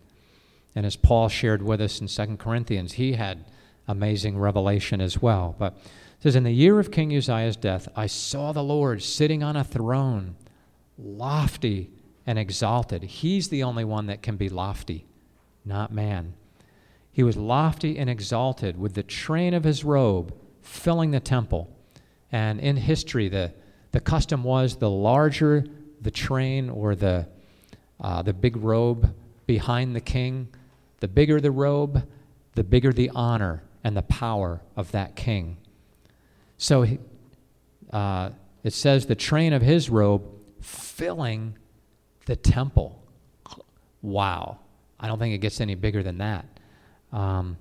And 0.76 0.86
as 0.86 0.96
Paul 0.96 1.30
shared 1.30 1.64
with 1.64 1.82
us 1.82 2.00
in 2.00 2.06
2 2.06 2.38
Corinthians, 2.38 2.94
he 2.94 3.14
had 3.14 3.46
amazing 3.88 4.38
revelation 4.38 5.02
as 5.02 5.20
well. 5.20 5.56
But 5.58 5.74
it 5.74 6.22
says, 6.22 6.36
In 6.36 6.44
the 6.44 6.52
year 6.52 6.80
of 6.80 6.92
King 6.92 7.12
Uzziah's 7.12 7.58
death, 7.58 7.88
I 7.96 8.06
saw 8.06 8.52
the 8.52 8.62
Lord 8.62 9.02
sitting 9.02 9.42
on 9.42 9.56
a 9.56 9.64
throne, 9.64 10.36
lofty 10.96 11.90
and 12.28 12.38
exalted. 12.38 13.02
He's 13.02 13.50
the 13.50 13.64
only 13.64 13.84
one 13.84 14.06
that 14.06 14.22
can 14.22 14.38
be 14.38 14.48
lofty, 14.48 15.08
not 15.66 15.92
man. 15.92 16.36
He 17.18 17.24
was 17.24 17.36
lofty 17.36 17.98
and 17.98 18.12
exalted, 18.12 18.78
with 18.78 18.94
the 18.94 19.02
train 19.02 19.56
of 19.56 19.64
his 19.64 19.84
robe 19.84 20.36
filling 20.62 21.10
the 21.10 21.20
temple. 21.20 21.68
And 22.32 22.60
in 22.60 22.78
history, 22.78 23.28
the, 23.28 23.56
the 23.92 24.00
custom 24.00 24.44
was 24.44 24.76
the 24.76 24.92
larger 24.92 25.66
the 26.00 26.12
train 26.12 26.70
or 26.70 26.94
the, 26.94 27.28
uh, 28.00 28.22
the 28.22 28.34
big 28.34 28.56
robe 28.56 29.16
behind 29.48 29.96
the 29.96 30.00
king, 30.00 30.50
the 31.00 31.08
bigger 31.08 31.42
the 31.42 31.50
robe, 31.50 32.08
the 32.54 32.64
bigger 32.64 32.94
the 32.94 33.10
honor 33.16 33.64
and 33.84 33.98
the 33.98 34.04
power 34.04 34.62
of 34.76 34.92
that 34.92 35.16
king. 35.16 35.58
So 36.60 36.86
uh, 37.92 38.30
it 38.64 38.74
says 38.74 39.08
the 39.08 39.16
train 39.16 39.54
of 39.54 39.64
his 39.64 39.90
robe 39.90 40.22
filling 40.62 41.58
the 42.28 42.36
temple. 42.36 43.02
Wow. 44.04 44.60
I 45.00 45.08
don't 45.08 45.18
think 45.18 45.34
it 45.34 45.40
gets 45.40 45.60
any 45.60 45.74
bigger 45.74 46.04
than 46.04 46.20
that. 46.20 46.46
Um, 47.12 47.58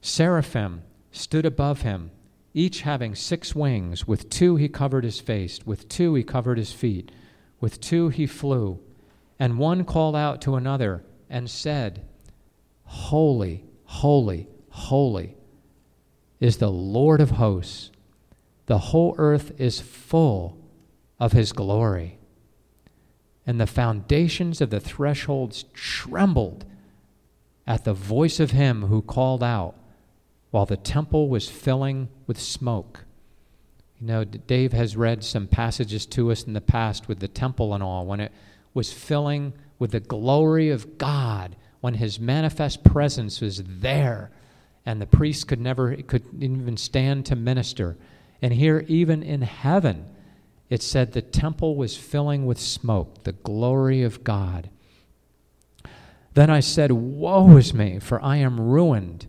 seraphim 0.00 0.82
stood 1.10 1.46
above 1.46 1.82
him, 1.82 2.10
each 2.52 2.82
having 2.82 3.14
six 3.14 3.54
wings. 3.54 4.06
With 4.06 4.30
two 4.30 4.56
he 4.56 4.68
covered 4.68 5.04
his 5.04 5.20
face, 5.20 5.60
with 5.64 5.88
two 5.88 6.14
he 6.14 6.22
covered 6.22 6.58
his 6.58 6.72
feet, 6.72 7.10
with 7.60 7.80
two 7.80 8.08
he 8.08 8.26
flew. 8.26 8.80
And 9.38 9.58
one 9.58 9.84
called 9.84 10.16
out 10.16 10.40
to 10.42 10.56
another 10.56 11.04
and 11.28 11.50
said, 11.50 12.06
Holy, 12.84 13.64
holy, 13.84 14.48
holy 14.68 15.36
is 16.40 16.58
the 16.58 16.70
Lord 16.70 17.20
of 17.20 17.32
hosts. 17.32 17.90
The 18.66 18.78
whole 18.78 19.14
earth 19.18 19.52
is 19.58 19.80
full 19.80 20.58
of 21.18 21.32
his 21.32 21.52
glory. 21.52 22.18
And 23.46 23.60
the 23.60 23.66
foundations 23.66 24.60
of 24.60 24.70
the 24.70 24.80
thresholds 24.80 25.64
trembled 25.74 26.64
at 27.66 27.84
the 27.84 27.94
voice 27.94 28.40
of 28.40 28.50
him 28.50 28.82
who 28.82 29.00
called 29.02 29.42
out 29.42 29.74
while 30.50 30.66
the 30.66 30.76
temple 30.76 31.28
was 31.28 31.48
filling 31.48 32.08
with 32.26 32.40
smoke. 32.40 33.04
You 34.00 34.06
know, 34.06 34.24
Dave 34.24 34.72
has 34.72 34.96
read 34.96 35.24
some 35.24 35.46
passages 35.46 36.06
to 36.06 36.30
us 36.30 36.44
in 36.44 36.52
the 36.52 36.60
past 36.60 37.08
with 37.08 37.20
the 37.20 37.28
temple 37.28 37.74
and 37.74 37.82
all, 37.82 38.06
when 38.06 38.20
it 38.20 38.32
was 38.72 38.92
filling 38.92 39.54
with 39.78 39.92
the 39.92 40.00
glory 40.00 40.70
of 40.70 40.98
God, 40.98 41.56
when 41.80 41.94
his 41.94 42.20
manifest 42.20 42.84
presence 42.84 43.40
was 43.40 43.62
there, 43.64 44.30
and 44.86 45.00
the 45.00 45.06
priests 45.06 45.44
could 45.44 45.60
never 45.60 45.96
could 45.96 46.24
even 46.40 46.76
stand 46.76 47.26
to 47.26 47.36
minister. 47.36 47.96
And 48.42 48.52
here, 48.52 48.84
even 48.88 49.22
in 49.22 49.42
heaven, 49.42 50.06
it 50.68 50.82
said 50.82 51.12
the 51.12 51.22
temple 51.22 51.76
was 51.76 51.96
filling 51.96 52.46
with 52.46 52.60
smoke, 52.60 53.24
the 53.24 53.32
glory 53.32 54.02
of 54.02 54.24
God. 54.24 54.70
Then 56.34 56.50
I 56.50 56.60
said, 56.60 56.90
Woe 56.92 57.56
is 57.56 57.72
me, 57.72 58.00
for 58.00 58.22
I 58.22 58.36
am 58.38 58.60
ruined. 58.60 59.26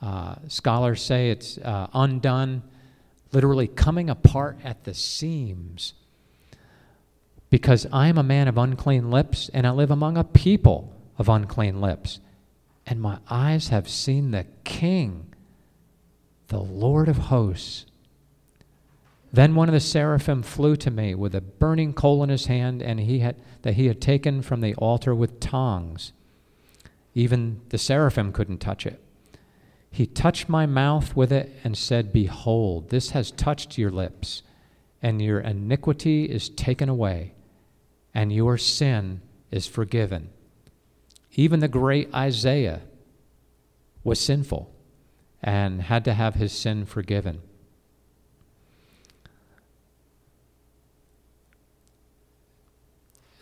Uh, 0.00 0.36
scholars 0.48 1.02
say 1.02 1.30
it's 1.30 1.58
uh, 1.58 1.88
undone, 1.92 2.62
literally 3.32 3.68
coming 3.68 4.08
apart 4.08 4.58
at 4.64 4.84
the 4.84 4.94
seams. 4.94 5.94
Because 7.50 7.86
I 7.92 8.08
am 8.08 8.18
a 8.18 8.22
man 8.22 8.48
of 8.48 8.58
unclean 8.58 9.10
lips, 9.10 9.50
and 9.52 9.66
I 9.66 9.70
live 9.70 9.90
among 9.90 10.16
a 10.16 10.24
people 10.24 10.92
of 11.18 11.28
unclean 11.28 11.80
lips. 11.80 12.20
And 12.86 13.00
my 13.00 13.18
eyes 13.28 13.68
have 13.68 13.88
seen 13.88 14.30
the 14.30 14.46
King, 14.64 15.34
the 16.48 16.60
Lord 16.60 17.08
of 17.08 17.16
hosts. 17.16 17.84
Then 19.30 19.54
one 19.54 19.68
of 19.68 19.74
the 19.74 19.80
seraphim 19.80 20.42
flew 20.42 20.76
to 20.76 20.90
me 20.90 21.14
with 21.14 21.34
a 21.34 21.42
burning 21.42 21.92
coal 21.92 22.22
in 22.22 22.30
his 22.30 22.46
hand, 22.46 22.82
and 22.82 23.00
he 23.00 23.18
had 23.18 23.36
that 23.60 23.74
he 23.74 23.86
had 23.86 24.00
taken 24.00 24.40
from 24.40 24.62
the 24.62 24.74
altar 24.76 25.14
with 25.14 25.40
tongs. 25.40 26.12
Even 27.14 27.60
the 27.70 27.78
seraphim 27.78 28.32
couldn't 28.32 28.58
touch 28.58 28.86
it. 28.86 29.02
He 29.90 30.06
touched 30.06 30.48
my 30.48 30.66
mouth 30.66 31.16
with 31.16 31.32
it 31.32 31.54
and 31.64 31.76
said, 31.76 32.12
Behold, 32.12 32.90
this 32.90 33.10
has 33.10 33.30
touched 33.30 33.78
your 33.78 33.90
lips, 33.90 34.42
and 35.02 35.20
your 35.20 35.40
iniquity 35.40 36.24
is 36.24 36.48
taken 36.50 36.88
away, 36.88 37.32
and 38.14 38.32
your 38.32 38.58
sin 38.58 39.22
is 39.50 39.66
forgiven. 39.66 40.30
Even 41.34 41.60
the 41.60 41.68
great 41.68 42.12
Isaiah 42.14 42.82
was 44.04 44.20
sinful 44.20 44.70
and 45.42 45.82
had 45.82 46.04
to 46.04 46.14
have 46.14 46.34
his 46.34 46.52
sin 46.52 46.84
forgiven. 46.84 47.40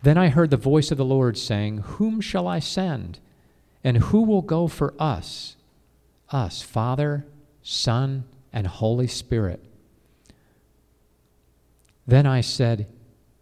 Then 0.02 0.18
I 0.18 0.28
heard 0.28 0.50
the 0.50 0.56
voice 0.56 0.90
of 0.90 0.98
the 0.98 1.04
Lord 1.04 1.36
saying, 1.36 1.78
Whom 1.78 2.20
shall 2.20 2.46
I 2.46 2.60
send? 2.60 3.18
And 3.86 3.98
who 3.98 4.22
will 4.22 4.42
go 4.42 4.66
for 4.66 4.94
us? 4.98 5.54
Us, 6.30 6.60
Father, 6.60 7.24
Son, 7.62 8.24
and 8.52 8.66
Holy 8.66 9.06
Spirit. 9.06 9.62
Then 12.04 12.26
I 12.26 12.40
said, 12.40 12.88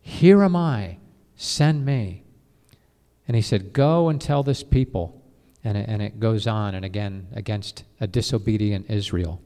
Here 0.03 0.42
am 0.42 0.55
I, 0.55 0.99
send 1.34 1.86
me. 1.86 2.24
And 3.26 3.34
he 3.34 3.40
said, 3.40 3.72
Go 3.72 4.11
and 4.11 4.20
tell 4.20 4.42
this 4.42 4.62
people. 4.62 5.18
And 5.64 5.78
it, 5.78 5.88
and 5.88 6.03
it 6.03 6.20
goes 6.20 6.47
on 6.47 6.74
and 6.74 6.84
again 6.84 7.28
against 7.32 7.84
a 7.99 8.07
disobedient 8.07 8.90
Israel. 8.90 9.40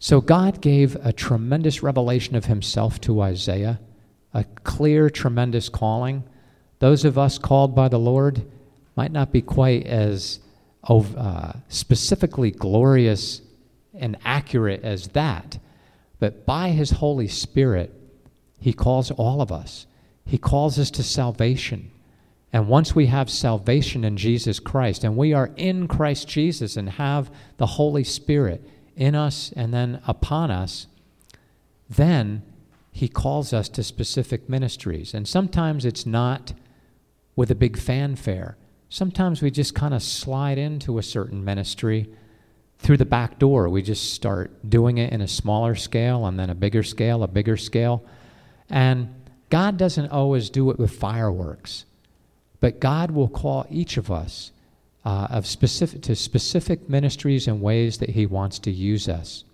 So 0.00 0.20
God 0.20 0.60
gave 0.60 0.96
a 1.06 1.12
tremendous 1.12 1.84
revelation 1.84 2.34
of 2.34 2.46
himself 2.46 3.00
to 3.02 3.20
Isaiah, 3.20 3.78
a 4.34 4.42
clear, 4.64 5.08
tremendous 5.08 5.68
calling. 5.68 6.24
Those 6.82 7.04
of 7.04 7.16
us 7.16 7.38
called 7.38 7.76
by 7.76 7.86
the 7.86 8.00
Lord 8.00 8.42
might 8.96 9.12
not 9.12 9.30
be 9.30 9.40
quite 9.40 9.86
as 9.86 10.40
uh, 10.82 11.52
specifically 11.68 12.50
glorious 12.50 13.40
and 13.94 14.18
accurate 14.24 14.82
as 14.82 15.06
that, 15.10 15.60
but 16.18 16.44
by 16.44 16.70
His 16.70 16.90
Holy 16.90 17.28
Spirit, 17.28 17.94
He 18.58 18.72
calls 18.72 19.12
all 19.12 19.40
of 19.40 19.52
us. 19.52 19.86
He 20.26 20.38
calls 20.38 20.76
us 20.76 20.90
to 20.90 21.04
salvation. 21.04 21.92
And 22.52 22.66
once 22.66 22.96
we 22.96 23.06
have 23.06 23.30
salvation 23.30 24.02
in 24.02 24.16
Jesus 24.16 24.58
Christ, 24.58 25.04
and 25.04 25.16
we 25.16 25.32
are 25.32 25.52
in 25.56 25.86
Christ 25.86 26.26
Jesus 26.26 26.76
and 26.76 26.90
have 26.90 27.30
the 27.58 27.66
Holy 27.66 28.02
Spirit 28.02 28.60
in 28.96 29.14
us 29.14 29.52
and 29.54 29.72
then 29.72 30.02
upon 30.04 30.50
us, 30.50 30.88
then 31.88 32.42
He 32.90 33.06
calls 33.06 33.52
us 33.52 33.68
to 33.68 33.84
specific 33.84 34.48
ministries. 34.48 35.14
And 35.14 35.28
sometimes 35.28 35.84
it's 35.84 36.04
not 36.04 36.54
with 37.36 37.50
a 37.50 37.54
big 37.54 37.78
fanfare. 37.78 38.56
Sometimes 38.88 39.40
we 39.40 39.50
just 39.50 39.74
kind 39.74 39.94
of 39.94 40.02
slide 40.02 40.58
into 40.58 40.98
a 40.98 41.02
certain 41.02 41.44
ministry 41.44 42.08
through 42.78 42.98
the 42.98 43.06
back 43.06 43.38
door. 43.38 43.68
We 43.68 43.80
just 43.80 44.12
start 44.12 44.68
doing 44.68 44.98
it 44.98 45.12
in 45.12 45.20
a 45.20 45.28
smaller 45.28 45.74
scale 45.74 46.26
and 46.26 46.38
then 46.38 46.50
a 46.50 46.54
bigger 46.54 46.82
scale, 46.82 47.22
a 47.22 47.28
bigger 47.28 47.56
scale. 47.56 48.04
And 48.68 49.14
God 49.50 49.76
doesn't 49.76 50.10
always 50.10 50.50
do 50.50 50.70
it 50.70 50.78
with 50.78 50.92
fireworks, 50.92 51.84
but 52.60 52.80
God 52.80 53.10
will 53.10 53.28
call 53.28 53.66
each 53.70 53.96
of 53.96 54.10
us 54.10 54.50
uh, 55.04 55.28
of 55.30 55.46
specific, 55.46 56.02
to 56.02 56.16
specific 56.16 56.88
ministries 56.88 57.48
and 57.48 57.60
ways 57.60 57.98
that 57.98 58.10
He 58.10 58.26
wants 58.26 58.58
to 58.60 58.70
use 58.70 59.08
us. 59.08 59.44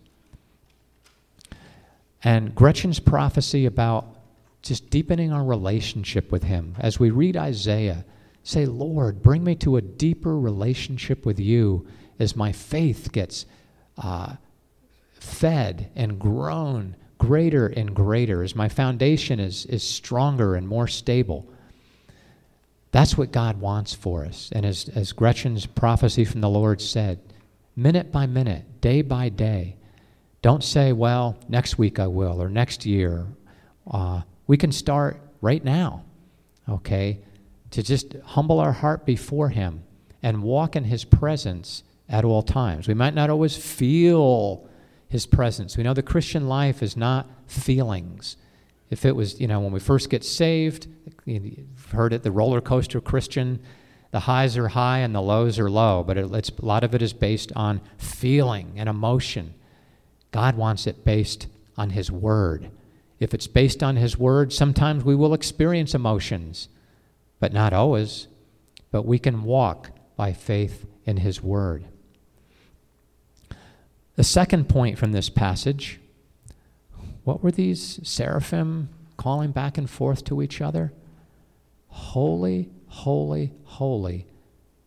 And 2.23 2.55
Gretchen's 2.55 3.01
prophecy 3.01 3.67
about 3.67 4.18
just 4.63 4.91
deepening 4.91 5.33
our 5.33 5.45
relationship 5.45 6.33
with 6.33 6.45
Him. 6.45 6.75
As 6.79 6.99
we 6.99 7.11
read 7.11 7.37
Isaiah, 7.37 8.05
say, 8.43 8.67
Lord, 8.67 9.23
bring 9.23 9.45
me 9.45 9.55
to 9.57 9.77
a 9.77 9.83
deeper 9.83 10.39
relationship 10.39 11.25
with 11.27 11.39
you 11.39 11.87
as 12.19 12.37
my 12.37 12.53
faith 12.53 13.13
gets 13.13 13.47
uh, 13.97 14.37
fed 15.13 15.91
and 15.95 16.19
grown 16.19 16.97
greater 17.19 17.67
and 17.67 17.95
greater, 17.95 18.43
as 18.43 18.55
my 18.55 18.69
foundation 18.69 19.41
is, 19.41 19.67
is 19.67 19.83
stronger 19.83 20.55
and 20.55 20.67
more 20.67 20.87
stable. 20.87 21.47
That's 22.91 23.19
what 23.19 23.33
God 23.33 23.61
wants 23.61 23.93
for 23.93 24.25
us. 24.25 24.51
And 24.53 24.65
as, 24.65 24.89
as 24.95 25.13
Gretchen's 25.13 25.67
prophecy 25.67 26.25
from 26.25 26.41
the 26.41 26.49
Lord 26.49 26.81
said, 26.81 27.21
minute 27.77 28.11
by 28.11 28.27
minute, 28.27 28.81
day 28.81 29.03
by 29.03 29.29
day, 29.29 29.77
don't 30.41 30.65
say, 30.65 30.93
well, 30.93 31.37
next 31.49 31.77
week 31.77 31.99
I 31.99 32.07
will, 32.07 32.41
or 32.41 32.49
next 32.49 32.87
year. 32.87 33.27
Uh, 33.91 34.23
we 34.49 34.57
can 34.57 34.73
start 34.73 35.21
right 35.41 35.63
now, 35.63 36.03
okay, 36.69 37.21
to 37.71 37.83
just 37.83 38.17
humble 38.25 38.59
our 38.59 38.73
heart 38.73 39.07
before 39.07 39.51
Him 39.51 39.85
and 40.23 40.43
walk 40.43 40.75
in 40.75 40.85
His 40.85 41.05
presence 41.05 41.85
at 42.09 42.25
all 42.25 42.43
times. 42.43 42.89
We 42.89 42.95
might 42.95 43.15
not 43.15 43.31
always 43.31 43.57
feel 43.57 44.67
His 45.09 45.27
presence. 45.27 45.77
We 45.77 45.85
know 45.85 45.95
the 45.95 46.03
Christian 46.03 46.49
life 46.49 46.83
is 46.83 46.97
not 46.97 47.29
feelings. 47.47 48.37
If 48.91 49.05
it 49.05 49.15
was, 49.15 49.39
you 49.39 49.47
know, 49.47 49.61
when 49.61 49.71
we 49.71 49.81
first 49.81 50.09
get 50.09 50.25
saved, 50.25 50.89
you've 51.27 51.91
heard 51.93 52.15
it, 52.15 52.23
the 52.23 52.33
roller 52.33 52.63
coaster 52.63 53.03
Christian, 53.03 53.61
the 54.11 54.21
highs 54.21 54.57
are 54.57 54.69
high 54.69 55.01
and 55.01 55.15
the 55.15 55.21
lows 55.21 55.59
are 55.59 55.71
low, 55.71 56.03
but 56.03 56.17
it, 56.17 56.33
it's, 56.33 56.49
a 56.49 56.65
lot 56.65 56.85
of 56.85 56.95
it 56.95 57.03
is 57.03 57.13
based 57.13 57.53
on 57.55 57.83
feeling 57.99 58.73
and 58.77 58.89
emotion. 58.89 59.53
God 60.31 60.57
wants 60.57 60.87
it 60.87 61.05
based 61.05 61.49
on 61.77 61.91
His 61.91 62.11
Word. 62.11 62.71
If 63.21 63.35
it's 63.35 63.47
based 63.47 63.83
on 63.83 63.97
His 63.97 64.17
Word, 64.17 64.53
sometimes 64.53 65.05
we 65.05 65.15
will 65.15 65.35
experience 65.35 65.95
emotions, 65.95 66.69
but 67.41 67.53
not 67.53 67.73
always. 67.73 68.29
But 68.91 69.05
we 69.05 69.19
can 69.19 69.43
walk 69.43 69.91
by 70.17 70.33
faith 70.33 70.87
in 71.05 71.19
His 71.19 71.43
Word. 71.43 71.85
The 74.17 74.25
second 74.25 74.69
point 74.69 74.99
from 74.99 75.13
this 75.13 75.31
passage 75.31 76.01
what 77.29 77.43
were 77.43 77.51
these 77.51 78.01
seraphim 78.09 78.89
calling 79.19 79.51
back 79.51 79.77
and 79.77 79.91
forth 79.91 80.25
to 80.25 80.41
each 80.41 80.63
other? 80.63 80.95
Holy, 81.89 82.71
holy, 82.87 83.53
holy 83.65 84.27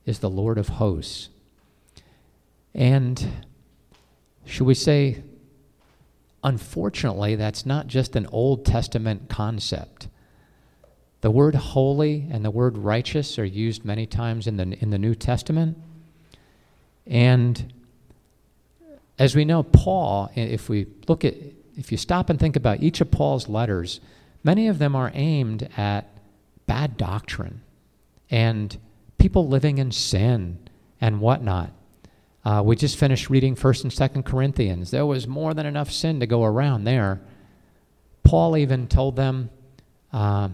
is 0.07 0.19
the 0.19 0.29
Lord 0.29 0.57
of 0.57 0.69
hosts. 0.69 1.29
And 2.73 3.45
should 4.43 4.65
we 4.65 4.73
say 4.73 5.21
Unfortunately, 6.43 7.35
that's 7.35 7.65
not 7.65 7.87
just 7.87 8.15
an 8.15 8.27
Old 8.31 8.65
Testament 8.65 9.29
concept. 9.29 10.07
The 11.21 11.29
word 11.29 11.53
holy 11.53 12.27
and 12.31 12.43
the 12.43 12.49
word 12.49 12.77
righteous 12.77 13.37
are 13.37 13.45
used 13.45 13.85
many 13.85 14.07
times 14.07 14.47
in 14.47 14.57
the, 14.57 14.63
in 14.81 14.89
the 14.89 14.97
New 14.97 15.13
Testament. 15.13 15.77
And 17.05 17.71
as 19.19 19.35
we 19.35 19.45
know, 19.45 19.61
Paul, 19.61 20.31
if 20.35 20.67
we 20.67 20.87
look 21.07 21.23
at, 21.23 21.35
if 21.77 21.91
you 21.91 21.97
stop 21.97 22.29
and 22.31 22.39
think 22.39 22.55
about 22.55 22.81
each 22.81 23.01
of 23.01 23.11
Paul's 23.11 23.47
letters, 23.47 23.99
many 24.43 24.67
of 24.67 24.79
them 24.79 24.95
are 24.95 25.11
aimed 25.13 25.69
at 25.77 26.07
bad 26.65 26.97
doctrine 26.97 27.61
and 28.31 28.77
people 29.19 29.47
living 29.47 29.77
in 29.77 29.91
sin 29.91 30.57
and 30.99 31.19
whatnot. 31.19 31.71
Uh, 32.43 32.61
we 32.65 32.75
just 32.75 32.97
finished 32.97 33.29
reading 33.29 33.55
1st 33.55 33.83
and 33.83 33.91
2nd 33.91 34.25
Corinthians. 34.25 34.91
There 34.91 35.05
was 35.05 35.27
more 35.27 35.53
than 35.53 35.65
enough 35.65 35.91
sin 35.91 36.19
to 36.19 36.27
go 36.27 36.43
around 36.43 36.85
there. 36.85 37.21
Paul 38.23 38.57
even 38.57 38.87
told 38.87 39.15
them 39.15 39.49
uh, 40.11 40.49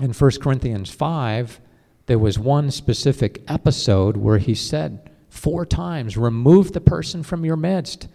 in 0.00 0.12
1 0.12 0.30
Corinthians 0.40 0.90
5, 0.90 1.60
there 2.06 2.18
was 2.18 2.38
one 2.38 2.70
specific 2.70 3.42
episode 3.48 4.16
where 4.16 4.38
he 4.38 4.54
said 4.54 5.10
four 5.28 5.64
times, 5.64 6.16
Remove 6.16 6.72
the 6.72 6.80
person 6.80 7.22
from 7.22 7.44
your 7.44 7.56
midst. 7.56 8.08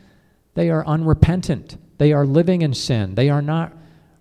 They 0.53 0.69
are 0.69 0.85
unrepentant. 0.85 1.77
They 1.97 2.13
are 2.13 2.25
living 2.25 2.61
in 2.61 2.73
sin. 2.73 3.15
They 3.15 3.29
are 3.29 3.41
not 3.41 3.73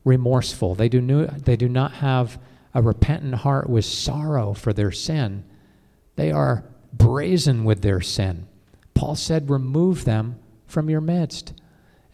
remorseful. 0.04 0.74
They 0.74 0.88
do, 0.88 1.00
no, 1.00 1.26
they 1.26 1.56
do 1.56 1.68
not 1.68 1.94
have 1.94 2.38
a 2.74 2.82
repentant 2.82 3.34
heart 3.36 3.68
with 3.68 3.84
sorrow 3.84 4.52
for 4.52 4.72
their 4.72 4.92
sin. 4.92 5.44
They 6.16 6.30
are 6.30 6.64
brazen 6.92 7.64
with 7.64 7.82
their 7.82 8.00
sin. 8.00 8.46
Paul 8.96 9.14
said, 9.14 9.50
remove 9.50 10.06
them 10.06 10.38
from 10.66 10.90
your 10.90 11.02
midst. 11.02 11.52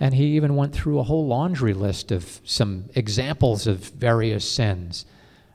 And 0.00 0.14
he 0.14 0.36
even 0.36 0.56
went 0.56 0.74
through 0.74 0.98
a 0.98 1.04
whole 1.04 1.26
laundry 1.26 1.74
list 1.74 2.10
of 2.10 2.40
some 2.44 2.90
examples 2.94 3.68
of 3.68 3.78
various 3.78 4.46
sins 4.46 5.06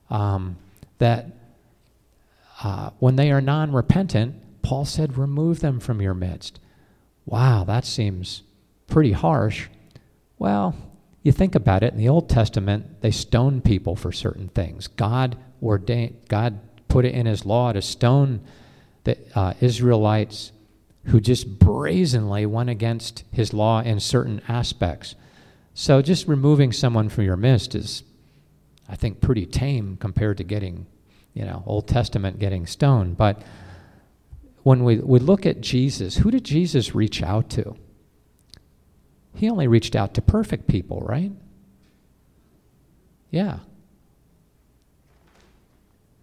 um, 0.09 0.55
that 0.99 1.27
uh, 2.63 2.91
when 2.99 3.17
they 3.17 3.29
are 3.29 3.41
non 3.41 3.73
repentant, 3.73 4.35
Paul 4.61 4.85
said, 4.85 5.17
remove 5.17 5.59
them 5.59 5.81
from 5.81 6.01
your 6.01 6.13
midst. 6.13 6.59
Wow, 7.25 7.65
that 7.65 7.83
seems 7.83 8.43
pretty 8.87 9.11
harsh. 9.11 9.67
Well, 10.39 10.75
you 11.23 11.33
think 11.33 11.55
about 11.55 11.83
it, 11.83 11.91
in 11.91 11.99
the 11.99 12.07
Old 12.07 12.29
Testament, 12.29 13.01
they 13.01 13.11
stoned 13.11 13.65
people 13.65 13.97
for 13.97 14.13
certain 14.13 14.47
things. 14.47 14.87
God 14.87 15.37
ordained, 15.61 16.15
God 16.29 16.59
put 16.87 17.03
it 17.03 17.13
in 17.13 17.25
his 17.25 17.45
law 17.45 17.73
to 17.73 17.81
stone 17.81 18.39
the 19.03 19.17
uh, 19.35 19.53
Israelites 19.59 20.53
who 21.07 21.21
just 21.21 21.59
brazenly 21.59 22.45
went 22.45 22.69
against 22.69 23.23
his 23.31 23.53
law 23.53 23.81
in 23.81 23.99
certain 23.99 24.41
aspects. 24.47 25.15
So 25.73 26.01
just 26.01 26.27
removing 26.27 26.73
someone 26.73 27.07
from 27.07 27.23
your 27.23 27.37
midst 27.37 27.75
is, 27.75 28.03
I 28.89 28.95
think, 28.95 29.21
pretty 29.21 29.45
tame 29.45 29.95
compared 29.97 30.37
to 30.37 30.43
getting, 30.43 30.85
you 31.33 31.45
know, 31.45 31.63
Old 31.65 31.87
Testament 31.87 32.39
getting 32.39 32.65
stoned. 32.65 33.15
But 33.15 33.41
when 34.63 34.83
we, 34.83 34.97
we 34.97 35.19
look 35.19 35.45
at 35.45 35.61
Jesus, 35.61 36.17
who 36.17 36.29
did 36.29 36.43
Jesus 36.43 36.93
reach 36.93 37.23
out 37.23 37.49
to? 37.51 37.77
He 39.33 39.49
only 39.49 39.67
reached 39.67 39.95
out 39.95 40.13
to 40.15 40.21
perfect 40.21 40.67
people, 40.67 40.99
right? 41.01 41.31
Yeah. 43.31 43.59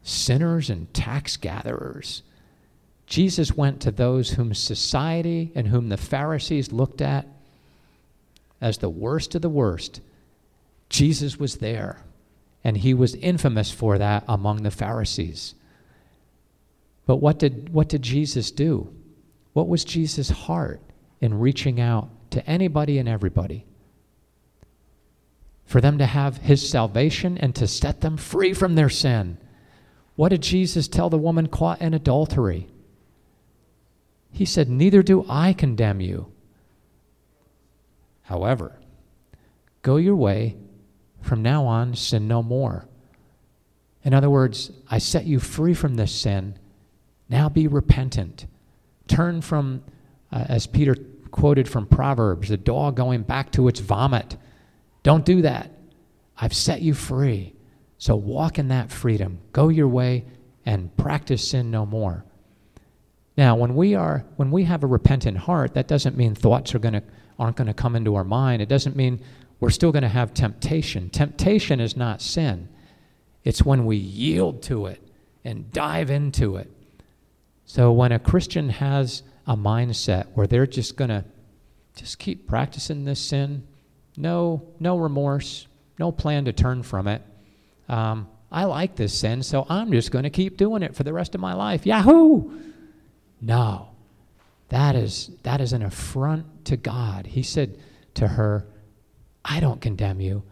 Sinners 0.03 0.68
and 0.68 0.93
tax 0.93 1.39
gatherers 1.39 2.22
Jesus 3.15 3.57
went 3.57 3.81
to 3.83 3.93
those 3.93 4.31
whom 4.31 4.53
society 4.55 5.53
and 5.55 5.69
whom 5.69 5.89
the 5.89 5.97
Pharisees 5.97 6.73
looked 6.73 7.01
at 7.01 7.29
as 8.61 8.79
the 8.79 8.89
worst 8.89 9.37
of 9.37 9.43
the 9.43 9.49
worst. 9.49 10.01
Jesus 10.89 11.39
was 11.39 11.59
there, 11.59 12.01
and 12.65 12.77
he 12.77 12.93
was 12.93 13.15
infamous 13.15 13.71
for 13.71 13.99
that 13.99 14.25
among 14.27 14.65
the 14.65 14.71
Pharisees. 14.73 15.55
But 17.07 17.19
what 17.19 17.39
did, 17.39 17.69
what 17.73 17.89
did 17.89 18.03
Jesus 18.03 18.51
do? 18.51 18.93
What 19.53 19.69
was 19.69 19.85
Jesus' 19.85 20.31
heart 20.31 20.81
in 21.21 21.39
reaching 21.39 21.81
out 21.81 22.09
to 22.33 22.45
anybody 22.51 22.99
and 22.99 23.09
everybody? 23.09 23.65
For 25.67 25.81
them 25.81 25.99
to 25.99 26.07
have 26.07 26.39
his 26.39 26.69
salvation 26.69 27.39
and 27.39 27.55
to 27.55 27.69
set 27.69 28.01
them 28.01 28.17
free 28.17 28.53
from 28.53 28.75
their 28.75 28.91
sin. 28.91 29.39
What 30.17 30.31
did 30.31 30.43
Jesus 30.43 30.89
tell 30.89 31.11
the 31.11 31.17
woman 31.17 31.47
caught 31.47 31.81
in 31.81 31.95
adultery? 31.95 32.71
He 34.35 34.45
said, 34.45 34.68
Neither 34.68 35.05
do 35.05 35.24
I 35.28 35.53
condemn 35.53 36.01
you. 36.01 36.32
However, 38.22 38.80
go 39.82 39.97
your 39.97 40.16
way. 40.16 40.57
From 41.22 41.41
now 41.41 41.64
on, 41.66 41.95
sin 41.95 42.26
no 42.26 42.43
more. 42.43 42.87
In 44.03 44.12
other 44.12 44.28
words, 44.28 44.72
I 44.91 44.99
set 44.99 45.24
you 45.24 45.39
free 45.39 45.72
from 45.72 45.95
this 45.95 46.12
sin. 46.12 46.59
Now 47.28 47.49
be 47.49 47.68
repentant. 47.68 48.47
Turn 49.07 49.41
from, 49.41 49.85
uh, 50.32 50.45
as 50.49 50.66
Peter 50.66 50.97
quoted 51.30 51.68
from 51.68 51.87
Proverbs, 51.87 52.49
the 52.49 52.57
dog 52.57 52.97
going 52.97 53.22
back 53.22 53.53
to 53.53 53.68
its 53.68 53.78
vomit. 53.78 54.37
Don't 55.05 55.24
do 55.24 55.43
that. 55.43 55.70
I've 56.37 56.55
set 56.55 56.82
you 56.82 56.93
free. 56.93 57.55
So 57.99 58.16
walk 58.16 58.59
in 58.59 58.68
that 58.68 58.91
freedom. 58.91 59.39
Go 59.53 59.68
your 59.68 59.89
way 59.89 60.24
and 60.66 60.95
practice 60.97 61.49
sin 61.51 61.70
no 61.70 61.87
more. 61.87 62.24
Now, 63.37 63.57
when 63.57 63.74
we 63.74 63.95
are 63.95 64.24
when 64.37 64.51
we 64.51 64.64
have 64.64 64.85
a 64.85 64.87
repentant 64.87 65.39
heart, 65.39 65.74
that 65.74 65.89
doesn't 65.89 66.16
mean 66.16 66.35
thoughts 66.35 66.74
are 66.74 66.78
going 66.78 66.95
to 66.95 67.03
aren't 67.39 67.57
going 67.57 67.66
to 67.66 67.74
come 67.74 67.97
into 67.97 68.14
our 68.14 68.24
mind. 68.24 68.62
It 68.62 68.68
doesn't 68.68 68.97
mean 68.97 69.20
we're 69.61 69.70
still 69.70 69.93
going 69.93 70.03
to 70.03 70.09
have 70.09 70.35
temptation. 70.35 71.11
Temptation 71.11 71.80
is 71.80 71.97
not 71.97 72.22
sin. 72.22 72.68
It's 73.43 73.64
when 73.64 73.87
we 73.87 73.97
yield 73.97 74.62
to 74.64 74.87
it 74.87 75.01
and 75.45 75.70
dive 75.72 76.11
into 76.11 76.57
it. 76.57 76.70
So 77.64 77.93
when 77.93 78.12
a 78.12 78.18
Christian 78.18 78.68
has 78.70 79.22
a 79.47 79.57
mindset 79.57 80.26
where 80.35 80.47
they're 80.47 80.66
just 80.66 80.97
going 80.97 81.11
to 81.11 81.24
just 81.97 82.18
keep 82.18 82.47
practicing 82.49 83.05
this 83.05 83.20
sin, 83.20 83.66
no, 84.16 84.62
no 84.80 84.97
remorse, 84.97 85.66
no 85.99 86.12
plan 86.12 86.45
to 86.47 86.53
turn 86.53 86.82
from 86.82 87.09
it. 87.09 87.22
Um, 87.89 88.28
I 88.51 88.64
like 88.64 88.97
this 88.97 89.18
sin, 89.18 89.43
so 89.43 89.66
I'm 89.68 89.91
just 89.93 90.11
going 90.11 90.22
to 90.22 90.30
keep 90.30 90.57
doing 90.57 90.82
it 90.82 90.95
for 90.95 91.03
the 91.03 91.12
rest 91.12 91.35
of 91.35 91.41
my 91.41 91.55
life. 91.55 91.87
Yahoo! 91.87 92.61
No, 93.47 93.88
that 94.70 94.97
is 94.97 95.30
that 95.42 95.61
is 95.61 95.74
an 95.74 95.82
affront 95.82 96.64
to 96.64 96.78
God. 96.78 97.26
He 97.26 97.42
said 97.42 97.76
to 98.14 98.26
her, 98.26 98.66
"I 99.45 99.61
don't 99.61 99.82
condemn 99.82 100.22
you, 100.22 100.45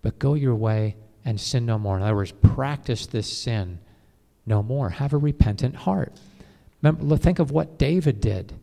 but 0.00 0.18
go 0.18 0.32
your 0.32 0.54
way 0.54 0.96
and 1.22 1.38
sin 1.38 1.66
no 1.66 1.78
more." 1.78 1.98
In 1.98 2.02
other 2.02 2.16
words, 2.16 2.32
practice 2.32 3.06
this 3.06 3.30
sin 3.30 3.78
no 4.46 4.62
more. 4.62 4.88
Have 4.88 5.12
a 5.12 5.18
repentant 5.18 5.76
heart. 5.76 6.18
Remember, 6.80 7.18
think 7.18 7.38
of 7.38 7.50
what 7.50 7.78
David 7.78 8.22
did. 8.22 8.54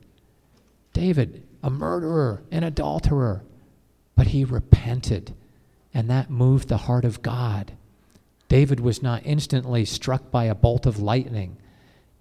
David, 0.93 1.43
a 1.61 1.69
murderer, 1.69 2.41
an 2.49 2.63
adulterer, 2.63 3.43
but 4.15 4.27
he 4.27 4.43
repented, 4.43 5.35
and 5.93 6.09
that 6.09 6.31
moved 6.31 6.67
the 6.67 6.77
heart 6.77 7.05
of 7.05 7.21
God. 7.21 7.73
David 8.47 8.79
was 8.79 9.03
not 9.03 9.21
instantly 9.23 9.85
struck 9.85 10.31
by 10.31 10.45
a 10.45 10.55
bolt 10.55 10.87
of 10.87 10.99
lightning. 10.99 11.57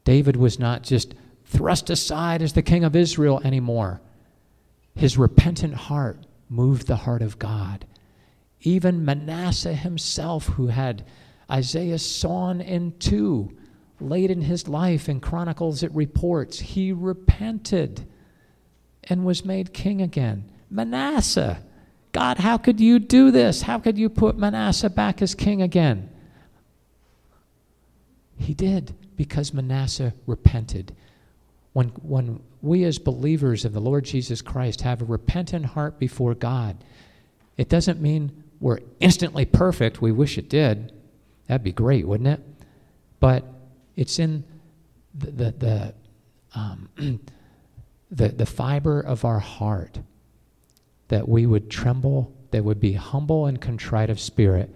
David 0.05 0.37
was 0.37 0.59
not 0.59 0.83
just 0.83 1.15
thrust 1.47 1.91
aside 1.91 2.43
as 2.43 2.53
the 2.53 2.63
king 2.63 2.85
of 2.85 2.95
Israel 2.95 3.41
anymore. 3.45 4.01
His 4.95 5.17
repentant 5.17 5.75
heart 5.75 6.19
moved 6.49 6.87
the 6.87 6.97
heart 6.97 7.23
of 7.23 7.39
God. 7.39 7.87
Even 8.61 9.05
Manasseh 9.05 9.75
himself, 9.75 10.47
who 10.47 10.69
had 10.69 11.05
Isaiah 11.51 11.99
sawn 11.99 12.61
in 12.61 12.99
two 12.99 13.57
late 14.01 14.31
in 14.31 14.43
his 14.43 14.69
life, 14.69 15.09
in 15.09 15.21
Chronicles 15.21 15.83
it 15.83 15.95
reports, 15.95 16.59
he 16.59 16.93
repented 16.93 18.07
and 19.05 19.25
was 19.25 19.45
made 19.45 19.73
king 19.73 20.03
again. 20.03 20.51
Manasseh, 20.69 21.63
God, 22.13 22.39
how 22.39 22.59
could 22.59 22.81
you 22.81 22.99
do 22.99 23.31
this? 23.31 23.63
How 23.63 23.79
could 23.79 23.97
you 23.97 24.09
put 24.09 24.37
Manasseh 24.37 24.91
back 24.91 25.23
as 25.23 25.35
king 25.35 25.63
again? 25.63 26.09
He 28.39 28.55
did 28.55 28.95
because 29.17 29.55
Manasseh 29.55 30.15
repented. 30.27 30.95
When, 31.77 31.89
when 32.01 32.41
we 32.63 32.85
as 32.85 32.99
believers 32.99 33.67
of 33.67 33.75
the 33.75 33.83
Lord 33.83 34.07
Jesus 34.07 34.41
Christ 34.41 34.81
have 34.81 35.03
a 35.03 35.05
repentant 35.05 35.67
heart 35.67 35.99
before 35.99 36.35
God, 36.35 36.83
it 37.59 37.69
doesn't 37.69 38.01
mean 38.01 38.45
we're 38.61 38.79
instantly 38.99 39.45
perfect. 39.45 40.01
We 40.01 40.11
wish 40.11 40.39
it 40.39 40.49
did. 40.49 40.91
That'd 41.47 41.63
be 41.63 41.73
great, 41.73 42.09
wouldn't 42.09 42.31
it? 42.31 42.41
But 43.21 43.45
it's 43.95 44.19
in 44.19 44.43
the, 45.15 45.31
the, 45.31 45.51
the, 45.51 45.95
um, 46.55 46.89
the, 48.11 48.29
the 48.29 48.47
fiber 48.47 48.99
of 48.99 49.27
our 49.27 49.41
heart 49.41 49.99
that 51.09 51.29
we 51.29 51.45
would 51.45 51.71
tremble, 51.71 52.35
that 52.53 52.65
would 52.65 52.81
be 52.81 52.95
humble 52.95 53.45
and 53.45 53.61
contrite 53.61 54.09
of 54.09 54.19
spirit 54.19 54.75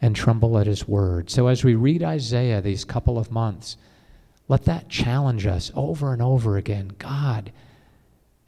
and 0.00 0.16
tremble 0.16 0.58
at 0.58 0.66
his 0.66 0.88
word. 0.88 1.30
So 1.30 1.46
as 1.46 1.62
we 1.62 1.76
read 1.76 2.02
Isaiah 2.02 2.60
these 2.60 2.84
couple 2.84 3.18
of 3.18 3.30
months, 3.30 3.76
let 4.48 4.64
that 4.64 4.88
challenge 4.88 5.46
us 5.46 5.70
over 5.74 6.12
and 6.12 6.20
over 6.20 6.56
again. 6.56 6.92
God, 6.98 7.52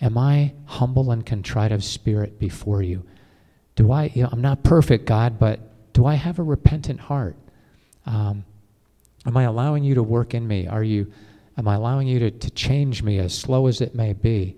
am 0.01 0.19
I 0.19 0.53
humble 0.67 1.11
and 1.11 1.25
contrite 1.25 1.73
of 1.73 1.83
spirit 1.83 2.39
before 2.39 2.83
you? 2.83 3.05
Do 3.77 3.93
I, 3.93 4.11
you 4.15 4.23
know, 4.23 4.29
I'm 4.33 4.41
not 4.41 4.63
perfect, 4.63 5.07
God, 5.07 5.39
but 5.39 5.61
do 5.93 6.07
I 6.07 6.15
have 6.15 6.39
a 6.39 6.43
repentant 6.43 7.01
heart? 7.01 7.37
Um, 8.05 8.45
am 9.25 9.37
I 9.37 9.45
allowing 9.45 9.85
you 9.85 9.95
to 9.95 10.03
work 10.03 10.35
in 10.35 10.47
me? 10.47 10.67
Are 10.67 10.85
you, 10.85 11.13
am 11.57 11.67
I 11.67 11.75
allowing 11.75 12.09
you 12.09 12.19
to, 12.21 12.31
to 12.31 12.51
change 12.51 13.03
me 13.03 13.19
as 13.19 13.37
slow 13.37 13.67
as 13.67 13.81
it 13.81 13.95
may 13.95 14.13
be? 14.13 14.57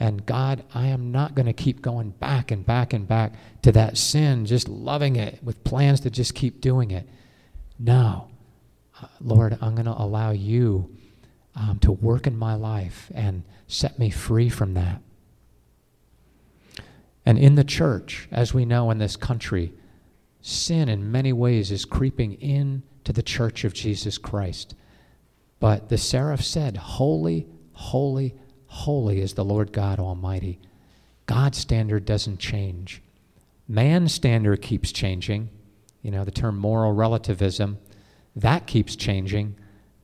And 0.00 0.26
God, 0.26 0.64
I 0.74 0.88
am 0.88 1.12
not 1.12 1.36
going 1.36 1.46
to 1.46 1.52
keep 1.52 1.80
going 1.80 2.10
back 2.10 2.50
and 2.50 2.66
back 2.66 2.92
and 2.92 3.06
back 3.06 3.34
to 3.62 3.70
that 3.70 3.96
sin, 3.96 4.46
just 4.46 4.68
loving 4.68 5.14
it 5.14 5.38
with 5.44 5.62
plans 5.62 6.00
to 6.00 6.10
just 6.10 6.34
keep 6.34 6.60
doing 6.60 6.90
it. 6.90 7.08
No. 7.78 8.31
Lord, 9.20 9.58
I'm 9.60 9.74
going 9.74 9.86
to 9.86 10.00
allow 10.00 10.30
you 10.30 10.94
um, 11.54 11.78
to 11.80 11.92
work 11.92 12.26
in 12.26 12.36
my 12.36 12.54
life 12.54 13.10
and 13.14 13.42
set 13.66 13.98
me 13.98 14.10
free 14.10 14.48
from 14.48 14.74
that. 14.74 15.00
And 17.24 17.38
in 17.38 17.54
the 17.54 17.64
church, 17.64 18.28
as 18.32 18.52
we 18.52 18.64
know 18.64 18.90
in 18.90 18.98
this 18.98 19.16
country, 19.16 19.72
sin 20.40 20.88
in 20.88 21.12
many 21.12 21.32
ways 21.32 21.70
is 21.70 21.84
creeping 21.84 22.34
in 22.34 22.82
to 23.04 23.12
the 23.12 23.22
church 23.22 23.64
of 23.64 23.74
Jesus 23.74 24.18
Christ. 24.18 24.74
But 25.60 25.88
the 25.88 25.98
seraph 25.98 26.42
said, 26.42 26.76
Holy, 26.76 27.46
holy, 27.72 28.34
Holy 28.72 29.20
is 29.20 29.34
the 29.34 29.44
Lord 29.44 29.70
God 29.70 30.00
Almighty. 30.00 30.58
God's 31.26 31.58
standard 31.58 32.06
doesn't 32.06 32.38
change. 32.38 33.02
Man's 33.68 34.14
standard 34.14 34.62
keeps 34.62 34.92
changing. 34.92 35.50
You 36.00 36.10
know, 36.10 36.24
the 36.24 36.30
term 36.30 36.56
moral 36.56 36.92
relativism, 36.92 37.78
that 38.34 38.66
keeps 38.66 38.96
changing, 38.96 39.56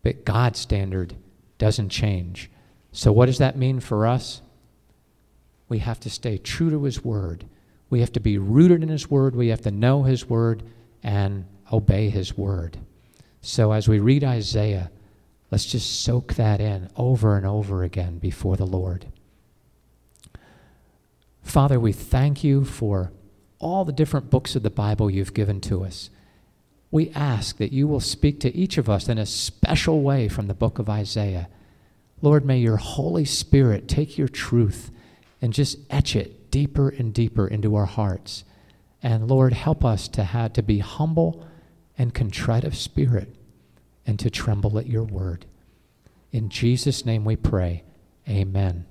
but 0.02 0.24
God's 0.24 0.58
standard 0.58 1.14
doesn't 1.58 1.88
change. 1.88 2.50
So, 2.92 3.12
what 3.12 3.26
does 3.26 3.38
that 3.38 3.56
mean 3.56 3.80
for 3.80 4.06
us? 4.06 4.42
We 5.68 5.78
have 5.78 6.00
to 6.00 6.10
stay 6.10 6.38
true 6.38 6.70
to 6.70 6.84
His 6.84 7.04
Word. 7.04 7.46
We 7.90 8.00
have 8.00 8.12
to 8.12 8.20
be 8.20 8.38
rooted 8.38 8.82
in 8.82 8.88
His 8.88 9.10
Word. 9.10 9.34
We 9.34 9.48
have 9.48 9.62
to 9.62 9.70
know 9.70 10.02
His 10.02 10.28
Word 10.28 10.62
and 11.02 11.44
obey 11.72 12.10
His 12.10 12.36
Word. 12.36 12.78
So, 13.40 13.72
as 13.72 13.88
we 13.88 13.98
read 13.98 14.24
Isaiah, 14.24 14.90
Let's 15.50 15.64
just 15.64 16.02
soak 16.02 16.34
that 16.34 16.60
in 16.60 16.88
over 16.96 17.36
and 17.36 17.46
over 17.46 17.82
again 17.82 18.18
before 18.18 18.56
the 18.56 18.66
Lord. 18.66 19.06
Father, 21.42 21.80
we 21.80 21.92
thank 21.92 22.44
you 22.44 22.64
for 22.64 23.12
all 23.58 23.84
the 23.84 23.92
different 23.92 24.30
books 24.30 24.54
of 24.54 24.62
the 24.62 24.70
Bible 24.70 25.10
you've 25.10 25.32
given 25.32 25.60
to 25.62 25.84
us. 25.84 26.10
We 26.90 27.10
ask 27.10 27.58
that 27.58 27.72
you 27.72 27.86
will 27.86 28.00
speak 28.00 28.40
to 28.40 28.54
each 28.54 28.78
of 28.78 28.88
us 28.88 29.08
in 29.08 29.18
a 29.18 29.26
special 29.26 30.02
way 30.02 30.28
from 30.28 30.46
the 30.46 30.54
book 30.54 30.78
of 30.78 30.88
Isaiah. 30.88 31.48
Lord, 32.22 32.44
may 32.44 32.58
your 32.58 32.78
Holy 32.78 33.24
Spirit 33.24 33.88
take 33.88 34.16
your 34.16 34.28
truth 34.28 34.90
and 35.40 35.52
just 35.52 35.78
etch 35.90 36.16
it 36.16 36.50
deeper 36.50 36.88
and 36.88 37.12
deeper 37.12 37.46
into 37.46 37.74
our 37.74 37.84
hearts. 37.86 38.44
And 39.02 39.28
Lord, 39.28 39.52
help 39.52 39.84
us 39.84 40.08
to 40.08 40.24
have 40.24 40.54
to 40.54 40.62
be 40.62 40.78
humble 40.78 41.46
and 41.96 42.14
contrite 42.14 42.64
of 42.64 42.76
spirit 42.76 43.34
and 44.06 44.18
to 44.18 44.30
tremble 44.30 44.78
at 44.78 44.86
your 44.86 45.04
word. 45.04 45.46
In 46.32 46.48
Jesus' 46.48 47.04
name 47.04 47.24
we 47.24 47.36
pray. 47.36 47.84
Amen. 48.28 48.87